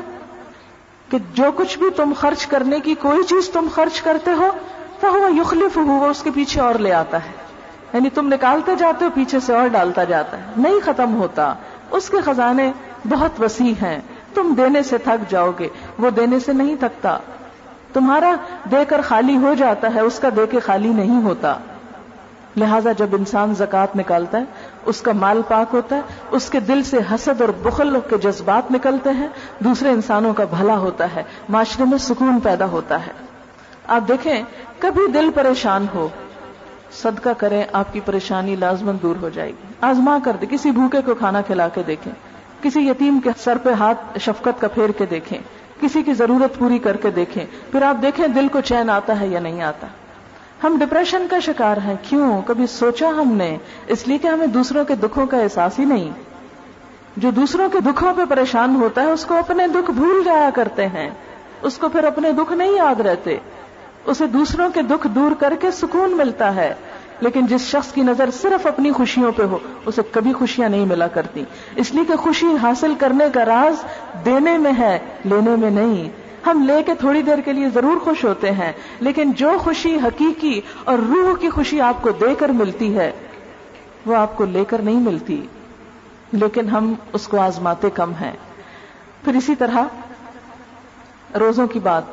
کہ 1.14 1.20
جو 1.34 1.44
کچھ 1.56 1.80
بھی 1.80 1.90
تم 1.90 2.14
خرچ 2.18 2.46
کرنے 2.46 2.80
کی 2.80 2.96
کوئی 2.96 3.24
چیز 3.24 3.50
تم 3.50 3.68
خرچ 3.74 4.02
کرتے 4.02 4.32
ہو 4.32 4.48
تو 5.00 5.14
وہ 5.14 5.36
یخلف 5.36 5.78
ہو 5.78 6.06
اس 6.10 6.24
کے 6.24 6.30
پیچھے 6.36 6.62
اور 6.62 6.76
لے 6.76 6.94
آتا 6.94 7.18
ہے۔ 7.18 7.32
یعنی 7.94 8.10
تم 8.10 8.34
نکالتے 8.34 8.76
جاتے 8.76 9.06
ہو، 9.06 9.10
پیچھے 9.14 9.40
سے 9.40 9.54
اور 9.54 9.68
ڈالتا 9.68 10.04
جاتا 10.04 10.38
ہے۔ 10.38 10.44
نہیں 10.58 10.80
ختم 10.86 11.16
ہوتا۔ 11.16 11.54
اس 11.92 12.10
کے 12.10 12.18
خزانے 12.26 12.72
بہت 13.10 13.42
وسیع 13.42 13.74
ہیں۔ 13.82 14.00
تم 14.34 14.54
دینے 14.58 14.84
سے 14.84 14.98
تھک 14.98 15.32
جاؤ 15.32 15.52
گے۔ 15.60 15.68
وہ 16.00 16.10
دینے 16.10 16.40
سے 16.40 16.54
نہیں 16.54 16.76
تھکتا۔ 16.76 17.18
تمہارا 17.94 18.36
دے 18.72 18.86
کر 18.88 19.02
خالی 19.02 19.38
ہو 19.38 19.54
جاتا 19.54 19.96
ہے، 19.96 20.00
اس 20.00 20.20
کا 20.20 20.30
دے 20.36 20.48
کے 20.48 20.60
خالی 20.60 20.90
نہیں 20.90 21.24
ہوتا۔ 21.24 21.56
لہذا 22.58 22.92
جب 22.92 23.08
انسان 23.12 23.56
زکات 23.56 23.96
نکالتا 23.96 24.38
ہے 24.38 24.44
اس 24.86 25.02
کا 25.02 25.12
مال 25.14 25.42
پاک 25.48 25.74
ہوتا 25.74 25.96
ہے، 25.96 26.02
اس 26.32 26.50
کے 26.50 26.60
دل 26.60 26.84
سے 26.84 26.98
حسد 27.12 27.42
اور 27.42 27.50
بخل 27.50 27.98
کے 28.10 28.18
جذبات 28.18 28.72
نکلتے 28.72 29.10
ہیں، 29.10 29.28
دوسرے 29.60 29.90
انسانوں 29.90 30.34
کا 30.34 30.46
بھلا 30.58 30.78
ہوتا 30.78 31.16
ہے، 31.16 31.24
معاشرے 31.50 31.86
میں 31.86 31.98
سکون 31.98 32.40
پیدا 32.40 32.66
ہوتا 32.66 33.08
ہے۔ 33.08 33.12
آپ 33.88 34.08
دیکھیں، 34.08 34.44
کبھی 34.80 35.12
دل 35.12 35.30
پریشان 35.36 35.86
ہو، 35.96 36.08
صدقہ 36.92 37.30
کریں، 37.38 37.64
آپ 37.74 37.94
کی 37.94 38.00
پریشانی 38.06 38.56
لازمن 38.56 38.98
دور 39.02 39.16
ہو 39.22 39.30
جائے 39.30 39.50
گی۔ 39.50 39.74
آزما 39.82 40.18
کر 40.24 40.36
دے، 40.42 40.46
کسی 40.50 40.72
بھوکے 40.72 41.02
کو 41.06 41.16
کھانا 41.16 41.42
کھلا 41.42 41.68
کے 41.68 41.84
دیکھیں، 41.88 42.14
کسی 42.64 42.90
یتیم 42.90 43.20
کے 43.24 43.30
سر 43.38 43.58
پہ 43.58 43.72
ہاتھ 43.72 44.20
شفقت 44.20 44.62
کا 44.62 44.68
پھیر 44.68 44.90
کے 44.90 45.06
دیکھیں، 45.06 45.40
کسی 45.82 46.04
کی 46.04 46.14
ضرورت 46.14 46.60
پوری 46.60 46.80
کر 46.80 46.98
کے 46.98 47.10
دیکھیں۔ 47.12 47.46
پھر 47.72 47.82
آپ 47.82 48.02
دیکھیں 48.02 48.28
دل 48.28 48.48
کو 48.48 48.62
چین 48.62 48.90
آتا 48.90 49.20
ہے 49.20 49.28
یا 49.28 49.40
نہیں 49.40 49.62
آتا۔ 49.62 49.88
ہم 50.64 50.78
ڈپریشن 50.80 51.28
کا 51.30 51.40
شکار 51.40 51.78
ہیں۔ 51.78 51.96
کیوں؟ 52.02 52.42
کبھی 52.46 52.68
سوچا 52.68 53.10
ہم 53.10 53.34
نے؟ 53.34 53.58
اس 53.88 54.08
لیے 54.08 54.18
کہ 54.18 54.28
ہمیں 54.28 54.48
دوسروں 54.48 54.86
کے 54.86 54.96
دکھوں 54.96 55.26
کا 55.26 55.38
احساس 55.38 55.80
ہی 55.80 55.86
نہیں۔ 55.86 56.12
جو 57.18 57.32
دوسروں 57.32 57.70
کے 57.70 57.80
دکھوں 57.80 58.14
پہ 58.14 58.22
پریشان 58.30 58.76
ہوتا 58.76 59.02
ہے، 59.02 59.12
اس 59.12 59.26
کو 59.26 59.36
اپنے 59.36 59.68
دکھ 59.68 59.92
بھول 59.92 60.24
جایا 60.26 60.50
کرتے 60.50 60.88
ہیں۔ 60.88 61.10
اس 61.62 61.78
کو 61.78 61.90
پھر 61.90 62.04
اپنے 62.04 62.32
دکھ 62.32 62.54
نہیں 62.54 62.72
یاد 62.72 63.00
رہتے۔ 63.00 63.38
اسے 64.06 64.28
دوسروں 64.28 64.70
کے 64.70 64.82
دکھ 64.82 65.08
دور 65.08 65.32
کر 65.40 65.54
کے 65.62 65.72
سکون 65.72 66.18
ملتا 66.18 66.56
ہے۔ 66.56 66.74
لیکن 67.20 67.46
جس 67.46 67.62
شخص 67.62 67.94
کی 67.94 68.02
نظر 68.02 68.30
صرف 68.32 68.68
اپنی 68.68 68.92
خوشیوں 68.92 69.32
پہ 69.32 69.44
ہو، 69.44 69.58
اسے 69.86 70.02
کبھی 70.12 70.34
خوشیاں 70.34 70.70
نہیں 70.70 70.86
ملا 70.86 71.08
کرتی۔ 71.08 71.44
اس 71.76 71.96
لیے 71.96 72.06
کہ 72.06 72.16
خوشی 72.16 72.48
حاصل 72.62 72.94
کرنے 73.00 73.26
کا 73.34 73.46
راز 73.46 73.84
دینے 74.26 74.58
میں 74.58 74.74
ہے، 74.80 75.00
لینے 75.26 75.56
میں 75.56 75.70
نہیں۔ 75.70 76.23
ہم 76.46 76.64
لے 76.68 76.84
کے 76.84 76.96
تھوڑی 76.96 77.22
دیر 77.22 77.40
کے 77.40 77.54
لیے 77.54 77.70
ضرور 77.70 77.98
خوش 77.98 78.26
ہوتے 78.26 78.52
ہیں، 78.52 78.72
لیکن 79.00 79.32
جو 79.32 79.52
خوشی 79.60 79.96
حقیقی 79.96 80.62
اور 80.84 80.98
روح 80.98 81.38
کی 81.38 81.50
خوشی 81.50 81.82
آپ 81.82 82.02
کو 82.02 82.10
دے 82.12 82.36
کر 82.36 82.50
ملتی 82.50 82.98
ہے، 82.98 83.12
وہ 84.06 84.16
آپ 84.16 84.38
کو 84.38 84.46
لے 84.46 84.66
کر 84.66 84.82
نہیں 84.82 85.00
ملتی۔ 85.00 85.48
لیکن 86.32 86.70
ہم 86.70 86.94
اس 87.14 87.28
کو 87.28 87.40
آزماتے 87.40 87.90
کم 87.90 88.12
ہیں۔ 88.22 88.32
پھر 89.24 89.36
اسی 89.36 89.56
طرح 89.56 89.78
روزوں 91.40 91.68
کی 91.68 91.80
بات، 91.80 92.04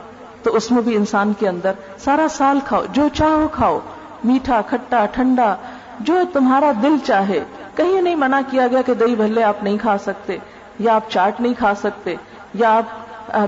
تو 0.43 0.57
اس 0.57 0.71
میں 0.71 0.83
بھی 0.83 0.97
انسان 0.97 1.33
کے 1.39 1.49
اندر 1.49 1.73
سارا 1.99 2.27
سال 2.31 2.59
کھاؤ، 2.65 2.83
جو 2.93 3.09
چاہو 3.09 3.49
کھاؤ، 3.53 3.79
میٹھا، 4.25 4.61
کھٹا، 4.61 5.07
ٹھنڈا، 5.07 5.57
جو 6.01 6.15
تمہارا 6.33 6.73
دل 6.83 6.97
چاہے۔ 7.07 7.45
کہیں 7.75 8.03
نہیں 8.03 8.15
منع 8.15 8.41
کیا 8.51 8.67
گیا 8.67 8.83
کہ 8.83 8.95
دہی 8.95 9.15
بھلے 9.15 9.43
آپ 9.43 9.63
نہیں 9.63 9.79
کھا 9.79 9.99
سکتے، 9.99 10.39
یا 10.79 10.95
آپ 10.95 11.11
چاٹ 11.11 11.41
نہیں 11.41 11.55
کھا 11.59 11.75
سکتے، 11.75 12.15
یا 12.55 12.77
آپ 12.77 12.85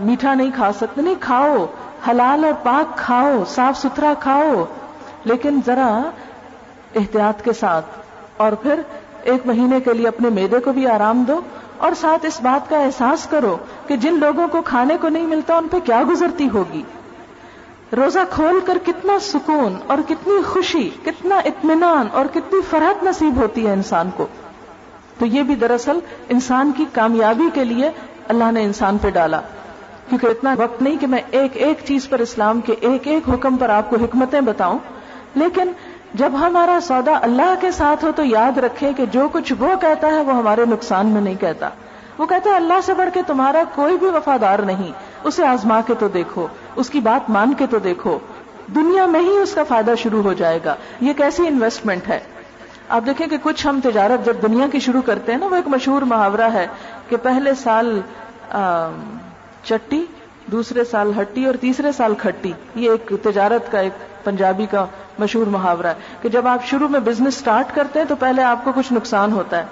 میٹھا 0.03 0.35
نہیں 0.35 0.51
کھا 0.55 0.73
سکتے۔ 0.73 1.03
نہیں، 1.03 1.15
کھاؤ۔ 1.21 1.67
حلال 2.11 2.45
اور 2.45 2.53
پاک 2.63 2.99
کھاؤ۔ 2.99 3.45
صاف 3.49 3.79
ستھرا 3.79 4.15
کھاؤ۔ 4.21 4.65
لیکن 5.25 5.61
ذرا 5.67 5.99
احتیاط 6.95 7.43
کے 7.43 7.53
ساتھ۔ 7.53 7.87
اور 8.37 8.53
پھر 8.53 8.81
ایک 9.23 9.47
مہینے 9.47 9.81
کے 9.81 9.95
لیے 9.95 10.09
اپنے 10.09 10.29
میدے 10.29 10.61
کو 10.61 10.73
بھی 10.73 10.87
آرام 10.87 11.23
دو۔ 11.23 11.41
اور 11.79 11.93
ساتھ 12.01 12.27
اس 12.27 12.41
بات 12.43 12.71
کا 12.71 12.79
احساس 12.79 13.27
کرو 13.27 13.57
کہ 13.87 13.97
جن 13.97 14.15
لوگوں 14.19 14.49
کو 14.49 14.63
کھانے 14.63 14.97
کو 15.01 15.09
نہیں 15.09 15.27
ملتا، 15.27 15.57
ان 15.57 15.69
پہ 15.69 15.79
کیا 15.79 16.03
گزرتی 16.11 16.49
ہوگی؟ 16.51 16.83
روزہ 17.97 18.19
کھول 18.31 18.61
کر 18.65 18.79
کتنا 18.87 19.19
سکون 19.19 19.77
اور 19.87 19.99
کتنی 20.09 20.43
خوشی، 20.43 20.91
کتنا 21.05 21.37
اطمینان 21.37 22.07
اور 22.13 22.27
کتنی 22.27 22.61
فرحت 22.71 23.05
نصیب 23.05 23.37
ہوتی 23.37 23.67
ہے 23.67 23.73
انسان 23.73 24.11
کو۔ 24.17 24.27
تو 25.19 25.27
یہ 25.27 25.43
بھی 25.43 25.55
دراصل 25.55 25.99
انسان 26.29 26.73
کی 26.77 26.85
کامیابی 26.93 27.45
کے 27.55 27.65
لیے 27.65 27.91
اللہ 28.29 28.53
نے 28.53 28.65
انسان 28.65 28.99
پہ 28.99 29.11
ڈالا۔ 29.11 29.41
کیونکہ 30.13 30.27
اتنا 30.27 30.55
وقت 30.59 30.83
نہیں 30.83 30.97
کہ 30.97 31.07
میں 31.07 31.23
ایک 31.31 31.51
ایک 31.55 31.79
چیز 31.85 32.09
پر 32.09 32.19
اسلام 32.19 32.61
کے 32.61 32.75
ایک 32.81 33.07
ایک 33.09 33.29
حکم 33.29 33.57
پر 33.57 33.69
آپ 33.69 33.91
کو 33.91 33.97
حکمتیں 33.97 34.41
بتاؤں۔ 34.41 34.79
لیکن 35.35 35.73
جب 36.15 36.33
ہمارا 36.41 36.79
سودا 36.83 37.19
اللہ 37.23 37.55
کے 37.61 37.71
ساتھ 37.71 38.05
ہو 38.05 38.11
تو 38.17 38.25
یاد 38.25 38.59
رکھے 38.59 38.93
کہ 38.97 39.07
جو 39.07 39.29
کچھ 39.33 39.53
وہ 39.59 39.69
کہتا 39.81 40.07
ہے 40.07 40.21
وہ 40.23 40.35
ہمارے 40.35 40.65
نقصان 40.65 41.07
میں 41.07 41.21
نہیں 41.21 41.35
کہتا۔ 41.35 41.69
وہ 42.19 42.27
کہتا 42.27 42.51
ہے 42.51 42.55
اللہ 42.55 42.81
سے 42.85 42.95
بڑھ 42.95 43.09
کے 43.15 43.21
تمہارا 43.27 43.63
کوئی 43.75 43.99
بھی 43.99 44.07
وفادار 44.07 44.59
نہیں۔ 44.59 44.93
اسے 45.25 45.47
آزما 45.47 45.81
کے 45.87 45.95
تو 45.99 46.09
دیکھو، 46.09 46.47
اس 46.77 46.91
کی 46.91 47.01
بات 47.01 47.31
مان 47.31 47.55
کے 47.55 47.67
تو 47.67 47.79
دیکھو۔ 47.79 48.19
دنیا 48.75 49.07
میں 49.07 49.21
ہی 49.21 49.39
اس 49.39 49.55
کا 49.55 49.63
فائدہ 49.63 49.95
شروع 49.99 50.23
ہو 50.23 50.33
جائے 50.33 50.59
گا۔ 50.65 50.75
یہ 51.01 51.13
کیسی 51.13 51.49
انویسٹمنٹ 51.49 52.09
ہے؟ 52.09 52.21
آپ 52.89 53.03
دیکھیں 53.07 53.27
کہ 53.27 53.37
کچھ 53.43 53.67
ہم 53.67 53.81
تجارت 53.85 54.27
جب 54.27 54.37
دنیا 54.43 54.67
کی 54.73 54.79
شروع 54.79 55.03
کرتے 55.03 55.33
ہیں 55.33 55.39
نا، 55.39 55.47
وہ 55.47 55.57
ایک 55.57 55.69
مشہور 55.69 56.03
محاورہ 56.03 56.53
ہے 56.53 56.67
کہ 57.09 57.17
پہلے 57.17 57.55
سال 57.55 58.01
چٹی، 59.63 60.07
دوسرے 60.47 60.85
سال 60.85 61.13
ہٹی 61.21 61.45
اور 61.45 61.55
تیسرے 61.55 61.93
سال 61.93 62.15
کھٹی۔ 62.15 62.53
یہ 62.75 62.91
ایک 62.91 63.13
تجارت 63.23 63.73
کا، 63.73 63.79
ایک 63.79 64.25
پنجابی 64.25 64.67
کا 64.67 64.87
مشہور 65.19 65.47
محاورہ 65.47 65.87
ہے 65.87 65.95
کہ 66.23 66.29
جب 66.29 66.47
آپ 66.47 66.65
شروع 66.65 66.89
میں 66.89 67.01
بزنس 67.01 67.35
سٹارٹ 67.35 67.75
کرتے 67.75 67.99
ہیں 67.99 68.07
تو 68.07 68.17
پہلے 68.17 68.43
آپ 68.43 68.65
کو 68.65 68.73
کچھ 68.75 68.93
نقصان 68.93 69.33
ہوتا 69.33 69.57
ہے۔ 69.57 69.65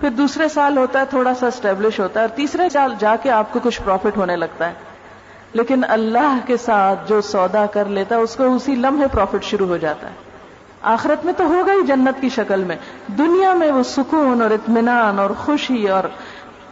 پھر 0.00 0.10
دوسرے 0.10 0.48
سال 0.48 0.78
ہوتا 0.78 1.00
ہے، 1.00 1.04
تھوڑا 1.04 1.34
سا 1.34 1.46
اسٹیبلش 1.46 2.00
ہوتا 2.00 2.20
ہے 2.20 2.26
اور 2.26 2.36
تیسرے 2.36 2.68
سال 2.68 2.94
جا 2.98 3.16
کے 3.22 3.30
آپ 3.30 3.52
کو 3.52 3.58
کچھ 3.62 3.82
پروفٹ 3.84 4.16
ہونے 4.16 4.36
لگتا 4.36 4.68
ہے۔ 4.68 4.72
لیکن 5.52 5.80
اللہ 5.88 6.38
کے 6.46 6.56
ساتھ 6.56 7.08
جو 7.08 7.20
سودا 7.20 7.66
کر 7.66 7.84
لیتا 7.84 8.16
ہے، 8.16 8.20
اس 8.20 8.36
کو 8.36 8.54
اسی 8.54 8.74
لمحے 8.74 9.06
پروفٹ 9.06 9.44
شروع 9.44 9.66
ہو 9.66 9.76
جاتا 9.76 10.08
ہے۔ 10.08 10.14
آخرت 10.82 11.24
میں 11.24 11.32
تو 11.36 11.44
ہوگا 11.44 11.72
ہی 11.72 11.86
جنت 11.86 12.20
کی 12.20 12.28
شکل 12.28 12.64
میں۔ 12.64 12.76
دنیا 13.18 13.54
میں 13.54 13.72
وہ 13.72 13.82
سکون 13.82 14.42
اور 14.42 14.50
اطمینان 14.50 15.18
اور 15.18 15.30
خوشی 15.30 15.88
اور 15.88 16.04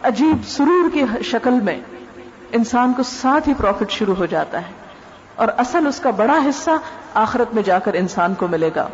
عجیب 0.03 0.37
سرور 0.47 0.89
کی 0.93 1.03
شکل 1.23 1.51
میں۔ 1.51 1.79
انسان 2.51 2.93
کو 2.93 3.03
ساتھ 3.03 3.49
ہی 3.49 3.53
پروفٹ 3.53 3.91
شروع 3.91 4.15
ہو 4.15 4.25
جاتا 4.25 4.57
ہے 4.57 4.73
اور 5.35 5.47
اصل 5.57 5.87
اس 5.87 5.99
کا 5.99 6.09
بڑا 6.09 6.37
حصہ 6.49 6.71
آخرت 7.13 7.55
میں 7.55 7.63
جا 7.63 7.79
کر 7.79 7.93
انسان 7.93 8.33
کو 8.33 8.47
ملے 8.47 8.69
گا۔ 8.75 8.87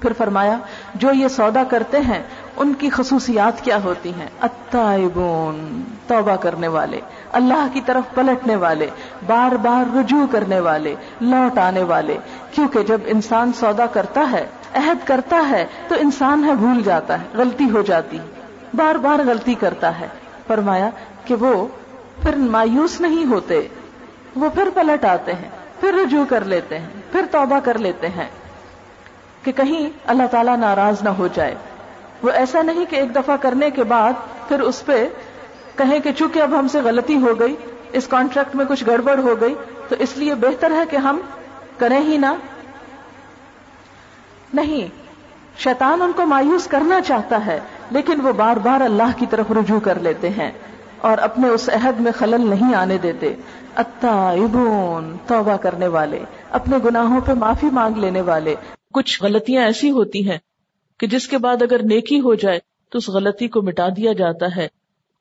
پھر 0.00 0.12
فرمایا، 0.18 0.58
جو 0.94 1.12
یہ 1.12 1.28
سودا 1.28 1.64
کرتے 1.64 2.00
ہیں، 2.00 2.22
ان 2.56 2.74
کی 2.74 2.90
خصوصیات 2.90 3.64
کیا 3.64 3.78
ہوتی 3.84 4.10
ہیں؟ 4.10 4.26
اتائبون 4.40 5.82
توبہ 6.06 6.36
کرنے 6.36 6.68
والے، 6.68 7.00
اللہ 7.32 7.66
کی 7.72 7.80
طرف 7.86 8.14
پلٹنے 8.14 8.56
والے، 8.56 8.90
بار 9.26 9.54
بار 9.54 9.96
رجوع 9.96 10.26
کرنے 10.30 10.60
والے، 10.60 10.94
لوٹ 11.20 11.58
آنے 11.58 11.82
والے۔ 11.82 12.16
کیونکہ 12.50 12.82
جب 12.82 13.00
انسان 13.06 13.52
سودا 13.52 13.86
کرتا 13.86 14.30
ہے، 14.32 14.46
عہد 14.74 15.06
کرتا 15.06 15.48
ہے، 15.50 15.66
تو 15.88 15.94
انسان 15.98 16.44
ہے، 16.44 16.54
بھول 16.54 16.82
جاتا 16.82 17.20
ہے، 17.20 17.26
غلطی 17.34 17.70
ہو 17.70 17.82
جاتی 17.82 18.18
بار 18.74 18.94
بار 18.94 19.18
غلطی 19.18 19.54
کرتا 19.54 20.00
ہے۔ 20.00 20.06
فرمایا 20.46 20.90
کہ 21.24 21.34
وہ 21.34 21.66
پھر 22.22 22.36
مایوس 22.36 23.00
نہیں 23.00 23.24
ہوتے۔ 23.24 23.68
وہ 24.36 24.50
پھر 24.50 24.68
پلٹ 24.74 25.04
آتے 25.04 25.32
ہیں، 25.32 25.48
پھر 25.80 25.94
رجوع 25.94 26.24
کر 26.24 26.44
لیتے 26.44 26.78
ہیں، 26.78 26.88
پھر 27.12 27.24
توبہ 27.30 27.58
کر 27.64 27.78
لیتے 27.78 28.08
ہیں۔ 28.08 28.28
کہ 29.42 29.52
کہیں 29.52 29.90
اللہ 30.06 30.22
تعالیٰ 30.30 30.56
ناراض 30.56 31.02
نہ 31.02 31.08
ہو 31.08 31.28
جائے۔ 31.34 31.54
وہ 32.22 32.30
ایسا 32.30 32.62
نہیں 32.62 32.84
کہ 32.84 32.96
ایک 32.96 33.14
دفعہ 33.14 33.36
کرنے 33.40 33.70
کے 33.70 33.84
بعد 33.84 34.12
پھر 34.48 34.60
اس 34.60 34.84
پہ 34.84 35.08
کہیں 35.76 35.98
کہ 35.98 36.12
چونکہ 36.12 36.40
اب 36.40 36.58
ہم 36.58 36.68
سے 36.68 36.80
غلطی 36.80 37.16
ہو 37.16 37.40
گئی، 37.40 37.56
اس 37.92 38.06
کانٹریکٹ 38.06 38.56
میں 38.56 38.64
کچھ 38.64 38.84
گڑبڑ 38.86 39.18
ہو 39.18 39.40
گئی، 39.40 39.54
تو 39.88 39.96
اس 39.98 40.16
لیے 40.16 40.34
بہتر 40.34 40.70
ہے 40.70 40.82
کہ 40.90 40.96
ہم 40.96 41.20
کریں 41.78 42.00
ہی 42.00 42.16
نہ۔ 42.16 42.34
نہیں، 44.54 44.88
شیطان 45.58 46.02
ان 46.02 46.12
کو 46.16 46.26
مایوس 46.26 46.66
کرنا 46.66 47.00
چاہتا 47.00 47.46
ہے، 47.46 47.60
لیکن 47.90 48.20
وہ 48.20 48.32
بار 48.32 48.56
بار 48.56 48.80
اللہ 48.80 49.10
کی 49.16 49.26
طرف 49.26 49.50
رجوع 49.50 49.80
کر 49.80 50.00
لیتے 50.00 50.28
ہیں۔ 50.30 50.52
اور 51.04 51.18
اپنے 51.18 51.48
اس 51.48 51.68
عہد 51.68 52.00
میں 52.00 52.12
خلل 52.12 52.50
نہیں 52.50 52.74
آنے 52.74 52.98
دیتے۔ 52.98 53.34
ابون 53.74 55.16
توبہ 55.26 55.56
کرنے 55.56 55.86
والے، 55.86 56.24
اپنے 56.50 56.76
گناہوں 56.84 57.20
پہ 57.20 57.32
معافی 57.32 57.66
مانگ 57.66 57.96
لینے 57.96 58.20
والے۔ 58.20 58.54
کچھ 58.92 59.22
غلطیاں 59.22 59.64
ایسی 59.64 59.90
ہوتی 59.90 60.30
ہیں 60.30 60.38
کہ 60.98 61.06
جس 61.06 61.28
کے 61.28 61.38
بعد 61.38 61.62
اگر 61.62 61.80
نیکی 61.82 62.20
ہو 62.20 62.34
جائے 62.34 62.60
تو 62.90 62.98
اس 62.98 63.08
غلطی 63.08 63.48
کو 63.48 63.62
مٹا 63.62 63.88
دیا 63.96 64.12
جاتا 64.12 64.56
ہے۔ 64.56 64.68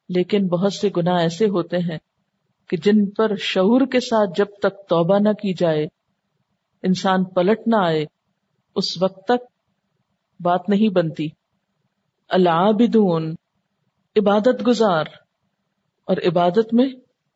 لیکن 0.09 0.47
بہت 0.47 0.73
سے 0.73 0.89
گناہ 0.97 1.17
ایسے 1.17 1.45
ہوتے 1.45 1.77
ہیں 1.77 1.97
کہ 2.69 2.77
جن 2.77 3.05
پر 3.05 3.35
شعور 3.35 3.81
کے 3.91 3.99
ساتھ 3.99 4.29
جب 4.37 4.47
تک 4.61 4.89
توبہ 4.89 5.19
نہ 5.19 5.29
کی 5.29 5.53
جائے، 5.53 5.87
انسان 6.83 7.23
پلٹ 7.23 7.59
نہ 7.67 7.75
آئے، 7.75 8.05
اس 8.75 9.01
وقت 9.01 9.25
تک 9.25 9.45
بات 10.39 10.69
نہیں 10.69 10.89
بنتی۔ 10.89 11.27
العابدون، 12.29 13.35
عبادت 14.15 14.67
گزار۔ 14.67 15.05
اور 16.05 16.17
عبادت 16.27 16.73
میں 16.73 16.87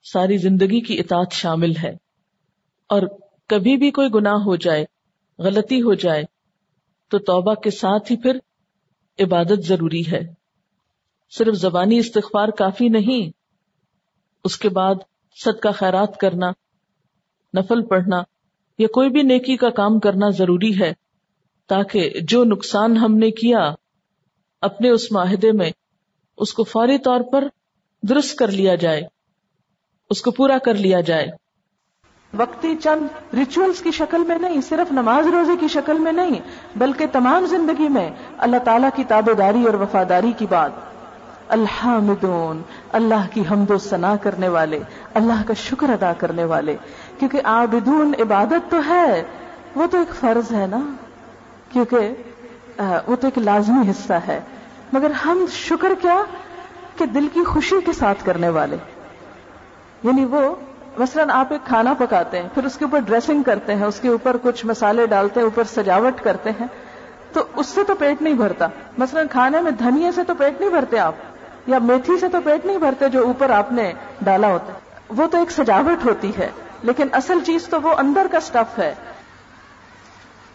ساری 0.03 0.37
زندگی 0.37 0.81
کی 0.81 0.99
اطاعت 0.99 1.31
شامل 1.31 1.71
ہے۔ 1.83 2.07
اور 2.89 3.01
کبھی 3.47 3.77
بھی 3.77 3.91
کوئی 3.91 4.09
گناہ 4.15 4.33
ہو 4.33 4.55
جائے، 4.55 4.85
غلطی 5.39 5.81
ہو 5.81 5.93
جائے، 5.93 6.23
تو 7.09 7.19
توبہ 7.19 7.53
کے 7.53 7.69
ساتھ 7.69 8.11
ہی 8.11 8.17
پھر 8.17 8.37
عبادت 9.19 9.65
ضروری 9.65 10.11
ہے۔ 10.11 10.33
صرف 11.37 11.55
زبانی 11.55 11.97
استغفار 11.97 12.47
کافی 12.47 12.89
نہیں، 12.89 13.31
اس 14.43 14.57
کے 14.57 14.69
بعد 14.69 14.95
صدقہ 15.43 15.69
خیرات 15.69 16.17
کرنا، 16.17 16.49
نفل 17.57 17.85
پڑھنا 17.85 18.23
یا 18.79 18.87
کوئی 18.87 19.09
بھی 19.09 19.21
نیکی 19.21 19.57
کا 19.57 19.69
کام 19.69 19.99
کرنا 19.99 20.29
ضروری 20.29 20.81
ہے، 20.81 20.93
تاکہ 21.67 22.13
جو 22.21 22.43
نقصان 22.43 22.97
ہم 22.97 23.17
نے 23.17 23.31
کیا 23.31 23.73
اپنے 24.61 24.89
اس 24.89 25.11
معاہدے 25.11 25.51
میں، 25.51 25.71
اس 26.37 26.53
کو 26.53 26.63
فوری 26.63 26.97
طور 26.97 27.19
پر 27.31 27.47
درست 28.09 28.35
کر 28.35 28.47
لیا 28.47 28.75
جائے، 28.75 29.01
اس 30.09 30.21
کو 30.21 30.31
پورا 30.31 30.57
کر 30.57 30.73
لیا 30.73 31.01
جائے۔ 31.01 31.27
وقتی 32.37 32.75
چند 32.83 33.35
ریچولس 33.35 33.79
کی 33.79 33.91
شکل 33.91 34.23
میں 34.23 34.37
نہیں، 34.37 34.61
صرف 34.61 34.91
نماز 34.91 35.27
روزے 35.27 35.51
کی 35.59 35.67
شکل 35.67 35.97
میں 35.97 36.11
نہیں، 36.11 36.39
بلکہ 36.75 37.05
تمام 37.11 37.45
زندگی 37.45 37.89
میں 37.89 38.09
اللہ 38.37 38.57
تعالیٰ 38.57 38.89
کی 38.95 39.03
تابے 39.03 39.33
داری 39.33 39.65
اور 39.65 39.73
وفاداری 39.73 40.31
کی 40.37 40.45
بات۔ 40.49 40.71
الحمدون 41.49 42.61
اللہ 42.91 43.27
کی 43.33 43.43
حمد 43.51 43.69
و 43.69 43.77
ثنا 43.77 44.15
کرنے 44.15 44.47
والے، 44.47 44.79
اللہ 45.13 45.43
کا 45.47 45.53
شکر 45.53 45.89
ادا 45.89 46.13
کرنے 46.13 46.43
والے۔ 46.43 46.75
کیونکہ 47.19 47.41
آبدون 47.43 48.13
عبادت 48.19 48.71
تو 48.71 48.77
ہے، 48.89 49.23
وہ 49.75 49.87
تو 49.87 49.97
ایک 49.97 50.15
فرض 50.15 50.53
ہے 50.53 50.67
نا۔ 50.67 50.95
کیونکہ 51.71 51.99
وہ 52.77 53.15
تو 53.15 53.27
ایک 53.27 53.37
لازمی 53.37 53.91
حصہ 53.91 54.13
ہے۔ 54.13 54.41
مگر 54.93 55.11
ہم 55.11 55.45
شکر 55.51 55.91
کیا؟ 56.01 56.23
کہ 56.97 57.05
دل 57.05 57.27
کی 57.33 57.43
خوشی 57.43 57.75
کے 57.85 57.93
ساتھ 57.93 58.25
کرنے 58.25 58.49
والے۔ 58.49 58.77
یعنی 60.03 60.25
وہ 60.25 60.55
مثلاً 60.97 61.29
آپ 61.29 61.47
ایک 61.49 61.67
کھانا 61.67 61.93
پکاتے 61.93 62.41
ہیں، 62.41 62.49
پھر 62.53 62.65
اس 62.65 62.77
کے 62.77 62.85
اوپر 62.85 62.99
ڈریسنگ 62.99 63.43
کرتے 63.43 63.75
ہیں، 63.75 63.83
اس 63.83 63.99
کے 63.99 64.07
اوپر 64.07 64.37
کچھ 64.43 64.65
مسالے 64.65 65.07
ڈالتے 65.07 65.39
ہیں، 65.39 65.45
اوپر 65.45 65.63
سجاوٹ 65.63 66.23
کرتے 66.23 66.49
ہیں، 66.49 66.67
تو 67.33 67.43
اس 67.55 67.67
سے 67.67 67.83
تو 67.83 67.95
پیٹ 67.95 68.21
نہیں 68.21 68.33
بھرتا۔ 68.33 68.67
مثلاً 68.97 69.27
کھانے 69.27 69.61
میں 69.61 69.71
دھنیے 69.71 70.11
سے 70.11 70.23
تو 70.23 70.33
پیٹ 70.33 70.59
نہیں 70.59 70.69
بھرتے 70.69 70.99
آپ، 70.99 71.13
یا 71.67 71.79
میتھی 71.79 72.17
سے 72.19 72.27
تو 72.27 72.37
پیٹ 72.43 72.65
نہیں 72.65 72.77
بھرتے 72.77 73.09
جو 73.09 73.25
اوپر 73.25 73.49
آپ 73.49 73.71
نے 73.71 73.93
ڈالا 74.21 74.47
ہوتا 74.47 74.73
ہے۔ 74.73 74.77
وہ 75.09 75.27
تو 75.27 75.37
ایک 75.37 75.51
سجاوٹ 75.51 76.05
ہوتی 76.05 76.31
ہے، 76.37 76.49
لیکن 76.83 77.07
اصل 77.11 77.39
چیز 77.45 77.67
تو 77.67 77.81
وہ 77.81 77.93
اندر 77.97 78.27
کا 78.31 78.39
سٹف 78.39 78.79
ہے۔ 78.79 78.95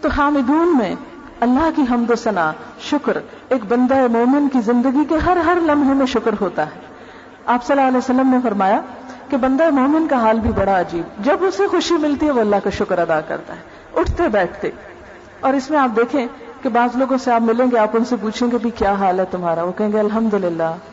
تو 0.01 0.09
حامدون 0.09 0.79
میں 0.79 0.95
اللہ 1.43 1.69
کی 1.77 1.83
حمد 1.91 2.11
و 2.11 2.15
ثنا، 2.15 2.53
شکر، 2.81 3.17
ایک 3.49 3.65
بندہ 3.69 4.07
مومن 4.07 4.49
کی 4.49 4.61
زندگی 4.61 5.05
کے 5.09 5.17
ہر 5.17 5.37
ہر 5.37 5.59
لمحے 5.63 5.95
میں 5.95 6.07
شکر 6.07 6.31
ہوتا 6.41 6.67
ہے۔ 6.67 6.81
آپ 7.47 7.65
صلی 7.65 7.77
اللہ 7.77 7.89
علیہ 7.89 7.99
وسلم 7.99 8.31
نے 8.31 8.39
فرمایا 8.43 8.81
کہ 9.29 9.37
بندہ 9.37 9.71
مومن 9.71 10.07
کا 10.09 10.17
حال 10.17 10.41
بھی 10.41 10.51
بڑا 10.53 10.81
عجیب۔ 10.81 11.25
جب 11.25 11.37
اسے 11.41 11.67
خوشی 11.67 11.95
ملتی 11.95 12.27
ہے، 12.27 12.31
وہ 12.31 12.41
اللہ 12.41 12.57
کا 12.65 12.71
شکر 12.71 12.99
ادا 12.99 13.21
کرتا 13.21 13.55
ہے۔ 13.55 13.61
اٹھتے، 14.01 14.29
بیٹھتے۔ 14.29 14.71
اور 15.41 15.55
اس 15.55 15.71
میں 15.71 15.79
آپ 15.79 15.97
دیکھیں 15.97 16.27
کہ 16.63 16.69
بعض 16.69 16.97
لوگوں 16.97 17.19
سے 17.19 17.33
آپ 17.33 17.41
ملیں 17.41 17.67
گے، 17.73 17.79
آپ 17.79 17.91
ان 17.95 18.05
سے 18.05 18.17
پوچھیں 18.21 18.51
گے 18.51 18.59
بھی 18.59 18.71
کیا 18.71 18.93
حال 18.93 19.21
ہے 19.21 19.25
تمہارا؟ 19.31 19.63
وہ 19.63 19.73
کہیں 19.73 19.93
گے 19.93 20.01
الحمد 20.01 20.35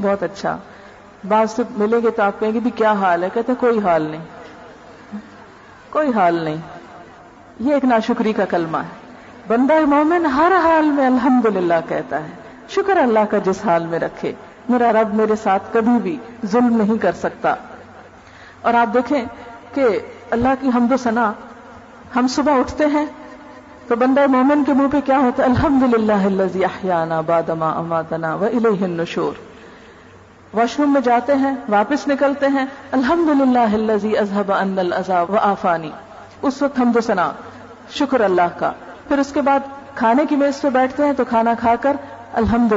بہت 0.01 0.23
اچھا۔ 0.23 0.57
بعض 1.27 1.51
سے 1.51 1.63
ملیں 1.77 1.99
گے 2.03 2.09
تو 2.11 2.23
آپ 2.23 2.39
کہیں 2.39 2.53
گے 2.53 2.59
بھی 2.59 2.71
کیا 2.71 2.91
حال 2.91 3.23
ہے؟ 3.23 3.29
کہتے 3.33 3.53
کوئی 3.59 3.79
حال 3.79 4.01
نہیں۔ 4.01 4.23
کوئی 5.89 6.11
حال 6.13 6.35
نہیں۔ 6.35 6.57
یہ 7.59 7.73
ایک 7.73 7.85
ناشکری 7.85 8.33
کا 8.33 8.45
کلمہ 8.45 8.77
ہے۔ 8.77 8.98
بندہ 9.49 9.85
مومن 9.85 10.25
ہر 10.25 10.51
حال 10.63 10.91
میں 10.91 11.07
الحمد 11.07 11.45
کہتا 11.87 12.19
ہے، 12.19 12.29
شکر 12.69 12.97
اللہ 12.97 13.19
کا 13.29 13.37
جس 13.37 13.65
حال 13.65 13.85
میں 13.85 13.99
رکھے، 13.99 14.33
میرا 14.69 14.91
رب 14.91 15.13
میرے 15.13 15.35
ساتھ 15.43 15.63
کبھی 15.73 15.99
بھی 15.99 16.17
ظلم 16.45 16.77
نہیں 16.77 16.97
کر 16.97 17.11
سکتا۔ 17.11 17.55
اور 18.61 18.73
آپ 18.73 18.93
دیکھیں 18.93 19.25
کہ 19.73 19.99
اللہ 20.31 20.47
کی 20.59 20.69
حمد 20.75 20.91
و 20.91 20.97
ثنا، 20.97 21.33
ہم 22.15 22.27
صبح 22.27 22.59
اٹھتے 22.59 22.85
ہیں 22.85 23.05
تو 23.87 23.95
بندہ 23.95 24.27
مومن 24.27 24.63
کے 24.63 24.73
منہ 24.73 24.87
پہ 24.87 24.99
کیا 25.05 25.17
ہوتا 25.17 25.43
ہے؟ 25.43 25.47
الحمد 25.47 25.93
للہ 25.93 27.21
بادما 27.25 27.71
اماتنا 27.71 28.35
و 28.35 28.43
النشور۔ 28.43 29.33
واش 30.53 30.79
روم 30.79 30.93
میں 30.93 31.01
جاتے 31.01 31.35
ہیں، 31.35 31.55
واپس 31.69 32.07
نکلتے 32.07 32.47
ہیں 32.47 32.65
الحمد 32.91 33.41
للہ 33.41 33.95
اذهب 34.17 34.51
ان 34.51 34.79
الزا 34.79 35.21
و 35.21 35.35
آفانی۔ 35.35 35.91
اس 36.41 36.61
وقت 36.61 36.79
حمد 36.79 36.95
و 36.95 37.01
ثنا، 37.01 37.31
شکر 37.89 38.21
اللہ 38.21 38.59
کا۔ 38.59 38.71
پھر 39.09 39.17
اس 39.17 39.31
کے 39.33 39.41
بعد 39.41 39.59
کھانے 39.95 40.25
کی 40.29 40.35
میز 40.35 40.61
پہ 40.61 40.69
بیٹھتے 40.69 41.05
ہیں 41.05 41.13
تو 41.13 41.23
کھانا 41.25 41.53
کھا 41.59 41.75
کر 41.75 41.95
الحمد 42.33 42.73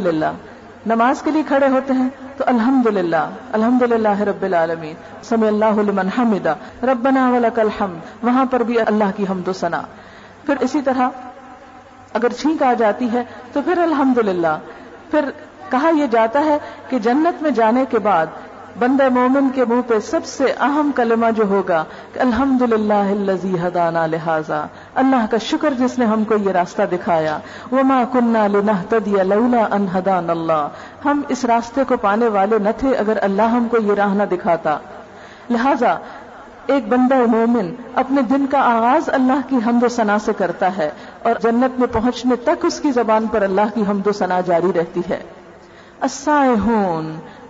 نماز 0.87 1.23
کے 1.23 1.31
لیے 1.31 1.43
کھڑے 1.49 1.69
ہوتے 1.69 1.93
ہیں 1.93 2.09
تو 2.37 2.45
الحمد 2.47 2.87
للہ 2.87 3.29
الحمد 3.53 3.83
للہ 3.83 4.21
رب 4.21 4.43
العالمین، 4.43 4.95
سمی 5.23 5.47
اللہ 5.47 5.81
لمن 5.81 6.09
حمدہ 6.19 6.55
ربنا 6.83 7.29
ولک 7.31 7.59
الحمد، 7.59 8.25
وہاں 8.25 8.45
پر 8.45 8.63
بھی 8.63 8.81
اللہ 8.81 9.11
کی 9.17 9.25
حمد 9.31 9.49
و 9.49 9.53
ثنا۔ 9.53 9.83
پھر 10.47 10.55
اسی 10.61 10.83
طرح 10.83 11.09
اگر 12.15 12.33
چھینک 12.39 12.63
آ 12.63 12.73
جاتی 12.73 13.13
ہے 13.13 13.23
تو 13.53 13.63
پھر 13.63 13.79
الحمد 13.79 14.19
پھر 15.11 15.31
کہا 15.71 15.91
یہ 15.97 16.07
جاتا 16.07 16.45
ہے 16.45 16.59
کہ 16.89 16.99
جنت 16.99 17.43
میں 17.43 17.51
جانے 17.51 17.85
کے 17.91 17.99
بعد 17.99 18.27
بندہ 18.79 19.09
مومن 19.09 19.49
کے 19.51 19.65
منہ 19.65 19.81
پہ 19.87 20.01
سب 20.01 20.25
سے 20.25 20.45
اہم 20.45 20.91
کلمہ 20.97 21.27
جو 21.37 21.45
ہوگا 21.45 21.85
کہ 22.13 22.19
الحمد 22.19 22.63
للہ 22.63 23.67
حدانہ 23.67 23.99
لہٰذا، 23.99 24.67
اللہ 24.95 25.27
کا 25.31 25.39
شکر 25.39 25.75
جس 25.79 25.99
نے 25.99 26.05
ہم 26.05 26.25
کو 26.25 26.35
یہ 26.37 26.51
راستہ 26.51 26.83
دکھایا۔ 26.93 27.39
وما 27.73 28.03
کنہ 28.13 28.39
لنہتدی 28.39 29.11
لولا 29.11 29.69
ان 29.71 29.87
ہدان 29.99 30.31
اللہ۔ 30.31 30.69
ہم 31.05 31.21
اس 31.29 31.45
راستے 31.45 31.85
کو 31.89 31.97
پانے 31.97 32.29
والے 32.29 32.59
نہ 32.59 32.69
تھے 32.79 32.95
اگر 32.95 33.19
اللہ 33.23 33.43
ہم 33.43 33.69
کو 33.71 33.77
یہ 33.83 33.93
راہ 33.93 34.15
نہ 34.15 34.23
دکھاتا۔ 34.23 34.79
لہذا، 35.51 35.95
ایک 36.67 36.89
بندہ 36.89 37.15
مومن 37.15 37.75
اپنے 37.95 38.23
دن 38.23 38.47
کا 38.47 38.59
آغاز 38.59 39.09
اللہ 39.09 39.41
کی 39.49 39.57
حمد 39.67 39.83
و 39.83 39.89
ثنا 39.89 40.19
سے 40.19 40.33
کرتا 40.39 40.77
ہے 40.77 40.91
اور 41.23 41.33
جنت 41.43 41.81
میں 41.81 41.89
پہنچنے 41.93 42.37
تک 42.37 42.65
اس 42.65 42.81
کی 42.81 42.93
زبان 42.93 43.27
پر 43.27 43.43
اللہ 43.43 43.75
کی 43.75 43.83
حمد 43.89 44.07
و 44.07 44.13
ثنا 44.13 44.41
جاری 44.41 44.73
رہتی 44.75 45.01
ہے۔ 45.11 45.23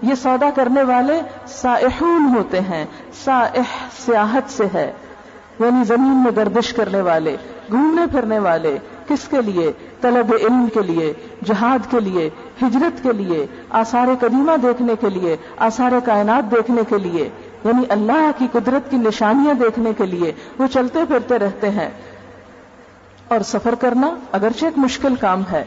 یہ 0.02 0.14
سودا 0.14 0.50
کرنے 0.50 0.82
والے 0.82 1.20
سائحون 1.46 2.34
ہوتے 2.36 2.60
ہیں، 2.60 2.84
سائح 3.24 3.60
سیاحت 3.98 4.50
سے 4.50 4.64
ہے۔ 4.74 4.92
یعنی 5.58 5.84
زمین 5.84 6.22
میں 6.24 6.32
گردش 6.36 6.72
کرنے 6.72 7.00
والے، 7.00 7.36
گھومنے 7.70 8.06
پھرنے 8.12 8.38
والے، 8.38 8.78
کس 9.08 9.28
کے 9.28 9.42
لیے؟ 9.42 9.72
طلب 10.00 10.34
علم 10.40 10.66
کے 10.74 10.80
لیے، 10.82 11.12
جہاد 11.44 11.90
کے 11.90 12.00
لیے، 12.00 12.30
ہجرت 12.62 13.02
کے 13.02 13.12
لیے، 13.12 13.46
آثار 13.70 14.06
قدیمہ 14.20 14.56
دیکھنے 14.56 14.92
کے 15.00 15.08
لیے، 15.08 15.36
آثار 15.56 15.92
کائنات 16.04 16.50
دیکھنے 16.50 16.82
کے 16.88 16.98
لیے۔ 16.98 17.28
یعنی 17.64 17.82
اللہ 17.88 18.30
کی 18.38 18.46
قدرت 18.52 18.90
کی 18.90 18.96
نشانیاں 18.96 19.54
دیکھنے 19.54 19.92
کے 19.98 20.06
لیے 20.06 20.32
وہ 20.58 20.66
چلتے 20.66 20.98
پھرتے 21.08 21.38
رہتے 21.38 21.70
ہیں۔ 21.70 21.90
اور 23.28 23.40
سفر 23.40 23.74
کرنا 23.74 24.14
اگرچہ 24.32 24.64
ایک 24.64 24.78
مشکل 24.78 25.14
کام 25.14 25.42
ہے، 25.52 25.64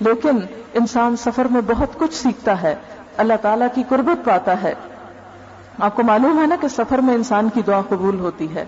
لیکن 0.00 0.38
انسان 0.74 1.16
سفر 1.16 1.44
میں 1.44 1.60
بہت 1.66 1.98
کچھ 1.98 2.14
سیکھتا 2.14 2.62
ہے۔ 2.62 2.74
اللہ 3.16 3.34
تعالیٰ 3.42 3.66
کی 3.74 3.82
قربت 3.88 4.24
پاتا 4.24 4.62
ہے۔ 4.62 4.74
آپ 5.80 5.96
کو 5.96 6.02
معلوم 6.02 6.40
ہے 6.40 6.46
نا 6.46 6.56
کہ 6.60 6.68
سفر 6.68 6.98
میں 6.98 7.14
انسان 7.14 7.48
کی 7.54 7.62
دعا 7.62 7.80
قبول 7.88 8.20
ہوتی 8.20 8.54
ہے۔ 8.54 8.64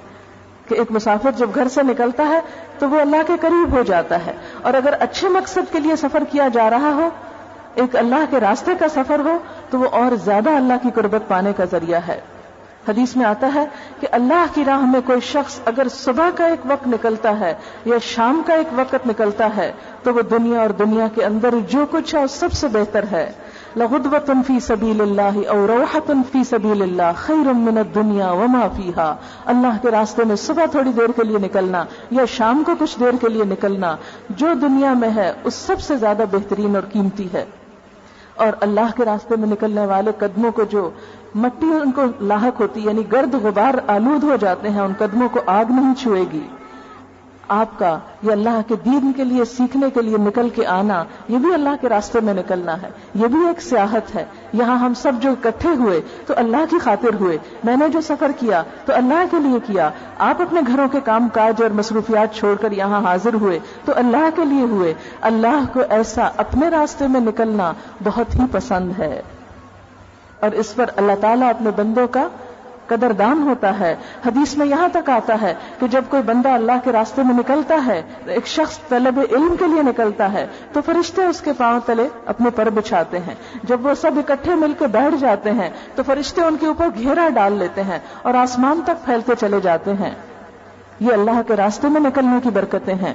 کہ 0.68 0.74
ایک 0.74 0.92
مسافر 0.92 1.30
جب 1.30 1.50
گھر 1.54 1.68
سے 1.68 1.82
نکلتا 1.82 2.28
ہے 2.28 2.40
تو 2.78 2.90
وہ 2.90 3.00
اللہ 3.00 3.16
کے 3.26 3.32
قریب 3.40 3.72
ہو 3.72 3.82
جاتا 3.82 4.26
ہے۔ 4.26 4.32
اور 4.62 4.74
اگر 4.74 4.94
اچھے 5.00 5.28
مقصد 5.28 5.72
کے 5.72 5.80
لیے 5.80 5.96
سفر 5.96 6.24
کیا 6.32 6.48
جا 6.48 6.70
رہا 6.70 6.92
ہو، 6.94 7.08
ایک 7.74 7.96
اللہ 7.96 8.24
کے 8.30 8.40
راستے 8.40 8.72
کا 8.80 8.88
سفر 8.88 9.20
ہو، 9.20 9.38
تو 9.70 9.78
وہ 9.78 9.88
اور 9.92 10.16
زیادہ 10.24 10.50
اللہ 10.50 10.74
کی 10.82 10.88
قربت 10.94 11.28
پانے 11.28 11.52
کا 11.52 11.64
ذریعہ 11.64 12.00
ہے۔ 12.08 12.20
حدیث 12.88 13.16
میں 13.16 13.26
آتا 13.26 13.50
ہے 13.54 13.64
کہ 14.00 14.06
اللہ 14.10 14.44
کی 14.54 14.64
راہ 14.64 14.80
میں 14.80 15.00
کوئی 15.04 15.20
شخص 15.20 15.60
اگر 15.64 15.88
صبح 15.88 16.30
کا 16.30 16.46
ایک 16.46 16.60
وقت 16.64 16.88
نکلتا 16.88 17.40
ہے 17.40 17.54
یا 17.84 17.98
شام 18.02 18.42
کا 18.46 18.54
ایک 18.54 18.66
وقت 18.76 19.06
نکلتا 19.06 19.48
ہے، 19.56 19.72
تو 20.02 20.14
وہ 20.14 20.20
دنیا 20.20 20.60
اور 20.60 20.70
دنیا 20.70 21.06
کے 21.14 21.24
اندر 21.24 21.54
جو 21.70 21.86
کچھ 21.90 22.14
ہے 22.14 22.26
سب 22.26 22.52
سے 22.52 22.68
بہتر 22.68 23.04
ہے۔ 23.12 23.32
لغدوت 23.78 24.30
فی 24.46 24.60
سبیل 24.60 25.00
اللہ 25.00 25.48
اور 25.48 25.56
روحت 25.56 26.10
فی 26.32 26.44
سبیل 26.44 26.82
اللہ 26.82 27.10
خیر 27.16 27.52
من 27.52 27.78
الدنیا 27.78 28.30
وما 28.30 28.68
فیہا 28.76 29.16
اللہ 29.44 29.82
کے 29.82 29.90
راستے 29.90 30.24
میں 30.24 30.36
صبح 30.36 30.64
تھوڑی 30.66 30.92
دیر 30.92 31.12
کے 31.16 31.24
لیے 31.24 31.38
نکلنا 31.38 31.84
یا 32.10 32.24
شام 32.24 32.62
کو 32.66 32.72
کچھ 32.78 33.00
دیر 33.00 33.16
کے 33.20 33.28
لیے 33.28 33.44
نکلنا، 33.44 33.96
جو 34.30 34.46
دنیا 34.62 34.92
میں 34.92 35.10
ہے، 35.16 35.32
اس 35.44 35.54
سب 35.54 35.80
سے 35.80 35.96
زیادہ 35.96 36.22
بہترین 36.30 36.74
اور 36.74 36.84
قیمتی 36.92 37.28
ہے۔ 37.32 37.44
اور 38.34 38.52
اللہ 38.60 38.96
کے 38.96 39.04
راستے 39.04 39.36
میں 39.36 39.48
نکلنے 39.48 39.86
والے 39.86 40.10
قدموں 40.18 40.52
کو 40.52 40.64
جو 40.64 40.90
مٹی 41.34 41.66
ان 41.66 41.90
کو 41.90 42.02
لاحق 42.20 42.60
ہوتی 42.60 42.80
یعنی 42.84 43.02
گرد 43.12 43.34
غبار 43.34 43.74
آلود 43.86 44.24
ہو 44.24 44.36
جاتے 44.40 44.68
ہیں، 44.68 44.80
ان 44.80 44.92
قدموں 44.98 45.28
کو 45.28 45.40
آگ 45.46 45.64
نہیں 45.68 45.94
چھوئے 45.94 46.24
گی۔ 46.32 46.46
آپ 47.48 47.78
کا 47.78 47.98
یہ 48.22 48.32
اللہ 48.32 48.60
کے 48.68 48.74
دین 48.84 49.12
کے 49.16 49.24
لیے، 49.24 49.44
سیکھنے 49.44 49.90
کے 49.90 50.02
لیے 50.02 50.16
نکل 50.16 50.48
کے 50.48 50.66
آنا، 50.66 51.04
یہ 51.28 51.38
بھی 51.38 51.54
اللہ 51.54 51.68
کے 51.80 51.88
راستے 51.88 52.20
میں 52.20 52.34
نکلنا 52.34 52.82
ہے۔ 52.82 52.88
یہ 53.14 53.26
بھی 53.26 53.46
ایک 53.46 53.62
سیاحت 53.62 54.14
ہے۔ 54.14 54.24
یہاں 54.52 54.78
ہم 54.78 54.94
سب 54.94 55.12
جو 55.20 55.30
اکٹھے 55.30 55.68
ہوئے، 55.68 56.00
تو 56.26 56.34
اللہ 56.36 56.56
کی 56.70 56.78
خاطر 56.78 57.14
ہوئے۔ 57.20 57.38
میں 57.64 57.76
نے 57.76 57.88
جو 57.88 58.00
سفر 58.00 58.30
کیا، 58.38 58.62
تو 58.84 58.94
اللہ 58.94 59.24
کے 59.30 59.36
لیے 59.38 59.58
کیا۔ 59.66 59.90
آپ 60.18 60.42
اپنے 60.42 60.60
گھروں 60.66 60.88
کے 60.88 61.00
کام 61.00 61.28
کاج 61.28 61.62
اور 61.62 61.70
مصروفیات 61.70 62.34
چھوڑ 62.34 62.54
کر 62.54 62.72
یہاں 62.72 63.00
حاضر 63.00 63.34
ہوئے، 63.34 63.58
تو 63.84 63.92
اللہ 63.96 64.28
کے 64.36 64.44
لیے 64.44 64.62
ہوئے۔ 64.62 64.94
اللہ 65.20 65.64
کو 65.72 65.80
ایسا 65.90 66.28
اپنے 66.36 66.68
راستے 66.68 67.06
میں 67.06 67.20
نکلنا 67.20 67.72
بہت 68.04 68.34
ہی 68.34 68.40
پسند 68.52 68.92
ہے۔ 68.98 69.22
اور 70.40 70.50
اس 70.50 70.74
پر 70.74 70.84
اللہ 70.96 71.12
تعالیٰ 71.20 71.50
اپنے 71.50 71.70
بندوں 71.76 72.06
کا 72.06 72.28
قدردان 72.88 73.42
ہوتا 73.42 73.78
ہے۔ 73.80 73.96
حدیث 74.26 74.56
میں 74.56 74.66
یہاں 74.66 74.88
تک 74.92 75.10
آتا 75.10 75.36
ہے 75.42 75.54
کہ 75.80 75.86
جب 75.86 76.04
کوئی 76.08 76.22
بندہ 76.22 76.48
اللہ 76.48 76.72
کے 76.84 76.92
راستے 76.92 77.22
میں 77.22 77.34
نکلتا 77.34 77.86
ہے، 77.86 78.02
ایک 78.26 78.46
شخص 78.46 78.78
طلب 78.88 79.20
علم 79.30 79.56
کے 79.58 79.66
لیے 79.66 79.82
نکلتا 79.82 80.32
ہے، 80.32 80.46
تو 80.72 80.80
فرشتے 80.86 81.26
اس 81.26 81.40
کے 81.40 81.52
پاؤں 81.52 81.80
تلے 81.86 82.08
اپنے 82.26 82.50
پر 82.50 82.70
بچھاتے 82.70 83.18
ہیں۔ 83.18 83.34
جب 83.62 83.86
وہ 83.86 83.94
سب 83.94 84.10
اکٹھے 84.16 84.54
مل 84.54 84.72
کے 84.78 84.86
بیٹھ 84.86 85.14
جاتے 85.20 85.50
ہیں، 85.50 85.70
تو 85.94 86.02
فرشتے 86.06 86.42
ان 86.42 86.56
کے 86.60 86.66
اوپر 86.66 86.88
گھیرا 86.98 87.28
ڈال 87.28 87.52
لیتے 87.52 87.82
ہیں 87.82 87.98
اور 88.22 88.34
آسمان 88.34 88.80
تک 88.86 89.04
پھیلتے 89.04 89.32
چلے 89.40 89.60
جاتے 89.60 89.92
ہیں۔ 89.92 90.10
یہ 91.00 91.12
اللہ 91.12 91.40
کے 91.46 91.56
راستے 91.56 91.88
میں 91.88 92.00
نکلنے 92.00 92.36
کی 92.42 92.50
برکتیں 92.50 92.94
ہیں۔ 92.94 93.14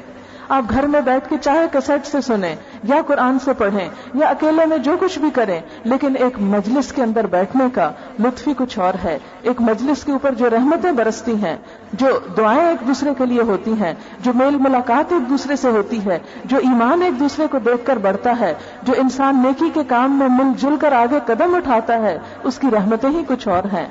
آپ 0.50 0.64
گھر 0.70 0.88
میں 0.88 1.02
بیٹھ 1.02 1.30
کے 1.30 1.36
چاہے 1.42 1.66
کسٹ 1.72 2.08
سے 2.08 2.22
سنیں 2.22 2.56
یا 2.84 2.96
قرآن 3.08 3.40
سے 3.40 3.54
پڑھیں 3.54 3.90
یا 4.14 4.28
اکیلے 4.28 4.66
میں 4.66 4.78
جو 4.78 4.96
کچھ 5.00 5.20
بھی 5.20 5.30
کریں، 5.30 5.60
لیکن 5.84 6.16
ایک 6.20 6.40
مجلس 6.40 6.92
کے 6.94 7.04
اندر 7.04 7.28
بیٹھنے 7.28 7.64
کا 7.74 7.92
لطف 8.20 8.48
ہی 8.48 8.54
کچھ 8.58 8.80
اور 8.80 8.94
ہے۔ 9.04 9.18
ایک 9.42 9.62
مجلس 9.62 10.04
کے 10.04 10.12
اوپر 10.12 10.34
جو 10.34 10.50
رحمتیں 10.50 10.92
برستی 10.92 11.36
ہیں، 11.36 11.58
جو 11.94 12.08
دعائیں 12.38 12.68
ایک 12.68 12.88
دوسرے 12.88 13.10
کے 13.18 13.26
لیے 13.26 13.42
ہوتی 13.42 13.74
ہیں، 13.74 13.94
جو 14.20 14.32
میل 14.36 14.58
ملاقات 14.60 15.14
ایک 15.14 15.30
دوسرے 15.30 15.56
سے 15.56 15.70
ہوتی 15.70 16.06
ہے، 16.06 16.20
جو 16.46 16.58
ایمان 16.58 17.02
ایک 17.02 17.20
دوسرے 17.20 17.48
کو 17.52 17.60
دیکھ 17.60 17.86
کر 17.86 17.98
بڑھتا 17.98 18.40
ہے، 18.40 18.54
جو 18.84 18.94
انسان 18.98 19.42
نیکی 19.44 19.70
کے 19.74 19.84
کام 19.84 20.20
میں 20.20 20.28
مل 20.30 20.52
جل 20.58 20.76
کر 20.82 20.92
آگے 20.92 21.20
قدم 21.26 21.56
اٹھاتا 21.56 22.00
ہے، 22.00 22.20
اس 22.44 22.60
کی 22.60 22.68
رحمتیں 22.72 23.10
ہی 23.10 23.24
کچھ 23.28 23.48
اور 23.48 23.64
ہیں۔ 23.74 23.88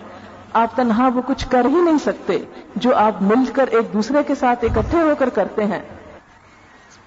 آپ 0.52 0.76
تنہا 0.76 1.08
وہ 1.14 1.22
کچھ 1.26 1.46
کر 1.48 1.64
ہی 1.64 1.80
نہیں 1.80 1.98
سکتے 1.98 2.38
جو 2.76 2.96
آپ 2.96 3.22
مل 3.22 3.44
کر 3.52 3.66
ایک 3.70 3.92
دوسرے 3.92 4.22
کے 4.22 4.34
ساتھ 4.34 4.64
اکٹھے 4.64 5.02
ہو 5.02 5.14
کر 5.18 5.28
کرتے 5.28 5.64
ہیں۔ 5.64 5.80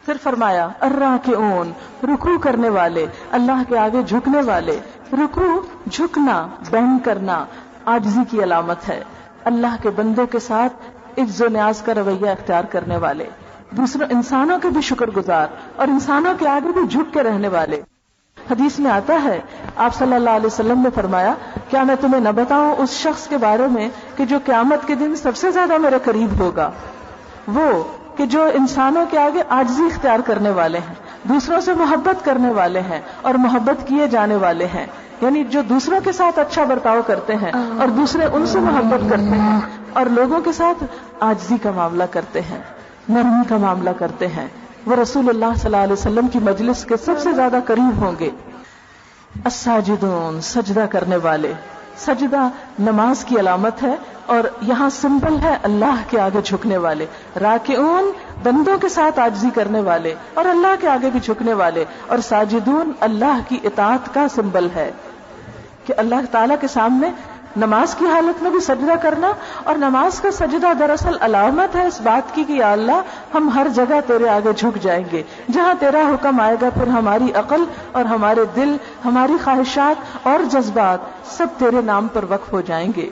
پھر 0.06 0.14
فرمایا 0.24 0.70
ارا 0.82 1.18
کے 1.24 1.36
اون 1.36 1.72
رکو 2.04 2.40
کرنے 2.40 2.70
والے، 2.70 3.06
اللہ 3.32 3.62
کے 3.68 3.78
آگے 3.78 4.04
جھکنے 4.04 4.42
والے۔ 4.42 4.80
رکو 5.14 5.62
جھکنا 5.92 6.48
بہن 6.72 7.00
کرنا 7.00 7.46
آجزی 7.86 8.20
کی 8.30 8.44
علامت 8.44 8.90
ہے۔ 8.90 9.04
اللہ 9.44 9.76
کے 9.82 9.90
بندوں 9.90 10.26
کے 10.26 10.40
ساتھ 10.40 10.74
عز 11.18 11.42
و 11.42 11.46
نیاز 11.48 11.82
کا 11.82 11.94
رویہ 11.94 12.30
اختیار 12.30 12.64
کرنے 12.64 12.98
والے۔ 12.98 13.26
دوسرے 13.72 14.04
انسانوں 14.04 14.60
کے 14.60 14.70
بھی 14.70 14.82
شکر 14.82 15.10
گزار 15.10 15.48
اور 15.76 15.88
انسانوں 15.88 16.34
کے 16.40 16.48
آگے 16.48 16.72
بھی 16.72 16.88
جھک 16.88 17.14
کے 17.14 17.24
رہنے 17.24 17.48
والے۔ 17.48 17.82
حدیث 18.52 18.80
میں 18.80 18.92
آتا 18.92 19.24
ہے، 19.24 19.42
آپ 19.76 19.96
صلی 19.96 20.14
اللہ 20.14 20.30
علیہ 20.30 20.48
وسلم 20.48 20.80
نے 20.80 20.90
فرمایا، 20.96 21.34
کیا 21.70 21.84
میں 21.84 21.96
تمہیں 22.02 22.22
نہ 22.22 22.30
بتاؤں 22.30 22.76
اس 22.78 22.90
شخص 22.90 23.28
کے 23.28 23.38
بارے 23.38 23.68
میں 23.68 23.90
کہ 24.16 24.26
جو 24.26 24.38
قیامت 24.46 24.88
کے 24.88 24.96
دن 24.96 25.16
سب 25.16 25.36
سے 25.36 25.52
زیادہ 25.52 25.78
میرے 25.78 25.98
قریب 26.04 26.40
ہوگا؟ 26.40 26.72
وہ 27.48 27.84
کہ 28.16 28.26
جو 28.26 28.46
انسانوں 28.54 29.06
کے 29.12 29.18
آگے 29.18 29.44
آجزی 29.50 29.84
اختیار 29.84 30.20
کرنے 30.20 30.50
والے 30.50 30.78
ہیں، 30.78 30.96
دوسروں 31.24 31.62
سے 31.62 31.74
محبت 31.74 32.26
کرنے 32.26 32.50
والے 32.50 32.80
ہیں 32.80 33.02
اور 33.22 33.34
محبت 33.34 33.88
کیے 33.88 34.08
جانے 34.08 34.36
والے 34.36 34.66
ہیں 34.66 34.86
یعنی 35.22 35.44
جو 35.44 35.62
دوسروں 35.62 36.00
کے 36.04 36.12
ساتھ 36.12 36.40
اچھا 36.40 36.64
برتاؤ 36.64 37.00
کرتے 37.08 37.36
ہیں 37.36 37.52
اور 37.80 37.88
دوسرے 37.88 38.26
ان 38.26 38.46
سے 38.46 38.60
محبت 38.60 39.10
کرتے 39.10 39.38
ہیں 39.40 39.60
اور 39.94 40.06
لوگوں 40.06 40.42
کے 40.42 40.52
ساتھ 40.52 40.84
آجزی 41.20 41.56
کا 41.64 41.72
معاملہ 41.72 42.04
کرتے 42.12 42.42
ہیں، 42.42 42.60
نرمی 43.10 43.44
کا 43.50 43.58
معاملہ 43.58 43.90
کرتے 43.90 44.28
ہیں۔ 44.28 44.48
وہ 44.86 44.96
رسول 44.96 45.30
اللہ 45.30 45.46
صلی 45.56 45.66
اللہ 45.66 45.78
علیہ 45.78 45.94
وسلم 45.94 46.28
کی 46.28 46.40
مجلس 46.40 46.86
کے 46.86 46.98
سب 46.98 47.20
سے 47.20 47.32
زیادہ 47.32 47.58
قریب 47.66 47.98
ہوں 47.98 48.12
گے۔ 48.20 48.30
الساجدون، 49.46 50.42
سجدہ 50.42 50.86
کرنے 50.92 51.16
والے۔ 51.16 51.54
سجدہ 51.98 52.50
نماز 52.80 53.26
کی 53.26 53.40
علامت 53.40 53.84
ہے 53.84 53.96
اور 54.26 54.44
یہاں 54.62 54.90
سمبل 54.90 55.38
ہے 55.44 55.58
اللہ 55.64 56.04
کے 56.10 56.20
آگے 56.20 56.40
جھکنے 56.44 56.78
والے، 56.78 57.06
راکعون 57.42 58.12
بندوں 58.44 58.78
کے 58.78 58.90
ساتھ 58.90 59.20
آجزی 59.20 59.50
کرنے 59.56 59.80
والے 59.80 60.14
اور 60.34 60.46
اللہ 60.46 60.82
کے 60.82 60.88
آگے 60.88 61.10
بھی 61.10 61.20
جھکنے 61.20 61.54
والے 61.54 61.86
اور 62.08 62.18
ساجدون 62.18 62.92
اللہ 63.00 63.40
کی 63.48 63.60
اطاعت 63.64 64.14
کا 64.14 64.28
سمبل 64.36 64.68
ہے 64.76 64.92
کہ 65.86 65.94
اللہ 65.98 66.16
تعالی 66.32 66.54
کے 66.62 66.68
سامنے 66.68 67.10
نماز 67.58 67.96
کی 67.96 68.06
حالت 68.06 68.44
میں 68.44 68.52
بھی 68.52 68.60
سجدہ 68.60 68.94
کرنا 69.02 69.32
اور 69.64 69.76
نماز 69.76 70.20
کا 70.20 70.32
سجدہ 70.32 70.68
دراصل 70.80 71.18
علامت 71.22 71.76
ہے 71.76 71.88
اس 71.88 72.02
بات 72.02 72.36
کی 72.36 72.44
کہ 72.44 72.54
یا 72.54 72.72
اللہ، 72.72 73.02
ہم 73.34 73.50
ہر 73.50 73.68
جگہ 73.76 74.00
تیرے 74.08 74.30
آگے 74.30 74.54
جھک 74.54 74.84
جائیں 74.84 75.04
گے۔ 75.12 75.24
جہاں 75.52 75.74
تیرا 75.80 76.00
حکم 76.00 76.40
آئے 76.40 76.56
گا، 76.62 76.70
پھر 76.70 76.88
ہماری 76.88 77.32
عقل 77.32 77.64
اور 77.92 78.06
ہمارے 78.06 78.46
دل، 78.56 78.78
ہماری 79.06 79.34
خواہشات 79.44 80.28
اور 80.28 80.40
جذبات 80.52 81.00
سب 81.26 81.48
تیرے 81.58 81.82
نام 81.82 82.08
پر 82.14 82.26
وقف 82.30 82.54
ہو 82.54 82.62
جائیں 82.62 82.92
گے۔ 82.96 83.10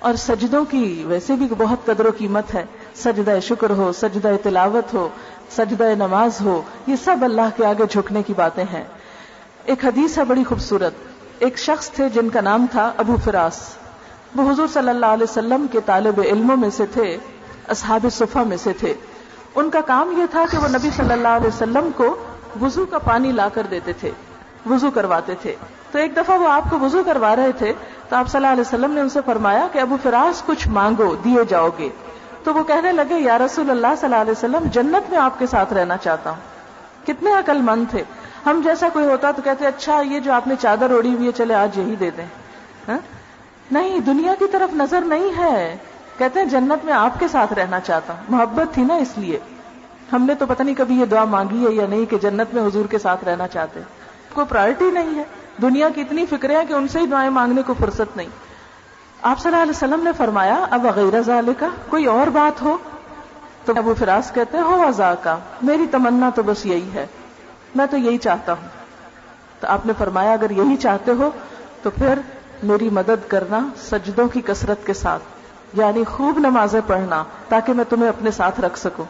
اور 0.00 0.14
سجدوں 0.14 0.64
کی 0.64 1.04
ویسے 1.06 1.34
بھی 1.34 1.48
بہت 1.58 1.86
قدر 1.86 2.06
و 2.06 2.10
قیمت 2.18 2.54
ہے۔ 2.54 2.64
سجدہ 2.94 3.38
شکر 3.42 3.70
ہو، 3.70 3.92
سجدہ 3.92 4.32
تلاوت 4.42 4.94
ہو، 4.94 5.08
سجدہ 5.50 5.84
نماز 5.98 6.40
ہو، 6.40 6.62
یہ 6.86 6.96
سب 7.04 7.16
اللہ 7.22 7.48
کے 7.56 7.66
آگے 7.66 7.84
جھکنے 7.90 8.22
کی 8.22 8.34
باتیں 8.36 8.64
ہیں۔ 8.72 8.84
ایک 9.64 9.84
حدیث 9.84 10.18
ہے 10.18 10.24
بڑی 10.24 10.44
خوبصورت۔ 10.44 11.09
ایک 11.40 11.58
شخص 11.58 11.90
تھے 11.90 12.08
جن 12.08 12.28
کا 12.28 12.40
نام 12.40 12.66
تھا 12.70 12.92
ابو 12.96 13.16
فراس۔ 13.24 13.60
وہ 14.36 14.50
حضور 14.50 14.66
صلی 14.68 14.88
اللہ 14.88 15.06
علیہ 15.06 15.26
وسلم 15.30 15.66
کے 15.72 15.78
طالب 15.86 16.20
علموں 16.20 16.56
میں 16.56 16.70
سے 16.70 16.86
تھے، 16.86 17.16
اصحاب 17.68 18.06
صفا 18.12 18.42
میں 18.42 18.56
سے 18.56 18.72
تھے۔ 18.72 18.94
ان 19.54 19.70
کا 19.70 19.80
کام 19.80 20.14
یہ 20.16 20.26
تھا 20.30 20.44
کہ 20.50 20.58
وہ 20.58 20.68
نبی 20.68 20.90
صلی 20.96 21.12
اللہ 21.12 21.28
علیہ 21.28 21.46
وسلم 21.46 21.90
کو 21.96 22.16
وضو 22.62 22.86
کا 22.86 22.98
پانی 22.98 23.32
لا 23.32 23.48
کر 23.54 23.62
دیتے 23.70 23.92
تھے، 23.92 24.10
وضو 24.70 24.90
کرواتے 24.90 25.34
تھے۔ 25.42 25.56
تو 25.92 25.98
ایک 25.98 26.16
دفعہ 26.16 26.38
وہ 26.38 26.48
آپ 26.48 26.70
کو 26.70 26.80
وضو 26.80 27.02
کروا 27.06 27.36
رہے 27.36 27.52
تھے، 27.52 27.72
تو 28.08 28.16
آپ 28.16 28.28
صلی 28.28 28.38
اللہ 28.38 28.52
علیہ 28.52 28.60
وسلم 28.60 28.90
نے 28.90 29.00
ان 29.00 29.08
سے 29.08 29.20
فرمایا 29.26 29.68
کہ 29.72 29.78
ابو 29.78 29.96
فراز 30.02 30.42
کچھ 30.46 30.68
مانگو، 30.68 31.14
دیے 31.24 31.44
جاؤ 31.48 31.68
گے۔ 31.78 31.88
تو 32.44 32.54
وہ 32.54 32.62
کہنے 32.62 32.92
لگے، 32.92 33.18
یا 33.18 33.38
رسول 33.38 33.70
اللہ 33.70 33.86
صلی 33.86 34.04
اللہ 34.04 34.22
علیہ 34.22 34.32
وسلم، 34.32 34.68
جنت 34.72 35.10
میں 35.10 35.18
آپ 35.18 35.38
کے 35.38 35.46
ساتھ 35.46 35.72
رہنا 35.72 35.96
چاہتا 35.96 36.30
ہوں۔ 36.30 36.38
کتنے 37.06 37.32
عقل 37.32 37.58
مند 37.62 37.84
تھے۔ 37.90 38.04
ہم 38.46 38.60
جیسا 38.64 38.88
کوئی 38.92 39.04
ہوتا 39.04 39.30
تو 39.30 39.42
کہتے 39.42 39.66
اچھا 39.66 40.00
یہ 40.00 40.20
جو 40.20 40.32
آپ 40.32 40.46
نے 40.46 40.54
چادر 40.60 40.90
اوڑی 40.90 41.14
ہوئی 41.14 41.26
ہے، 41.26 41.32
چلے، 41.32 41.54
آج 41.54 41.78
یہی 41.78 41.96
دے 41.96 42.10
دیں۔ 42.10 42.26
ہاں؟ 42.88 42.98
نہیں، 43.70 44.00
دنیا 44.00 44.34
کی 44.38 44.44
طرف 44.52 44.74
نظر 44.74 45.00
نہیں 45.00 45.38
ہے۔ 45.38 45.76
کہتے 46.18 46.40
ہیں، 46.40 46.46
جنت 46.46 46.84
میں 46.84 46.92
آپ 46.92 47.20
کے 47.20 47.28
ساتھ 47.28 47.52
رہنا 47.52 47.80
چاہتا 47.80 48.12
ہوں۔ 48.12 48.22
محبت 48.28 48.74
تھی 48.74 48.82
نا 48.82 48.94
اس 48.94 49.18
لیے۔ 49.18 49.38
ہم 50.12 50.24
نے 50.24 50.34
تو 50.34 50.46
پتہ 50.46 50.62
نہیں 50.62 50.74
کبھی 50.74 51.00
یہ 51.00 51.04
دعا 51.04 51.24
مانگی 51.24 51.66
ہے 51.66 51.72
یا 51.72 51.86
نہیں 51.86 52.04
کہ 52.04 52.18
جنت 52.18 52.54
میں 52.54 52.66
حضور 52.66 52.84
کے 52.84 52.98
ساتھ 52.98 53.24
رہنا 53.24 53.48
چاہتے۔ 53.48 53.80
کوئی 54.34 54.46
پرائرٹی 54.46 54.90
نہیں 54.90 55.14
ہے۔ 55.14 55.22
دنیا 55.62 55.88
کی 55.88 56.00
اتنی 56.00 56.26
فکریں 56.26 56.56
ہیں 56.56 56.64
کہ 56.64 56.72
ان 56.72 56.88
سے 56.88 56.98
ہی 57.00 57.06
دعائیں 57.06 57.30
مانگنے 57.30 57.62
کو 57.62 57.74
فرصت 57.80 58.16
نہیں۔ 58.16 58.28
آپ 59.22 59.38
صلی 59.38 59.52
اللہ 59.52 59.62
علیہ 59.62 59.72
وسلم 59.76 60.04
نے 60.04 60.10
فرمایا، 60.16 60.64
اب 60.70 60.86
غیر 60.86 61.40
کا 61.58 61.66
کوئی 61.88 62.04
اور 62.04 62.26
بات 62.26 62.62
ہو؟ 62.62 62.76
تو 63.64 63.72
ابو 63.76 63.94
فراز 63.94 64.32
کہتے 64.32 64.56
ہیں، 64.56 64.64
ہو 64.64 64.86
وزا 64.88 65.14
کا 65.14 65.36
میری 65.62 65.86
تمنا 65.90 66.30
تو 66.34 66.42
بس 66.42 66.66
یہی 66.66 66.90
ہے۔ 66.94 67.06
میں 67.74 67.86
تو 67.86 67.96
یہی 67.96 68.18
چاہتا 68.18 68.52
ہوں۔ 68.52 68.68
تو 69.60 69.66
آپ 69.66 69.86
نے 69.86 69.92
فرمایا، 69.98 70.32
اگر 70.32 70.50
یہی 70.50 70.76
چاہتے 70.76 71.12
ہو 71.12 71.30
تو 71.82 71.90
پھر 71.90 72.18
میری 72.62 72.90
مدد 72.90 73.28
کرنا 73.28 73.68
سجدوں 73.76 74.28
کی 74.28 74.40
کثرت 74.40 74.86
کے 74.86 74.94
ساتھ 74.94 75.22
یعنی 75.72 76.04
خوب 76.04 76.38
نمازیں 76.38 76.80
پڑھنا، 76.86 77.24
تاکہ 77.48 77.72
میں 77.72 77.84
تمہیں 77.88 78.08
اپنے 78.08 78.30
ساتھ 78.30 78.60
رکھ 78.60 78.78
سکوں۔ 78.78 79.04